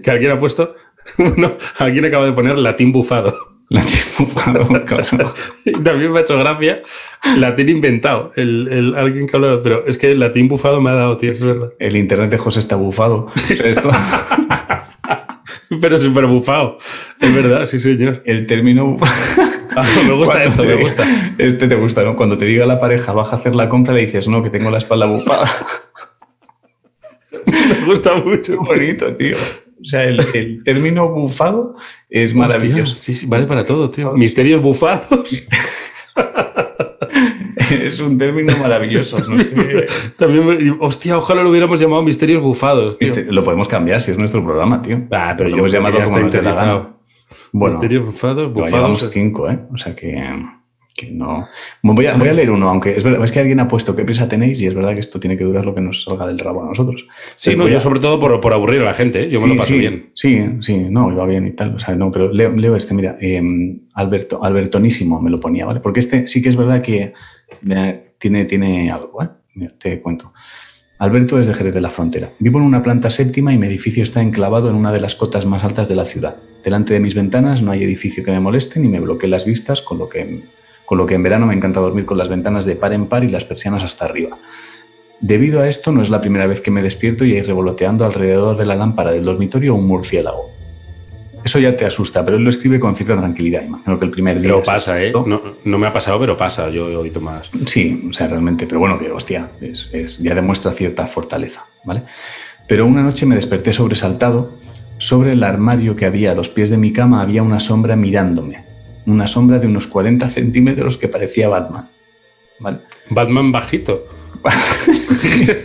que 0.03 0.11
alguien 0.11 0.31
ha 0.31 0.39
puesto, 0.39 0.75
no, 1.37 1.53
alguien 1.77 2.05
acaba 2.05 2.25
de 2.25 2.31
poner 2.33 2.57
latín 2.57 2.91
bufado. 2.91 3.35
Latín 3.69 4.01
bufado. 4.19 4.67
Y 5.65 5.71
también 5.83 6.11
me 6.11 6.19
ha 6.19 6.21
hecho 6.23 6.37
gracia 6.37 6.81
latín 7.37 7.69
inventado, 7.69 8.31
el, 8.35 8.67
el- 8.69 8.95
alguien 8.95 9.27
que 9.27 9.37
habla, 9.37 9.61
pero 9.63 9.85
es 9.87 9.97
que 9.97 10.11
el 10.11 10.19
latín 10.19 10.47
bufado 10.49 10.81
me 10.81 10.89
ha 10.89 10.93
dado, 10.95 11.17
tío, 11.17 11.31
es 11.31 11.45
verdad. 11.45 11.71
El 11.79 11.95
internet 11.95 12.31
de 12.31 12.37
José 12.37 12.59
está 12.59 12.75
bufado. 12.75 13.27
O 13.33 13.39
sea, 13.39 13.67
esto- 13.67 13.89
Pero 15.79 15.97
súper 15.97 16.25
bufado, 16.25 16.77
es 17.19 17.33
verdad, 17.33 17.65
sí 17.67 17.79
señor. 17.79 18.21
el 18.25 18.45
término 18.45 18.97
Ah, 19.75 19.85
me 20.05 20.11
gusta 20.13 20.43
esto, 20.43 20.63
te- 20.63 20.67
me 20.75 20.81
gusta. 20.83 21.03
Este 21.37 21.65
te 21.67 21.75
gusta, 21.75 22.03
¿no? 22.03 22.17
Cuando 22.17 22.35
te 22.35 22.43
diga 22.43 22.65
la 22.65 22.81
pareja, 22.81 23.13
baja 23.13 23.37
a 23.37 23.39
hacer 23.39 23.55
la 23.55 23.69
compra, 23.69 23.93
le 23.93 24.01
dices, 24.01 24.27
no, 24.27 24.43
que 24.43 24.49
tengo 24.49 24.69
la 24.69 24.79
espalda 24.79 25.05
bufada. 25.05 25.49
Me 27.45 27.85
gusta 27.85 28.15
mucho. 28.15 28.57
bonito, 28.57 29.15
tío. 29.15 29.37
O 29.81 29.85
sea, 29.85 30.03
el, 30.03 30.19
el 30.33 30.63
término 30.63 31.07
bufado 31.09 31.75
es 32.09 32.35
maravilloso. 32.35 32.93
Hostia, 32.93 33.15
sí, 33.15 33.15
sí, 33.15 33.25
vale 33.25 33.45
para 33.47 33.65
todo, 33.65 33.89
tío. 33.89 34.11
Misterios 34.13 34.61
bufados. 34.61 35.07
Es 37.85 37.99
un 37.99 38.17
término 38.17 38.55
maravilloso. 38.57 39.17
No 39.29 39.41
sé. 39.41 39.85
También, 40.17 40.45
me- 40.45 40.71
hostia, 40.79 41.17
ojalá 41.17 41.43
lo 41.43 41.49
hubiéramos 41.51 41.79
llamado 41.79 42.01
misterios 42.03 42.41
bufados, 42.41 42.97
tío. 42.97 43.13
Lo 43.29 43.43
podemos 43.43 43.67
cambiar 43.67 44.01
si 44.01 44.11
es 44.11 44.17
nuestro 44.17 44.43
programa, 44.43 44.81
tío. 44.81 45.01
Ah, 45.11 45.33
pero 45.37 45.49
yo 45.49 45.55
podemos 45.57 45.71
llamarlo 45.71 46.03
como 46.03 46.19
nos 46.19 46.33
dé 46.33 46.41
la 46.41 46.53
gana. 46.53 46.87
Bueno, 47.53 47.75
Misterios 47.75 48.05
bufados, 48.05 48.51
lo 48.53 48.65
llevamos 48.65 48.91
bufados. 48.91 49.11
cinco, 49.13 49.49
¿eh? 49.49 49.59
O 49.73 49.77
sea 49.77 49.93
que, 49.93 50.21
que 50.95 51.11
no. 51.11 51.47
Voy 51.83 52.05
a, 52.05 52.15
voy 52.15 52.29
a 52.29 52.33
leer 52.33 52.49
uno, 52.51 52.69
aunque 52.69 52.95
es 52.95 53.03
verdad, 53.03 53.23
es 53.25 53.31
que 53.31 53.39
alguien 53.41 53.59
ha 53.59 53.67
puesto 53.67 53.93
qué 53.95 54.03
prisa 54.05 54.27
tenéis 54.29 54.61
y 54.61 54.67
es 54.67 54.73
verdad 54.75 54.93
que 54.93 55.01
esto 55.01 55.19
tiene 55.19 55.35
que 55.37 55.43
durar 55.43 55.65
lo 55.65 55.75
que 55.75 55.81
nos 55.81 56.03
salga 56.05 56.27
del 56.27 56.39
rabo 56.39 56.63
a 56.63 56.67
nosotros. 56.67 57.07
Sí, 57.35 57.51
Entonces 57.51 57.57
no, 57.57 57.67
yo 57.67 57.77
a- 57.77 57.79
sobre 57.81 57.99
todo 57.99 58.19
por, 58.21 58.39
por 58.39 58.53
aburrir 58.53 58.81
a 58.81 58.85
la 58.85 58.93
gente, 58.93 59.23
¿eh? 59.23 59.29
yo 59.29 59.39
me 59.39 59.45
sí, 59.45 59.49
lo 59.49 59.55
paso 59.57 59.73
sí, 59.73 59.79
bien. 59.79 60.09
Sí, 60.13 60.45
sí, 60.61 60.77
no, 60.89 61.11
iba 61.11 61.25
bien 61.25 61.47
y 61.47 61.51
tal. 61.51 61.75
O 61.75 61.79
sea, 61.79 61.93
no, 61.95 62.09
pero 62.11 62.31
leo, 62.31 62.51
leo 62.55 62.75
este, 62.77 62.93
mira, 62.93 63.17
eh, 63.19 63.41
Alberto, 63.95 64.41
Albertonísimo 64.43 65.21
me 65.21 65.29
lo 65.29 65.39
ponía, 65.41 65.65
¿vale? 65.65 65.81
Porque 65.81 65.99
este 65.99 66.27
sí 66.27 66.41
que 66.41 66.49
es 66.49 66.55
verdad 66.55 66.81
que 66.81 67.13
tiene, 68.17 68.45
tiene 68.45 68.91
algo, 68.91 69.23
¿eh? 69.23 69.29
Te 69.77 70.01
cuento. 70.01 70.33
Alberto 71.01 71.39
es 71.39 71.47
de 71.47 71.55
Jerez 71.55 71.73
de 71.73 71.81
la 71.81 71.89
Frontera. 71.89 72.29
Vivo 72.37 72.59
en 72.59 72.65
una 72.65 72.83
planta 72.83 73.09
séptima 73.09 73.51
y 73.51 73.57
mi 73.57 73.65
edificio 73.65 74.03
está 74.03 74.21
enclavado 74.21 74.69
en 74.69 74.75
una 74.75 74.91
de 74.91 75.01
las 75.01 75.15
cotas 75.15 75.47
más 75.47 75.63
altas 75.63 75.89
de 75.89 75.95
la 75.95 76.05
ciudad. 76.05 76.35
Delante 76.63 76.93
de 76.93 76.99
mis 76.99 77.15
ventanas 77.15 77.61
no 77.63 77.71
hay 77.71 77.83
edificio 77.83 78.23
que 78.23 78.29
me 78.29 78.39
moleste 78.39 78.79
ni 78.79 78.87
me 78.87 78.99
bloquee 78.99 79.27
las 79.27 79.45
vistas, 79.45 79.81
con 79.81 79.97
lo 79.97 80.07
que, 80.07 80.43
con 80.85 80.99
lo 80.99 81.07
que 81.07 81.15
en 81.15 81.23
verano 81.23 81.47
me 81.47 81.55
encanta 81.55 81.79
dormir 81.79 82.05
con 82.05 82.19
las 82.19 82.29
ventanas 82.29 82.65
de 82.65 82.75
par 82.75 82.93
en 82.93 83.07
par 83.07 83.23
y 83.23 83.29
las 83.29 83.45
persianas 83.45 83.83
hasta 83.83 84.05
arriba. 84.05 84.37
Debido 85.21 85.61
a 85.61 85.67
esto, 85.67 85.91
no 85.91 86.03
es 86.03 86.11
la 86.11 86.21
primera 86.21 86.45
vez 86.45 86.61
que 86.61 86.69
me 86.69 86.83
despierto 86.83 87.25
y 87.25 87.33
hay 87.33 87.41
revoloteando 87.41 88.05
alrededor 88.05 88.55
de 88.57 88.67
la 88.67 88.75
lámpara 88.75 89.11
del 89.11 89.25
dormitorio 89.25 89.73
un 89.73 89.87
murciélago. 89.87 90.60
Eso 91.43 91.59
ya 91.59 91.75
te 91.75 91.85
asusta, 91.85 92.23
pero 92.23 92.37
él 92.37 92.43
lo 92.43 92.49
escribe 92.49 92.79
con 92.79 92.93
cierta 92.95 93.17
tranquilidad. 93.17 93.63
Imagino 93.63 93.97
que 93.97 94.05
el 94.05 94.11
primer 94.11 94.39
día. 94.39 94.51
Pero 94.51 94.63
pasa, 94.63 95.01
¿eh? 95.01 95.11
No, 95.11 95.41
no 95.63 95.77
me 95.77 95.87
ha 95.87 95.93
pasado, 95.93 96.19
pero 96.19 96.37
pasa. 96.37 96.69
Yo 96.69 96.89
he 96.89 96.95
oído 96.95 97.19
más. 97.19 97.49
Sí, 97.65 98.07
o 98.09 98.13
sea, 98.13 98.27
realmente, 98.27 98.67
pero 98.67 98.79
bueno, 98.79 98.99
que 98.99 99.09
hostia, 99.11 99.49
es- 99.59 99.89
es- 99.91 100.19
ya 100.19 100.35
demuestra 100.35 100.71
cierta 100.73 101.07
fortaleza, 101.07 101.65
¿vale? 101.83 102.03
Pero 102.67 102.85
una 102.85 103.01
noche 103.01 103.25
me 103.25 103.35
desperté 103.35 103.73
sobresaltado. 103.73 104.53
Sobre 104.99 105.31
el 105.31 105.43
armario 105.43 105.95
que 105.95 106.05
había 106.05 106.31
a 106.31 106.35
los 106.35 106.47
pies 106.49 106.69
de 106.69 106.77
mi 106.77 106.93
cama 106.93 107.21
había 107.23 107.41
una 107.41 107.59
sombra 107.59 107.95
mirándome. 107.95 108.63
Una 109.07 109.25
sombra 109.25 109.57
de 109.57 109.65
unos 109.65 109.87
40 109.87 110.29
centímetros 110.29 110.97
que 110.99 111.07
parecía 111.07 111.49
Batman. 111.49 111.87
¿Vale? 112.59 112.77
Batman 113.09 113.51
bajito. 113.51 114.05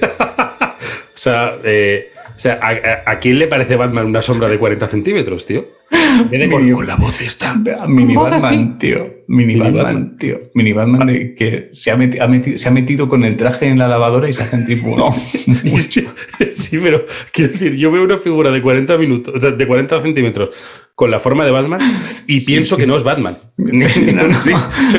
o 1.14 1.18
sea, 1.18 1.56
eh, 1.64 2.10
o 2.37 2.39
sea 2.39 2.59
¿a, 2.62 2.68
a- 2.70 3.11
a 3.12 3.18
quién 3.18 3.39
le 3.39 3.47
parece 3.49 3.76
Batman 3.76 4.07
una 4.07 4.22
sombra 4.22 4.49
de 4.49 4.59
40 4.59 4.87
centímetros, 4.89 5.47
tío? 5.47 5.64
Con, 6.51 6.87
la 6.87 6.97
voz 6.97 7.20
esta. 7.20 7.55
Mini 7.87 8.14
Voz 8.14 8.32
así. 8.32 8.43
Batman, 8.43 8.78
tío. 8.78 9.14
Mini, 9.28 9.55
Mini 9.55 9.61
Batman, 9.61 9.84
Batman. 9.84 10.18
tío. 10.18 10.41
Mini 10.55 10.72
Batman 10.72 11.07
de 11.07 11.34
que 11.34 11.68
se 11.72 11.91
ha, 11.91 11.97
meti- 11.97 12.20
ha 12.20 12.26
meti- 12.26 12.57
se 12.57 12.68
ha 12.68 12.72
metido 12.72 13.09
con 13.09 13.24
el 13.24 13.37
traje 13.37 13.66
en 13.66 13.78
la 13.78 13.87
lavadora 13.87 14.28
y 14.28 14.32
se 14.32 14.43
ha 14.43 14.47
centrifugado. 14.47 15.14
Sí, 15.47 16.07
sí, 16.53 16.78
pero 16.82 17.07
quiero 17.32 17.53
decir, 17.53 17.74
yo 17.76 17.91
veo 17.91 18.03
una 18.05 18.18
figura 18.18 18.51
de 18.51 18.61
40 18.62 18.99
minutos, 18.99 19.34
de 19.57 19.66
40 19.66 20.03
centímetros 20.03 20.51
con 20.97 21.11
la 21.11 21.20
forma 21.20 21.44
de 21.44 21.51
Batman 21.53 21.78
y 22.26 22.40
pienso 22.40 22.76
que 22.76 22.86
no 22.86 22.97
es 22.97 23.05
Batman. 23.05 23.36
Sí, 23.88 24.03
no, 24.12 24.28
no. 24.28 24.42
Sí, 24.44 24.51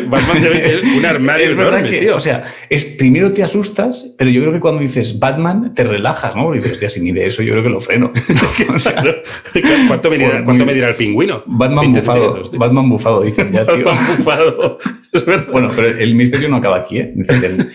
Batman 0.07 0.41
debe 0.41 0.69
ser 0.69 0.83
un 0.97 1.05
armario 1.05 1.45
es 1.47 1.51
enorme, 1.53 1.89
que, 1.89 1.99
tío. 1.99 2.15
o 2.15 2.19
sea, 2.19 2.43
es, 2.69 2.85
primero 2.85 3.31
te 3.31 3.43
asustas, 3.43 4.15
pero 4.17 4.29
yo 4.31 4.41
creo 4.41 4.53
que 4.53 4.59
cuando 4.59 4.81
dices 4.81 5.19
Batman 5.19 5.73
te 5.75 5.83
relajas, 5.83 6.35
¿no? 6.35 6.53
Y 6.55 6.59
dices, 6.59 6.93
si 6.93 7.01
ni 7.01 7.11
de 7.11 7.27
eso 7.27 7.43
yo 7.43 7.51
creo 7.53 7.63
que 7.63 7.69
lo 7.69 7.79
freno. 7.81 8.11
O 8.73 8.79
sea, 8.79 9.03
¿Cuánto, 9.87 10.09
me 10.09 10.17
dirá, 10.17 10.43
cuánto 10.43 10.53
muy- 10.63 10.65
me 10.65 10.73
dirá 10.73 10.89
el 10.89 10.95
pingüino? 10.95 11.43
Batman 11.45 11.91
20 11.93 11.99
bufado, 11.99 12.49
tío. 12.49 12.59
Batman 12.59 12.89
bufado, 12.89 13.21
dicen 13.21 13.51
ya, 13.51 13.65
tío. 13.65 13.85
Batman 13.85 14.17
bufado. 14.17 14.77
Es 15.11 15.25
verdad. 15.25 15.47
Bueno, 15.51 15.71
pero 15.75 15.97
el 15.97 16.15
misterio 16.15 16.49
no 16.49 16.57
acaba 16.57 16.77
aquí, 16.77 16.99
¿eh? 16.99 17.11
Dice, 17.15 17.39
del, 17.39 17.69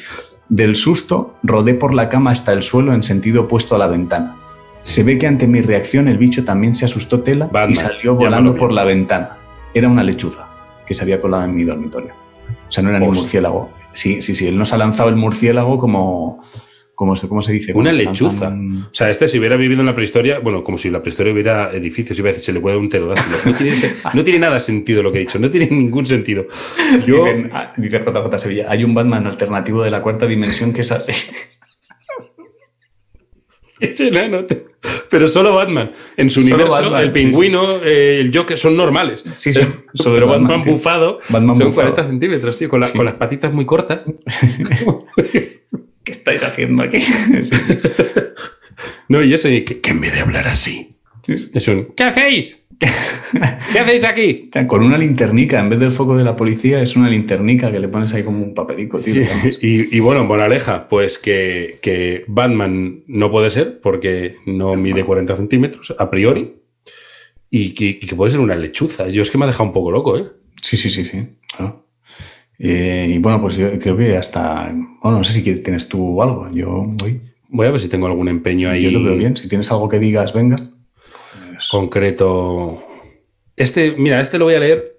del 0.49 0.75
susto 0.77 1.37
rodé 1.43 1.75
por 1.75 1.95
la 1.95 2.09
cama 2.09 2.31
hasta 2.33 2.53
el 2.53 2.63
suelo 2.63 2.93
en 2.93 3.03
sentido 3.03 3.43
opuesto 3.43 3.75
a 3.75 3.79
la 3.79 3.87
ventana. 3.87 4.37
Se 4.85 5.03
ve 5.03 5.19
que 5.19 5.27
ante 5.27 5.47
mi 5.47 5.61
reacción 5.61 6.09
el 6.09 6.19
bicho 6.19 6.45
también 6.45 6.75
se 6.75 6.87
asustó 6.87 7.21
tela 7.21 7.47
y 7.51 7.53
Batman, 7.53 7.75
salió 7.75 8.13
llámalo 8.15 8.17
volando 8.17 8.57
por 8.57 8.73
la 8.73 8.85
ventana. 8.85 9.37
Era 9.75 9.89
una 9.89 10.03
lechuza 10.03 10.49
que 10.87 10.95
se 10.95 11.03
había 11.03 11.21
colado 11.21 11.45
en 11.45 11.55
mi 11.55 11.65
dormitorio. 11.65 12.13
O 12.69 12.73
sea, 12.73 12.83
no 12.83 12.91
era 12.91 12.99
ni 12.99 13.07
Hostia. 13.07 13.23
murciélago. 13.23 13.71
Sí, 13.95 14.23
sí, 14.23 14.35
sí. 14.35 14.47
Él 14.47 14.59
nos 14.59 14.73
ha 14.73 14.79
lanzado 14.79 15.09
el 15.09 15.17
murciélago 15.17 15.79
como. 15.79 16.43
como 16.95 17.17
se, 17.17 17.29
¿Cómo 17.29 17.43
se 17.43 17.53
dice? 17.53 17.73
Una 17.75 17.93
lechuza. 17.93 18.49
O 18.49 18.95
sea, 18.95 19.11
este 19.11 19.29
si 19.29 19.39
hubiera 19.39 19.57
vivido 19.57 19.81
en 19.81 19.87
la 19.87 19.95
prehistoria, 19.95 20.41
bueno, 20.41 20.65
como 20.65 20.79
si 20.79 20.89
en 20.89 20.95
la 20.95 21.03
prehistoria 21.03 21.33
hubiera 21.33 21.71
edificios, 21.73 22.17
decir, 22.19 22.43
se 22.43 22.53
le 22.53 22.61
puede 22.61 22.77
dar 22.77 22.83
un 22.83 22.89
pterodáctilo. 22.89 23.37
No 23.45 23.55
tiene, 23.55 23.77
no 24.15 24.25
tiene 24.25 24.39
nada 24.39 24.61
sentido 24.61 25.03
lo 25.03 25.13
que 25.13 25.19
he 25.19 25.21
dicho, 25.21 25.39
no 25.39 25.51
tiene 25.51 25.69
ningún 25.71 26.07
sentido. 26.07 26.47
Yo, 27.07 27.27
ah, 27.53 27.73
dice 27.77 28.01
JJ 28.01 28.39
Sevilla, 28.39 28.67
hay 28.69 28.85
un 28.85 28.95
Batman 28.95 29.27
alternativo 29.27 29.83
de 29.83 29.91
la 29.91 30.03
cuarta 30.03 30.27
dimensión 30.27 30.73
que 30.73 30.81
es 30.81 30.93
así. 30.93 31.13
Es 33.91 34.01
enano. 34.01 34.45
te- 34.47 34.65
Pero 35.11 35.29
solo 35.29 35.55
Batman. 35.55 35.93
En 36.17 36.31
su 36.31 36.41
Solo 36.43 36.55
universo, 36.55 36.73
Batman, 36.91 37.01
el 37.03 37.07
sí, 37.09 37.13
pingüino, 37.15 37.77
eh, 37.85 38.21
el 38.21 38.37
Joker 38.37 38.57
son 38.59 38.77
normales. 38.77 39.23
Sí, 39.37 39.53
sí, 39.53 39.61
Pero 40.05 40.19
es 40.19 40.27
Batman, 40.27 40.61
bufado 40.65 41.21
Batman 41.29 41.57
son 41.57 41.67
bufado. 41.69 41.91
40 41.95 42.07
centímetros, 42.11 42.59
tío, 42.59 42.69
con, 42.69 42.81
la- 42.81 42.87
Sí. 42.89 42.97
con 42.97 43.05
las 43.07 43.15
patitas 43.17 43.53
muy 43.53 43.67
cortas. 43.67 44.01
¿Qué 46.05 46.11
estáis 46.11 46.43
haciendo 46.43 46.83
aquí? 46.83 46.99
No, 49.09 49.23
y 49.23 49.35
eso, 49.35 49.49
y 49.49 49.65
que, 49.65 49.81
que 49.81 49.91
en 49.91 50.01
vez 50.01 50.13
de 50.15 50.21
hablar 50.21 50.49
así, 50.49 50.97
Sí, 51.23 51.39
sí. 51.39 51.51
es 51.55 51.69
un 51.69 51.93
¿Qué 51.97 52.03
hacéis? 52.05 52.59
¿Qué 53.73 53.79
hacéis 53.79 54.05
aquí? 54.05 54.51
Con 54.67 54.83
una 54.83 54.99
linternica, 54.99 55.61
en 55.61 55.71
vez 55.71 55.79
del 55.79 55.93
foco 55.93 56.17
de 56.17 56.25
la 56.25 56.37
policía, 56.37 56.83
es 56.83 56.97
una 56.97 57.09
linternica 57.09 57.71
que 57.71 57.81
le 57.81 57.89
pones 57.89 58.13
ahí 58.13 58.23
como 58.23 58.43
un 58.43 58.55
papelico, 58.55 58.99
tío. 58.99 59.23
Y, 59.61 59.97
y 59.97 60.01
bueno, 60.01 60.25
moraleja, 60.25 60.89
pues 60.89 61.19
que, 61.19 61.79
que 61.83 62.25
Batman 62.27 63.03
no 63.07 63.31
puede 63.31 63.51
ser 63.51 63.81
porque 63.81 64.37
no 64.47 64.75
mide 64.75 65.05
40 65.05 65.37
centímetros 65.37 65.95
a 65.99 66.11
priori 66.11 66.55
y 67.51 67.75
que, 67.75 67.85
y 67.85 68.07
que 68.07 68.17
puede 68.17 68.33
ser 68.33 68.41
una 68.41 68.57
lechuza. 68.57 69.09
Yo 69.09 69.23
es 69.23 69.31
que 69.31 69.39
me 69.39 69.45
ha 69.45 69.49
dejado 69.49 69.65
un 69.65 69.75
poco 69.75 69.91
loco, 69.91 70.17
¿eh? 70.17 70.25
Sí, 70.61 70.77
sí, 70.77 70.91
sí, 70.91 71.05
sí, 71.05 71.27
claro. 71.55 71.85
Eh, 72.59 73.13
y 73.15 73.19
bueno, 73.19 73.41
pues 73.41 73.57
yo 73.57 73.79
creo 73.79 73.97
que 73.97 74.17
hasta. 74.17 74.73
Bueno, 75.03 75.19
no 75.19 75.25
sé 75.25 75.33
si 75.33 75.43
tienes 75.57 75.89
tú 75.89 76.23
algo. 76.23 76.49
Yo 76.53 76.87
voy. 76.87 77.21
Voy 77.49 77.67
a 77.67 77.71
ver 77.71 77.81
si 77.81 77.89
tengo 77.89 78.07
algún 78.07 78.29
empeño 78.29 78.71
ahí 78.71 78.83
Yo 78.83 78.91
lo 78.91 79.03
veo 79.03 79.17
bien. 79.17 79.37
Si 79.37 79.49
tienes 79.49 79.71
algo 79.71 79.89
que 79.89 79.99
digas, 79.99 80.33
venga. 80.33 80.57
Concreto. 81.71 82.83
Este, 83.57 83.93
mira, 83.93 84.21
este 84.21 84.39
lo 84.39 84.47
voy 84.47 84.55
a 84.55 84.61
leer 84.61 84.97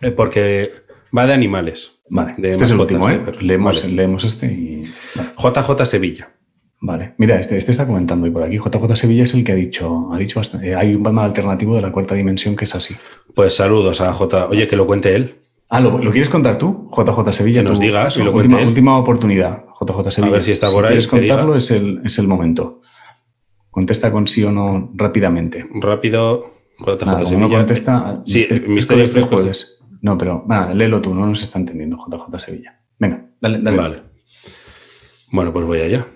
eh, 0.00 0.10
porque 0.10 0.70
va 1.16 1.26
de 1.26 1.32
animales. 1.34 1.92
Vale, 2.08 2.34
de 2.38 2.50
este 2.50 2.64
es 2.64 2.70
el 2.70 2.78
último, 2.80 3.10
¿eh? 3.10 3.20
pero- 3.24 3.40
leemos, 3.40 3.82
vale. 3.82 3.94
leemos 3.94 4.24
este 4.24 4.46
y. 4.46 4.92
Vale. 5.14 5.30
JJ 5.36 5.86
Sevilla. 5.86 6.30
Vale. 6.80 7.14
Mira, 7.16 7.40
este, 7.40 7.56
este 7.56 7.72
está 7.72 7.86
comentando 7.86 8.26
y 8.26 8.30
por 8.30 8.42
aquí. 8.44 8.58
JJ 8.58 8.94
Sevilla 8.96 9.24
es 9.24 9.34
el 9.34 9.42
que 9.44 9.52
ha 9.52 9.56
dicho. 9.56 10.10
Ha 10.12 10.18
dicho 10.18 10.38
bastante- 10.38 10.68
eh, 10.68 10.74
hay 10.76 10.94
un 10.94 11.02
Batman 11.02 11.24
alternativo 11.24 11.74
de 11.74 11.82
la 11.82 11.90
cuarta 11.90 12.14
dimensión 12.14 12.54
que 12.54 12.64
es 12.66 12.74
así. 12.74 12.94
Pues 13.34 13.54
saludos 13.56 14.00
a 14.00 14.12
J. 14.12 14.46
Oye, 14.48 14.68
que 14.68 14.76
lo 14.76 14.86
cuente 14.86 15.14
él. 15.16 15.36
Ah, 15.68 15.80
¿lo, 15.80 15.98
lo 15.98 16.12
quieres 16.12 16.28
contar 16.28 16.58
tú? 16.58 16.88
JJ 16.92 17.32
Sevilla. 17.32 17.62
Que 17.62 17.68
nos 17.70 17.78
tú- 17.78 17.84
diga, 17.84 18.06
eso, 18.06 18.20
y 18.20 18.24
lo 18.24 18.32
última, 18.32 18.60
él. 18.60 18.68
última 18.68 18.98
oportunidad, 18.98 19.64
JJ 19.80 20.10
Sevilla. 20.12 20.32
ver 20.32 20.44
si 20.44 20.52
está 20.52 20.68
por 20.70 20.84
ahí, 20.84 20.90
quieres 20.90 21.08
contarlo, 21.08 21.46
diga. 21.54 21.58
es 21.58 21.70
el, 21.72 22.02
es 22.04 22.18
el 22.20 22.28
momento. 22.28 22.82
Contesta 23.76 24.10
con 24.10 24.26
sí 24.26 24.42
o 24.42 24.50
no 24.50 24.90
rápidamente. 24.94 25.66
Rápido, 25.82 26.54
JJ 26.78 27.04
Nada, 27.04 27.18
Sevilla. 27.26 27.36
no 27.36 27.50
contesta, 27.50 28.22
Sí, 28.24 28.38
mister- 28.48 28.68
misterio 28.68 29.04
este 29.04 29.20
jueves. 29.20 29.78
No, 30.00 30.16
pero 30.16 30.44
nada, 30.48 30.72
léelo 30.72 31.02
tú, 31.02 31.14
no 31.14 31.26
nos 31.26 31.42
está 31.42 31.58
entendiendo 31.58 31.98
JJ 31.98 32.38
Sevilla. 32.38 32.80
Venga, 32.98 33.26
dale, 33.38 33.58
dale. 33.60 33.76
Vale. 33.76 34.02
Bueno, 35.30 35.52
pues 35.52 35.66
voy 35.66 35.80
allá. 35.82 36.06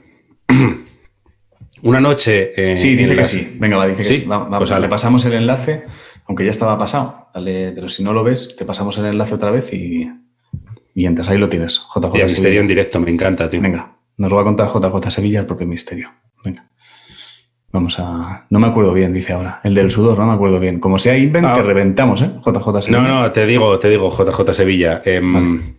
Una 1.83 2.01
noche. 2.01 2.53
eh, 2.57 2.77
Sí, 2.79 2.97
dice 2.97 3.15
que 3.15 3.25
sí. 3.27 3.57
Venga, 3.61 3.77
va, 3.77 3.87
dice 3.89 3.99
que 4.05 4.09
¿Sí? 4.09 4.21
sí. 4.23 4.27
Va- 4.27 4.49
va- 4.49 4.59
Pues 4.59 4.71
le 4.71 4.89
pasamos 4.89 5.23
el 5.27 5.35
enlace, 5.35 5.85
aunque 6.27 6.47
ya 6.47 6.51
estaba 6.53 6.79
pasado. 6.79 7.27
Dale, 7.35 7.73
pero 7.73 7.91
si 7.91 8.03
no 8.03 8.15
lo 8.15 8.25
ves, 8.25 8.57
te 8.57 8.65
pasamos 8.65 8.97
el 8.97 9.05
enlace 9.05 9.35
otra 9.35 9.51
vez 9.51 9.71
y, 9.75 10.11
y 10.95 11.05
entras. 11.05 11.29
Ahí 11.29 11.37
lo 11.37 11.51
tienes, 11.51 11.79
JJ 11.95 12.17
Y 12.17 12.21
el 12.21 12.25
misterio 12.25 12.61
en 12.63 12.69
directo, 12.69 13.01
me 13.01 13.11
encanta, 13.11 13.51
tío. 13.51 13.61
Venga, 13.61 13.97
nos 14.17 14.31
lo 14.31 14.37
va 14.37 14.43
a 14.43 14.45
contar 14.47 14.69
JJ 14.73 15.11
Sevilla 15.11 15.41
el 15.41 15.47
propio 15.47 15.67
misterio. 15.67 16.09
Vamos 17.73 17.99
a. 18.01 18.47
No 18.51 18.59
me 18.59 18.67
acuerdo 18.67 18.93
bien, 18.93 19.13
dice 19.13 19.33
ahora. 19.33 19.61
El 19.63 19.75
del 19.75 19.91
sudor, 19.91 20.19
no 20.19 20.27
me 20.27 20.33
acuerdo 20.33 20.59
bien. 20.59 20.81
Como 20.81 20.99
sea 20.99 21.17
Invent, 21.17 21.47
Ah. 21.47 21.53
te 21.55 21.63
reventamos, 21.63 22.21
¿eh? 22.23 22.31
JJ 22.45 22.83
Sevilla. 22.83 23.03
No, 23.03 23.21
no, 23.23 23.33
te 23.33 23.47
digo, 23.47 23.79
te 23.79 23.89
digo, 23.89 24.11
JJ 24.11 24.53
Sevilla. 24.55 25.03
em, 25.05 25.33
Vale. 25.33 25.75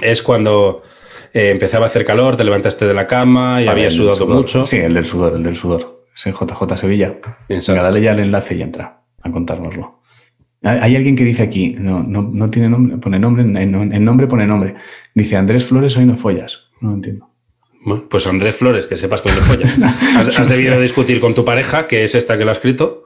Es 0.00 0.22
cuando 0.22 0.82
eh, 1.34 1.50
empezaba 1.50 1.84
a 1.84 1.88
hacer 1.88 2.06
calor, 2.06 2.36
te 2.36 2.44
levantaste 2.44 2.86
de 2.86 2.94
la 2.94 3.06
cama 3.06 3.60
y 3.62 3.66
Vale, 3.66 3.82
del 3.82 3.90
sudado 3.92 4.16
sudor. 4.16 4.36
mucho. 4.36 4.64
Sí, 4.66 4.78
el 4.78 4.94
del 4.94 5.04
sudor, 5.04 5.34
el 5.34 5.42
del 5.42 5.56
sudor. 5.56 6.04
Sí, 6.14 6.30
JJ 6.32 6.76
Sevilla. 6.78 7.14
Venga, 7.48 7.82
dale 7.82 8.00
ya 8.00 8.12
el 8.12 8.20
enlace 8.20 8.56
y 8.56 8.62
entra 8.62 9.02
a 9.22 9.30
contárnoslo. 9.30 10.00
Hay 10.64 10.96
alguien 10.96 11.14
que 11.14 11.22
dice 11.24 11.44
aquí, 11.44 11.76
no, 11.78 12.02
no, 12.02 12.22
no 12.22 12.50
tiene 12.50 12.68
nombre, 12.68 12.96
pone 12.96 13.18
nombre, 13.20 13.42
en, 13.44 13.56
en 13.56 14.04
nombre 14.04 14.26
pone 14.26 14.44
nombre. 14.46 14.74
Dice 15.14 15.36
Andrés 15.36 15.64
Flores, 15.66 15.96
hoy 15.96 16.06
no 16.06 16.16
follas. 16.16 16.58
No 16.80 16.88
lo 16.88 16.94
entiendo. 16.96 17.27
Bueno, 17.84 18.04
pues 18.10 18.26
Andrés 18.26 18.56
Flores, 18.56 18.86
que 18.86 18.96
sepas 18.96 19.20
que 19.22 19.30
le 19.30 19.36
follas. 19.36 19.78
Has, 20.16 20.38
has 20.38 20.48
debido 20.48 20.80
discutir 20.80 21.20
con 21.20 21.34
tu 21.34 21.44
pareja, 21.44 21.86
que 21.86 22.04
es 22.04 22.14
esta 22.14 22.36
que 22.36 22.44
lo 22.44 22.50
ha 22.50 22.54
escrito, 22.54 23.04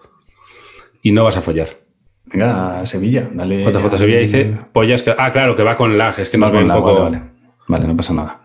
y 1.02 1.12
no 1.12 1.24
vas 1.24 1.36
a 1.36 1.42
follar. 1.42 1.78
Venga, 2.26 2.80
a 2.80 2.86
Sevilla, 2.86 3.28
dale. 3.32 3.64
JJ 3.64 3.98
Sevilla 3.98 4.18
dice, 4.18 4.54
pollas 4.72 5.02
que... 5.02 5.14
Ah, 5.16 5.32
claro, 5.32 5.54
que 5.56 5.62
va 5.62 5.76
con 5.76 5.98
lag, 5.98 6.18
es 6.18 6.28
que 6.30 6.38
nos 6.38 6.52
Va 6.54 6.58
un 6.60 6.68
la- 6.68 6.74
poco... 6.74 6.94
Vale, 6.94 7.18
vale. 7.18 7.22
Vale, 7.68 7.86
no 7.86 7.96
pasa 7.96 8.14
nada. 8.14 8.38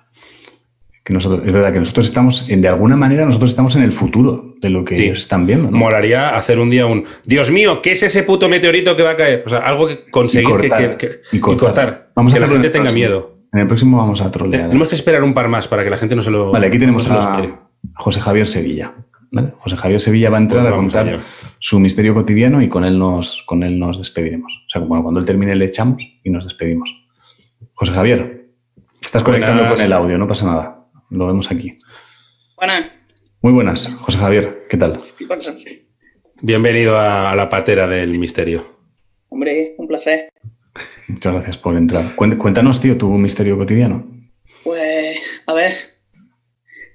Que 1.03 1.13
nosotros, 1.13 1.43
es 1.47 1.53
verdad 1.53 1.71
que 1.71 1.79
nosotros 1.79 2.05
estamos, 2.05 2.49
en- 2.49 2.61
de 2.61 2.67
alguna 2.67 2.97
manera, 2.97 3.23
nosotros 3.25 3.51
estamos 3.51 3.75
en 3.77 3.83
el 3.83 3.93
futuro 3.93 4.55
de 4.59 4.69
lo 4.69 4.83
que 4.83 4.97
Sí. 4.97 5.03
ellos 5.05 5.19
están 5.19 5.45
viendo, 5.45 5.71
¿no? 5.71 5.77
Molaría 5.77 6.35
hacer 6.35 6.59
un 6.59 6.69
día 6.69 6.85
un 6.85 7.05
Dios 7.23 7.49
mío, 7.49 7.81
¿qué 7.81 7.93
es 7.93 8.03
ese 8.03 8.23
puto 8.23 8.49
meteorito 8.49 8.97
que 8.97 9.03
va 9.03 9.11
a 9.11 9.15
caer? 9.15 9.43
O 9.45 9.49
sea, 9.49 9.59
algo 9.59 9.87
que 9.87 10.09
conseguir 10.11 10.49
Y 10.49 10.51
que- 10.51 10.67
cortar. 10.69 10.97
que, 10.97 11.07
que- 11.07 11.19
Y 11.31 11.37
y 11.37 11.39
cortar. 11.39 11.59
cortar. 11.67 12.07
Vamos 12.13 12.33
a 12.33 12.35
que 12.35 12.39
la 12.41 12.45
hacerlo 12.47 12.55
en 12.57 12.63
gente 12.63 12.73
tenga 12.77 12.83
próximo. 12.89 13.07
miedo. 13.07 13.36
En 13.53 13.59
el 13.59 13.67
próximo 13.67 13.97
vamos 13.97 14.21
a 14.21 14.29
trolear. 14.29 14.67
Tenemos 14.67 14.89
que 14.89 14.95
esperar 14.95 15.23
un 15.23 15.33
par 15.33 15.47
más 15.47 15.67
para 15.67 15.83
que 15.83 15.89
la 15.89 15.97
gente 15.97 16.15
no 16.15 16.23
se 16.23 16.31
lo. 16.31 16.51
Vale, 16.51 16.67
aquí 16.67 16.79
tenemos 16.79 17.07
no 17.09 17.19
a. 17.19 17.69
José 17.95 18.19
Javier 18.19 18.47
Sevilla. 18.47 18.93
¿vale? 19.31 19.53
José 19.57 19.77
Javier 19.77 19.99
Sevilla 19.99 20.29
va 20.29 20.37
a 20.37 20.41
entrar 20.41 20.63
Pues 20.63 20.73
a 20.73 20.77
contar 20.77 21.07
allá. 21.07 21.23
su 21.59 21.79
misterio 21.79 22.13
cotidiano 22.13 22.61
y 22.61 22.69
con 22.69 22.83
él 22.85 22.97
nos, 22.97 23.43
con 23.43 23.63
él 23.63 23.79
nos 23.79 23.97
despediremos. 23.97 24.63
O 24.67 24.69
sea, 24.69 24.81
bueno, 24.81 25.03
cuando 25.03 25.19
él 25.19 25.25
termine 25.25 25.55
le 25.55 25.65
echamos 25.65 26.03
y 26.23 26.29
nos 26.29 26.43
despedimos. 26.45 26.93
José 27.73 27.91
Javier, 27.93 28.49
estás 29.01 29.23
conectando 29.23 29.69
con 29.69 29.81
el 29.81 29.93
audio, 29.93 30.17
no 30.17 30.27
pasa 30.27 30.45
nada. 30.45 30.87
Lo 31.09 31.27
vemos 31.27 31.49
aquí. 31.51 31.77
Buenas. 32.57 32.91
Muy 33.41 33.53
buenas, 33.53 33.93
José 34.01 34.17
Javier, 34.17 34.65
¿qué 34.69 34.77
tal? 34.77 34.99
Bienvenido 36.41 36.99
a 36.99 37.35
la 37.35 37.49
patera 37.49 37.87
del 37.87 38.17
misterio. 38.19 38.77
Hombre, 39.29 39.75
un 39.77 39.87
placer. 39.87 40.29
Muchas 41.07 41.33
gracias 41.33 41.57
por 41.57 41.75
entrar. 41.75 42.15
Cuéntanos, 42.15 42.81
tío, 42.81 42.97
tu 42.97 43.09
misterio 43.11 43.57
cotidiano. 43.57 44.05
Pues, 44.63 45.19
a 45.45 45.53
ver. 45.53 45.71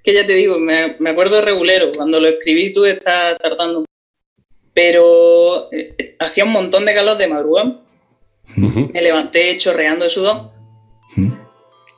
Que 0.02 0.14
ya 0.14 0.26
te 0.26 0.34
digo, 0.34 0.58
me, 0.58 0.96
me 0.98 1.10
acuerdo 1.10 1.40
regulero. 1.40 1.92
Cuando 1.96 2.20
lo 2.20 2.28
escribí 2.28 2.72
tú 2.72 2.84
estás 2.84 3.38
tardando. 3.38 3.84
Pero 4.74 5.72
eh, 5.72 6.16
hacía 6.18 6.44
un 6.44 6.52
montón 6.52 6.84
de 6.84 6.94
calor 6.94 7.16
de 7.16 7.28
madrugada. 7.28 7.80
Me 8.56 9.02
levanté 9.02 9.56
chorreando 9.56 10.04
de 10.04 10.10
sudor. 10.10 10.52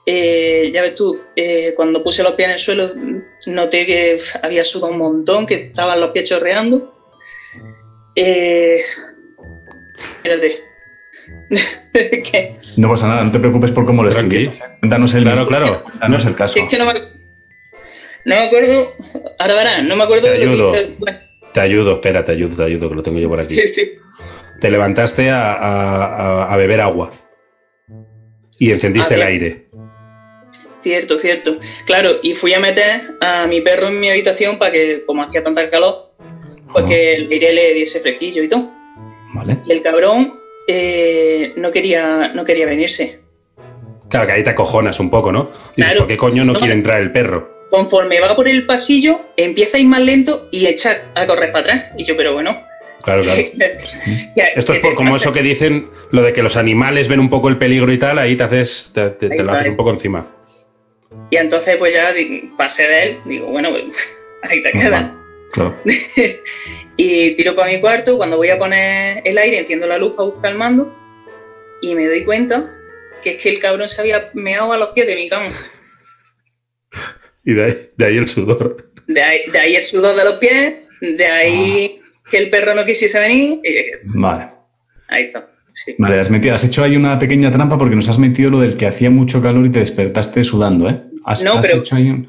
Eh, 0.06 0.70
ya 0.72 0.82
ves 0.82 0.94
tú, 0.94 1.18
eh, 1.34 1.72
cuando 1.74 2.02
puse 2.02 2.22
los 2.22 2.32
pies 2.32 2.48
en 2.48 2.54
el 2.54 2.60
suelo, 2.60 2.90
noté 3.46 3.86
que 3.86 4.20
había 4.42 4.62
sudado 4.62 4.92
un 4.92 4.98
montón, 4.98 5.46
que 5.46 5.54
estaban 5.54 6.00
los 6.00 6.10
pies 6.10 6.28
chorreando. 6.28 6.94
Eh, 8.14 8.82
espérate. 10.16 10.73
No 12.76 12.88
pasa 12.88 13.06
nada, 13.06 13.22
no 13.24 13.30
te 13.30 13.38
preocupes 13.38 13.70
por 13.70 13.86
cómo 13.86 14.02
lo 14.02 14.10
escribes. 14.10 14.58
Cuéntanos 14.80 15.14
el, 15.14 15.22
Claro, 15.22 15.46
claro. 15.46 15.82
Cuéntanos 15.84 16.24
el 16.26 16.34
caso. 16.34 16.54
si 16.54 16.60
es 16.60 16.68
que 16.68 16.76
no 16.78 16.86
me, 16.86 16.92
no 16.94 18.34
me 18.34 18.46
acuerdo. 18.46 18.92
Ahora 19.38 19.54
verás, 19.54 19.84
no 19.84 19.94
me 19.94 20.02
acuerdo 20.02 20.24
Te 20.26 20.32
de 20.38 20.44
lo 20.44 20.50
ayudo. 20.52 20.72
que 20.72 20.78
hice. 20.80 20.94
Bueno, 20.98 21.18
Te 21.52 21.60
ayudo, 21.60 21.94
espera, 21.94 22.24
te 22.24 22.32
ayudo, 22.32 22.56
te 22.56 22.64
ayudo, 22.64 22.88
que 22.88 22.94
lo 22.96 23.02
tengo 23.04 23.18
yo 23.20 23.28
por 23.28 23.38
aquí. 23.38 23.54
sí, 23.54 23.68
sí. 23.68 23.92
Te 24.60 24.70
levantaste 24.70 25.30
a, 25.30 25.52
a- 25.52 26.04
a- 26.46 26.52
a 26.52 26.56
beber 26.56 26.80
agua 26.80 27.10
y 28.58 28.72
encendiste 28.72 29.14
el 29.14 29.22
aire. 29.22 29.66
Cierto, 30.80 31.18
cierto. 31.18 31.56
Claro, 31.86 32.10
y 32.22 32.34
fui 32.34 32.54
a 32.54 32.60
meter 32.60 33.00
a 33.20 33.46
mi 33.46 33.60
perro 33.60 33.88
en 33.88 34.00
mi 34.00 34.10
habitación 34.10 34.58
para 34.58 34.72
que, 34.72 35.04
como 35.06 35.22
hacía 35.22 35.42
tanta 35.44 35.70
calor, 35.70 36.12
pues 36.72 36.84
que 36.86 37.14
el 37.14 37.30
aire 37.30 37.52
le 37.52 37.74
diese 37.74 38.00
fresquillo 38.00 38.42
y 38.42 38.48
todo. 38.48 38.70
Vale. 39.32 39.58
Y 39.66 39.72
el 39.72 39.80
cabrón 39.82 40.38
eh, 40.68 41.52
no, 41.56 41.70
quería, 41.70 42.32
no 42.34 42.44
quería 42.44 42.66
venirse. 42.66 43.20
Claro, 44.08 44.26
que 44.26 44.32
ahí 44.32 44.44
te 44.44 44.50
acojonas 44.50 45.00
un 45.00 45.10
poco, 45.10 45.32
¿no? 45.32 45.44
Dices, 45.44 45.74
Claro. 45.76 45.98
¿por 46.00 46.08
qué 46.08 46.16
coño 46.16 46.44
no 46.44 46.52
No. 46.52 46.58
quiere 46.58 46.74
entrar 46.74 47.00
el 47.00 47.10
perro? 47.12 47.52
Conforme 47.70 48.20
va 48.20 48.36
por 48.36 48.46
el 48.46 48.66
pasillo, 48.66 49.20
empieza 49.36 49.76
a 49.78 49.80
ir 49.80 49.86
más 49.88 50.00
lento 50.02 50.48
y 50.52 50.66
echa 50.66 50.96
a 51.14 51.26
correr 51.26 51.50
para 51.50 51.60
atrás. 51.72 51.92
Y 51.96 52.04
yo, 52.04 52.16
pero 52.16 52.32
bueno. 52.34 52.56
Claro, 53.02 53.22
claro. 53.22 53.40
Esto 54.56 54.72
es 54.72 54.78
¿qué 54.78 54.82
por- 54.86 54.94
como 54.94 55.10
pasa? 55.12 55.24
eso 55.24 55.32
que 55.32 55.42
dicen, 55.42 55.90
lo 56.10 56.22
de 56.22 56.32
que 56.32 56.42
los 56.42 56.56
animales 56.56 57.08
ven 57.08 57.18
un 57.20 57.28
poco 57.30 57.48
el 57.48 57.58
peligro 57.58 57.92
y 57.92 57.98
tal, 57.98 58.18
ahí 58.18 58.36
te 58.36 58.44
haces, 58.44 58.92
te, 58.94 59.10
te- 59.10 59.42
lo 59.42 59.52
haces 59.52 59.68
un 59.68 59.76
poco 59.76 59.90
encima. 59.90 60.26
Y 61.30 61.36
entonces, 61.36 61.76
pues 61.76 61.92
ya 61.92 62.12
pasé 62.56 62.86
de 62.86 63.02
él. 63.02 63.18
Digo, 63.24 63.46
bueno, 63.48 63.70
pues, 63.70 64.16
ahí 64.42 64.62
te 64.62 64.70
quedas. 64.72 65.10
Claro. 65.52 65.74
Y 66.96 67.34
tiro 67.34 67.54
para 67.56 67.70
mi 67.72 67.80
cuarto. 67.80 68.16
Cuando 68.16 68.36
voy 68.36 68.48
a 68.50 68.58
poner 68.58 69.22
el 69.24 69.36
aire, 69.38 69.58
enciendo 69.58 69.86
la 69.86 69.98
luz 69.98 70.12
para 70.16 70.28
buscar 70.28 70.52
el 70.52 70.58
mando. 70.58 70.94
Y 71.82 71.94
me 71.94 72.06
doy 72.06 72.24
cuenta 72.24 72.64
que 73.22 73.30
es 73.32 73.42
que 73.42 73.48
el 73.50 73.58
cabrón 73.58 73.88
se 73.88 74.00
había 74.00 74.30
meado 74.34 74.72
a 74.72 74.78
los 74.78 74.90
pies 74.90 75.06
de 75.06 75.16
mi 75.16 75.28
cama. 75.28 75.50
Y 77.44 77.54
de 77.54 77.64
ahí, 77.64 77.90
de 77.96 78.06
ahí 78.06 78.16
el 78.16 78.28
sudor. 78.28 78.90
De 79.06 79.22
ahí, 79.22 79.40
de 79.50 79.58
ahí 79.58 79.76
el 79.76 79.84
sudor 79.84 80.16
de 80.16 80.24
los 80.24 80.34
pies, 80.34 80.74
de 81.00 81.26
ahí 81.26 82.00
que 82.30 82.38
el 82.38 82.50
perro 82.50 82.74
no 82.74 82.84
quisiese 82.84 83.18
venir. 83.18 83.60
y 83.62 84.18
Vale. 84.18 84.46
ahí 85.08 85.24
está. 85.24 85.50
Sí. 85.72 85.94
Vale, 85.98 86.20
has, 86.20 86.30
metido, 86.30 86.54
has 86.54 86.64
hecho 86.64 86.84
ahí 86.84 86.96
una 86.96 87.18
pequeña 87.18 87.50
trampa 87.50 87.76
porque 87.76 87.96
nos 87.96 88.08
has 88.08 88.18
metido 88.18 88.48
lo 88.50 88.60
del 88.60 88.76
que 88.76 88.86
hacía 88.86 89.10
mucho 89.10 89.42
calor 89.42 89.66
y 89.66 89.72
te 89.72 89.80
despertaste 89.80 90.44
sudando, 90.44 90.88
¿eh? 90.88 91.02
Has, 91.24 91.42
No, 91.42 91.54
has 91.54 91.66
pero- 91.66 91.78
hecho 91.80 91.96
ahí 91.96 92.10
un- 92.10 92.28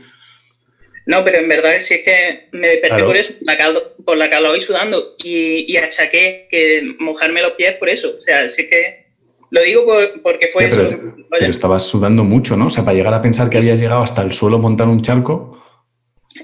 No, 1.08 1.24
pero 1.24 1.38
en 1.40 1.48
verdad 1.48 1.72
sí 1.80 1.96
es 1.96 2.02
que 2.04 2.50
me 2.52 2.68
desperté 2.68 2.88
Claro. 2.96 3.06
por 3.08 3.18
eso, 3.18 3.34
la 3.42 3.56
caldo, 3.58 3.82
por 4.06 4.18
la 4.18 4.30
calor 4.30 4.58
y 4.58 4.60
sudando. 4.60 5.16
Y, 5.24 5.72
y 5.72 5.78
achaqué 5.78 6.48
que 6.50 6.96
mojarme 7.00 7.42
los 7.42 7.52
pies 7.52 7.76
por 7.76 7.90
eso. 7.90 8.16
O 8.18 8.22
sea, 8.22 8.50
sí 8.50 8.64
es 8.64 8.68
que 8.70 9.06
lo 9.52 9.62
digo 9.62 9.86
por- 9.86 10.22
porque 10.24 10.48
fue 10.48 10.66
eso. 10.66 10.90
pero, 11.30 11.52
estabas 11.52 11.84
sudando 11.84 12.24
mucho, 12.24 12.58
¿no? 12.58 12.68
O 12.68 12.70
sea, 12.72 12.84
para 12.84 12.98
llegar 12.98 13.14
a 13.14 13.22
pensar 13.22 13.50
que 13.50 13.60
habías 13.60 13.80
llegado 13.80 14.02
hasta 14.02 14.24
el 14.24 14.34
suelo 14.34 14.58
montar 14.58 14.88
un 14.88 15.02
charco. 15.02 15.62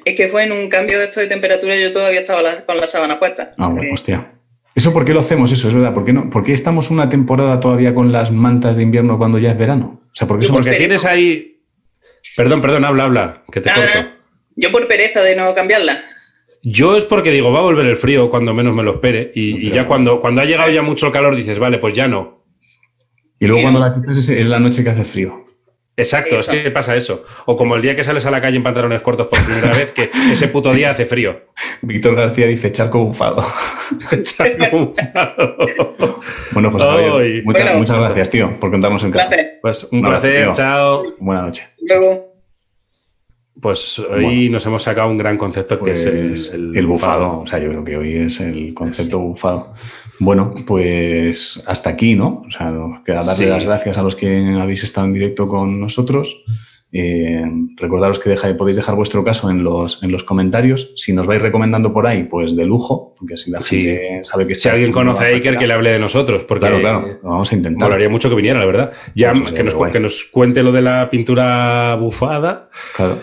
Es 0.05 0.15
que 0.15 0.27
fue 0.27 0.43
en 0.45 0.51
un 0.51 0.69
cambio 0.69 0.99
de 0.99 1.05
esto 1.05 1.19
de 1.19 1.27
temperatura 1.27 1.75
y 1.75 1.81
yo 1.81 1.91
todavía 1.91 2.19
estaba 2.21 2.41
la- 2.41 2.63
con 2.65 2.77
la 2.77 2.85
sábana 2.87 3.19
puesta. 3.19 3.53
Ah, 3.57 3.67
bueno, 3.69 3.93
hostia. 3.93 4.33
¿Eso 4.75 4.93
por 4.93 5.03
qué 5.03 5.13
lo 5.13 5.19
hacemos? 5.19 5.51
Eso 5.51 5.67
es 5.67 5.73
verdad. 5.73 5.93
¿Por 5.93 6.05
qué, 6.05 6.13
no? 6.13 6.29
¿Por 6.29 6.43
qué 6.45 6.53
estamos 6.53 6.91
una 6.91 7.09
temporada 7.09 7.59
todavía 7.59 7.93
con 7.93 8.11
las 8.11 8.31
mantas 8.31 8.77
de 8.77 8.83
invierno 8.83 9.17
cuando 9.17 9.37
ya 9.39 9.51
es 9.51 9.57
verano? 9.57 10.01
O 10.13 10.15
sea, 10.15 10.27
¿por 10.27 10.39
qué 10.39 10.45
somos... 10.45 10.61
Porque 10.65 10.77
tienes 10.77 11.03
ahí. 11.03 11.61
Perdón, 12.37 12.61
perdón, 12.61 12.85
habla, 12.85 13.03
habla, 13.05 13.43
que 13.51 13.59
te 13.59 13.69
Nada, 13.69 13.91
corto. 13.91 14.09
Yo 14.55 14.71
por 14.71 14.87
pereza 14.87 15.21
de 15.21 15.35
no 15.35 15.53
cambiarla. 15.53 15.97
Yo 16.63 16.95
es 16.95 17.03
porque 17.05 17.31
digo, 17.31 17.51
va 17.51 17.59
a 17.59 17.63
volver 17.63 17.85
el 17.87 17.97
frío 17.97 18.29
cuando 18.29 18.53
menos 18.53 18.75
me 18.75 18.83
lo 18.83 18.93
espere. 18.95 19.31
Y, 19.33 19.67
y 19.67 19.71
ya 19.71 19.87
cuando, 19.87 20.21
cuando 20.21 20.41
ha 20.41 20.45
llegado 20.45 20.71
ya 20.71 20.83
mucho 20.83 21.07
el 21.07 21.11
calor 21.11 21.35
dices, 21.35 21.57
vale, 21.57 21.79
pues 21.79 21.95
ya 21.95 22.07
no. 22.07 22.43
Y 23.39 23.47
luego 23.47 23.63
cuando 23.63 23.79
las 23.79 23.95
quitas 23.95 24.29
es, 24.29 24.45
la 24.45 24.59
noche 24.59 24.83
que 24.83 24.91
hace 24.91 25.03
frío. 25.03 25.47
Exacto, 25.97 26.39
es 26.39 26.47
que 26.47 26.69
pasa 26.71 26.95
eso. 26.95 27.25
O 27.47 27.55
como 27.55 27.75
el 27.75 27.81
día 27.81 27.95
que 27.95 28.03
sales 28.03 28.25
a 28.25 28.31
la 28.31 28.39
calle 28.39 28.57
en 28.57 28.63
pantalones 28.63 29.01
cortos 29.01 29.27
por 29.27 29.43
primera 29.43 29.73
vez, 29.75 29.91
que 29.91 30.11
ese 30.31 30.47
puto 30.47 30.71
día 30.73 30.91
hace 30.91 31.05
frío. 31.05 31.41
Víctor 31.81 32.15
García 32.15 32.45
dice 32.45 32.71
charco 32.71 33.05
bufado. 33.05 33.43
Bueno, 36.51 36.71
pues 36.71 36.83
Javier, 36.83 37.11
Ay. 37.13 37.41
muchas, 37.43 37.63
Bueno. 37.63 37.79
muchas 37.79 37.97
gracias, 37.97 38.29
tío, 38.29 38.59
por 38.59 38.71
contarnos 38.71 39.03
el 39.03 39.11
caso. 39.11 39.29
Pues 39.61 39.83
un 39.91 39.99
Un 39.99 40.05
placer, 40.05 40.51
chao. 40.53 41.03
Buenas 41.19 41.45
noches. 41.45 41.69
Luego, 41.87 42.30
Pues 43.61 43.99
hoy 43.99 44.23
Bueno. 44.23 44.51
nos 44.53 44.65
hemos 44.65 44.83
sacado 44.83 45.09
un 45.09 45.17
gran 45.17 45.37
concepto 45.37 45.75
que 45.77 45.91
Pues 45.91 46.05
es 46.05 46.51
el, 46.53 46.75
el, 46.75 46.87
bufado. 46.87 47.41
O 47.41 47.47
sea, 47.47 47.59
yo 47.59 47.69
creo 47.69 47.83
que 47.83 47.97
hoy 47.97 48.15
es 48.15 48.39
el 48.39 48.73
concepto 48.73 49.19
bufado. 49.19 49.73
Bueno, 50.19 50.53
pues 50.65 51.63
hasta 51.67 51.91
aquí, 51.91 52.15
¿no? 52.15 52.43
O 52.47 52.51
sea, 52.51 52.71
nos 52.71 53.01
queda 53.03 53.23
darle 53.23 53.33
Sí. 53.35 53.45
las 53.45 53.63
gracias 53.65 53.97
a 53.97 54.03
los 54.03 54.15
que 54.15 54.55
habéis 54.59 54.83
estado 54.83 55.07
en 55.07 55.13
directo 55.13 55.47
con 55.47 55.79
nosotros. 55.79 56.43
Eh, 56.93 57.43
recordaros 57.77 58.19
que 58.19 58.29
deja- 58.31 58.55
podéis 58.57 58.75
dejar 58.75 58.95
vuestro 58.95 59.23
caso 59.23 59.49
en 59.49 59.63
los, 59.63 60.01
en 60.03 60.11
los 60.11 60.23
comentarios. 60.23 60.91
Si 60.97 61.13
nos 61.13 61.25
vais 61.25 61.41
recomendando 61.41 61.93
por 61.93 62.05
ahí, 62.05 62.23
pues 62.23 62.55
de 62.55 62.65
lujo, 62.65 63.15
porque 63.17 63.35
así 63.35 63.49
la 63.49 63.61
Sí. 63.61 63.81
gente 63.83 64.19
sabe 64.23 64.45
que 64.45 64.55
Si 64.55 64.67
alguien 64.67 64.91
conoce 64.91 65.23
a 65.23 65.27
Iker, 65.27 65.57
que 65.57 65.67
le 65.67 65.73
hable 65.73 65.91
de 65.91 65.99
nosotros, 65.99 66.43
porque 66.43 66.61
Claro, 66.67 66.79
claro, 66.81 67.19
lo 67.23 67.29
vamos 67.29 67.51
a 67.51 67.55
intentar. 67.55 67.87
molaría 67.87 68.09
mucho 68.09 68.27
que 68.29 68.35
viniera, 68.35 68.59
la 68.59 68.65
verdad. 68.65 68.91
Ya 69.15 69.31
Pues 69.33 69.53
que 69.53 69.63
nos, 69.63 69.73
guay. 69.73 69.91
que 69.93 69.99
nos 70.01 70.25
cuente 70.25 70.63
lo 70.63 70.71
de 70.73 70.81
la 70.81 71.09
pintura 71.09 71.95
bufada 71.95 72.69
Claro. 72.95 73.19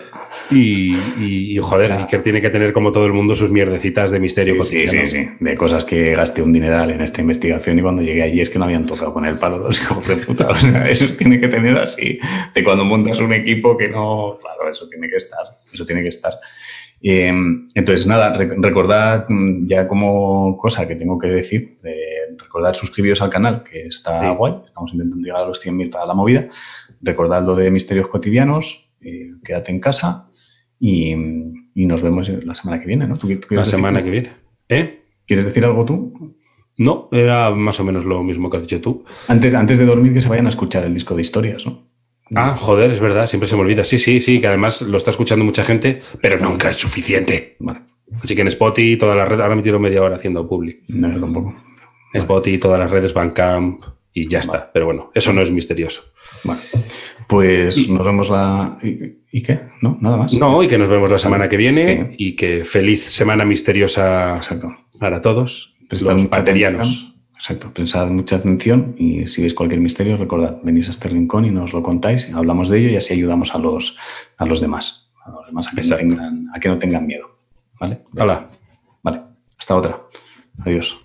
y, 0.49 0.95
y- 1.19 1.53
y, 1.53 1.57
joder, 1.59 1.87
Claro. 1.87 2.03
Iker 2.05 2.23
tiene 2.23 2.41
que 2.41 2.49
tener 2.49 2.73
como 2.73 2.91
todo 2.91 3.05
el 3.05 3.13
mundo 3.13 3.35
sus 3.35 3.51
mierdecitas 3.51 4.09
de 4.09 4.19
misterio 4.19 4.63
Sí, 4.63 4.69
sí, 4.71 4.85
cotidiano. 4.85 5.07
sí, 5.09 5.15
sí. 5.17 5.29
De 5.39 5.55
cosas 5.55 5.85
que 5.85 6.15
gasté 6.15 6.41
un 6.41 6.53
dineral 6.53 6.89
en 6.89 7.01
esta 7.01 7.21
investigación 7.21 7.77
y 7.77 7.81
cuando 7.83 8.01
llegué 8.01 8.23
allí 8.23 8.41
es 8.41 8.49
que 8.49 8.57
no 8.57 8.65
habían 8.65 8.87
tocado 8.87 9.13
con 9.13 9.25
el 9.25 9.37
palo 9.37 9.59
los 9.59 9.79
hijos 9.79 10.07
de 10.07 10.15
puta. 10.17 10.47
O 10.49 10.55
sea, 10.55 10.89
eso 10.89 11.05
tiene 11.17 11.39
que 11.39 11.49
tener 11.49 11.77
así. 11.77 12.17
De 12.55 12.63
cuando 12.63 12.83
montas 12.83 13.19
un 13.19 13.33
equipo 13.33 13.58
que 13.77 13.89
no. 13.89 14.37
Claro, 14.41 14.71
eso 14.71 14.87
tiene 14.89 15.07
que 15.09 15.17
estar. 15.17 15.43
Eso 15.73 15.85
tiene 15.85 16.01
que 16.01 16.09
estar. 16.09 16.33
Eh, 17.01 17.31
entonces, 17.75 18.05
nada, 18.07 18.33
re- 18.33 18.55
recordad 18.57 19.25
mm, 19.29 19.67
ya 19.67 19.87
como 19.87 20.57
cosa 20.57 20.87
que 20.87 20.95
tengo 20.95 21.17
que 21.17 21.27
decir, 21.27 21.79
eh, 21.83 22.35
recordad 22.37 22.73
suscribiros 22.73 23.21
al 23.21 23.29
canal, 23.29 23.63
que 23.63 23.87
está 23.87 24.19
Sí. 24.31 24.35
guay. 24.35 24.53
Estamos 24.65 24.91
intentando 24.93 25.23
llegar 25.25 25.43
a 25.43 25.47
los 25.47 25.59
100.000 25.65 25.89
para 25.89 26.05
la 26.05 26.13
movida. 26.13 26.47
Recordad 27.01 27.43
lo 27.45 27.55
de 27.55 27.71
misterios 27.71 28.07
cotidianos, 28.09 28.89
eh, 29.01 29.29
quédate 29.45 29.71
en 29.71 29.79
casa 29.79 30.29
y, 30.79 31.13
y 31.73 31.85
nos 31.85 32.01
vemos 32.01 32.27
la 32.29 32.55
semana 32.55 32.79
que 32.81 32.87
viene, 32.87 33.07
¿no? 33.07 33.17
¿Tú, 33.17 33.27
tú 33.39 33.55
La 33.55 33.61
decir 33.61 33.75
semana 33.75 33.99
algo? 33.99 34.05
que 34.07 34.11
viene. 34.11 34.31
¿Eh? 34.67 35.03
¿Quieres 35.25 35.45
decir 35.45 35.63
algo 35.63 35.85
tú? 35.85 36.35
No, 36.77 37.09
era 37.11 37.49
más 37.51 37.79
o 37.79 37.83
menos 37.83 38.05
lo 38.05 38.23
mismo 38.23 38.49
que 38.49 38.57
has 38.57 38.63
dicho 38.63 38.81
tú. 38.81 39.03
Antes, 39.27 39.53
antes 39.53 39.79
de 39.79 39.85
dormir, 39.85 40.13
que 40.13 40.21
se 40.21 40.29
vayan 40.29 40.45
a 40.45 40.49
escuchar 40.49 40.83
el 40.85 40.93
disco 40.93 41.15
de 41.15 41.21
historias, 41.21 41.65
¿no? 41.65 41.88
Ah, 42.35 42.55
joder, 42.59 42.91
es 42.91 42.99
verdad, 42.99 43.27
siempre 43.27 43.47
se 43.49 43.55
me 43.55 43.61
olvida. 43.61 43.83
Sí, 43.85 43.97
sí, 43.99 44.21
sí, 44.21 44.39
que 44.41 44.47
además 44.47 44.81
lo 44.83 44.97
está 44.97 45.11
escuchando 45.11 45.43
mucha 45.45 45.63
gente, 45.63 46.01
pero 46.21 46.37
nunca 46.37 46.69
es 46.71 46.77
suficiente. 46.77 47.55
Vale, 47.59 47.79
Así 48.23 48.35
que 48.35 48.41
en 48.41 48.47
Spotify, 48.49 48.97
todas 48.97 49.15
las 49.17 49.27
redes, 49.27 49.41
ahora 49.43 49.55
me 49.55 49.61
tiro 49.63 49.79
media 49.79 50.01
hora 50.03 50.15
haciendo 50.17 50.47
public. 50.47 50.81
no, 50.89 51.11
yo 51.11 51.19
tampoco. 51.19 51.55
Spotify, 52.13 52.57
todas 52.57 52.79
las 52.79 52.89
redes, 52.91 53.13
Bandcamp 53.13 53.81
y 54.13 54.27
ya 54.27 54.39
está. 54.39 54.71
Pero 54.73 54.85
bueno, 54.87 55.11
eso 55.13 55.31
no 55.33 55.41
es 55.41 55.51
misterioso. 55.51 56.03
Vale. 56.43 56.61
Pues 57.27 57.77
Y- 57.77 57.91
nos 57.91 58.05
vemos 58.05 58.29
la. 58.29 58.79
¿Y, 58.81 59.17
y 59.31 59.43
qué? 59.43 59.59
¿No? 59.81 59.97
Nada 60.01 60.17
más. 60.17 60.33
No, 60.33 60.63
y 60.63 60.67
que 60.67 60.77
nos 60.79 60.89
vemos 60.89 61.09
la 61.11 61.19
semana 61.19 61.47
que 61.49 61.57
viene 61.57 62.07
Sí. 62.11 62.15
y 62.29 62.35
que 62.35 62.63
feliz 62.63 63.03
semana 63.05 63.45
misteriosa 63.45 64.37
Exacto. 64.37 64.75
para 64.99 65.21
todos 65.21 65.75
Prestad 65.87 66.13
los 66.13 66.29
baterianos. 66.29 67.15
Exacto. 67.39 67.73
Pensad 67.73 68.07
mucha 68.07 68.35
atención 68.35 68.95
y 68.97 69.25
si 69.27 69.41
veis 69.41 69.53
cualquier 69.53 69.79
misterio, 69.79 70.17
recordad, 70.17 70.57
venís 70.61 70.89
a 70.89 70.91
este 70.91 71.07
rincón 71.07 71.45
y 71.45 71.51
nos 71.51 71.71
lo 71.71 71.81
contáis, 71.81 72.29
hablamos 72.33 72.67
de 72.67 72.79
ello 72.79 72.89
y 72.89 72.97
así 72.97 73.13
ayudamos 73.13 73.55
a 73.55 73.59
los, 73.59 73.97
a 74.37 74.45
los 74.45 74.59
demás. 74.59 75.09
A 75.25 75.31
los 75.31 75.45
demás 75.47 75.67
a 75.67 75.75
que, 75.75 75.87
no 75.87 75.95
tengan, 75.95 76.47
a 76.53 76.59
que 76.59 76.69
no 76.69 76.77
tengan 76.77 77.07
miedo. 77.07 77.29
¿Vale? 77.79 78.01
Hola. 78.17 78.49
Vale. 79.03 79.21
Hasta 79.57 79.75
otra. 79.75 80.01
Adiós. 80.65 80.99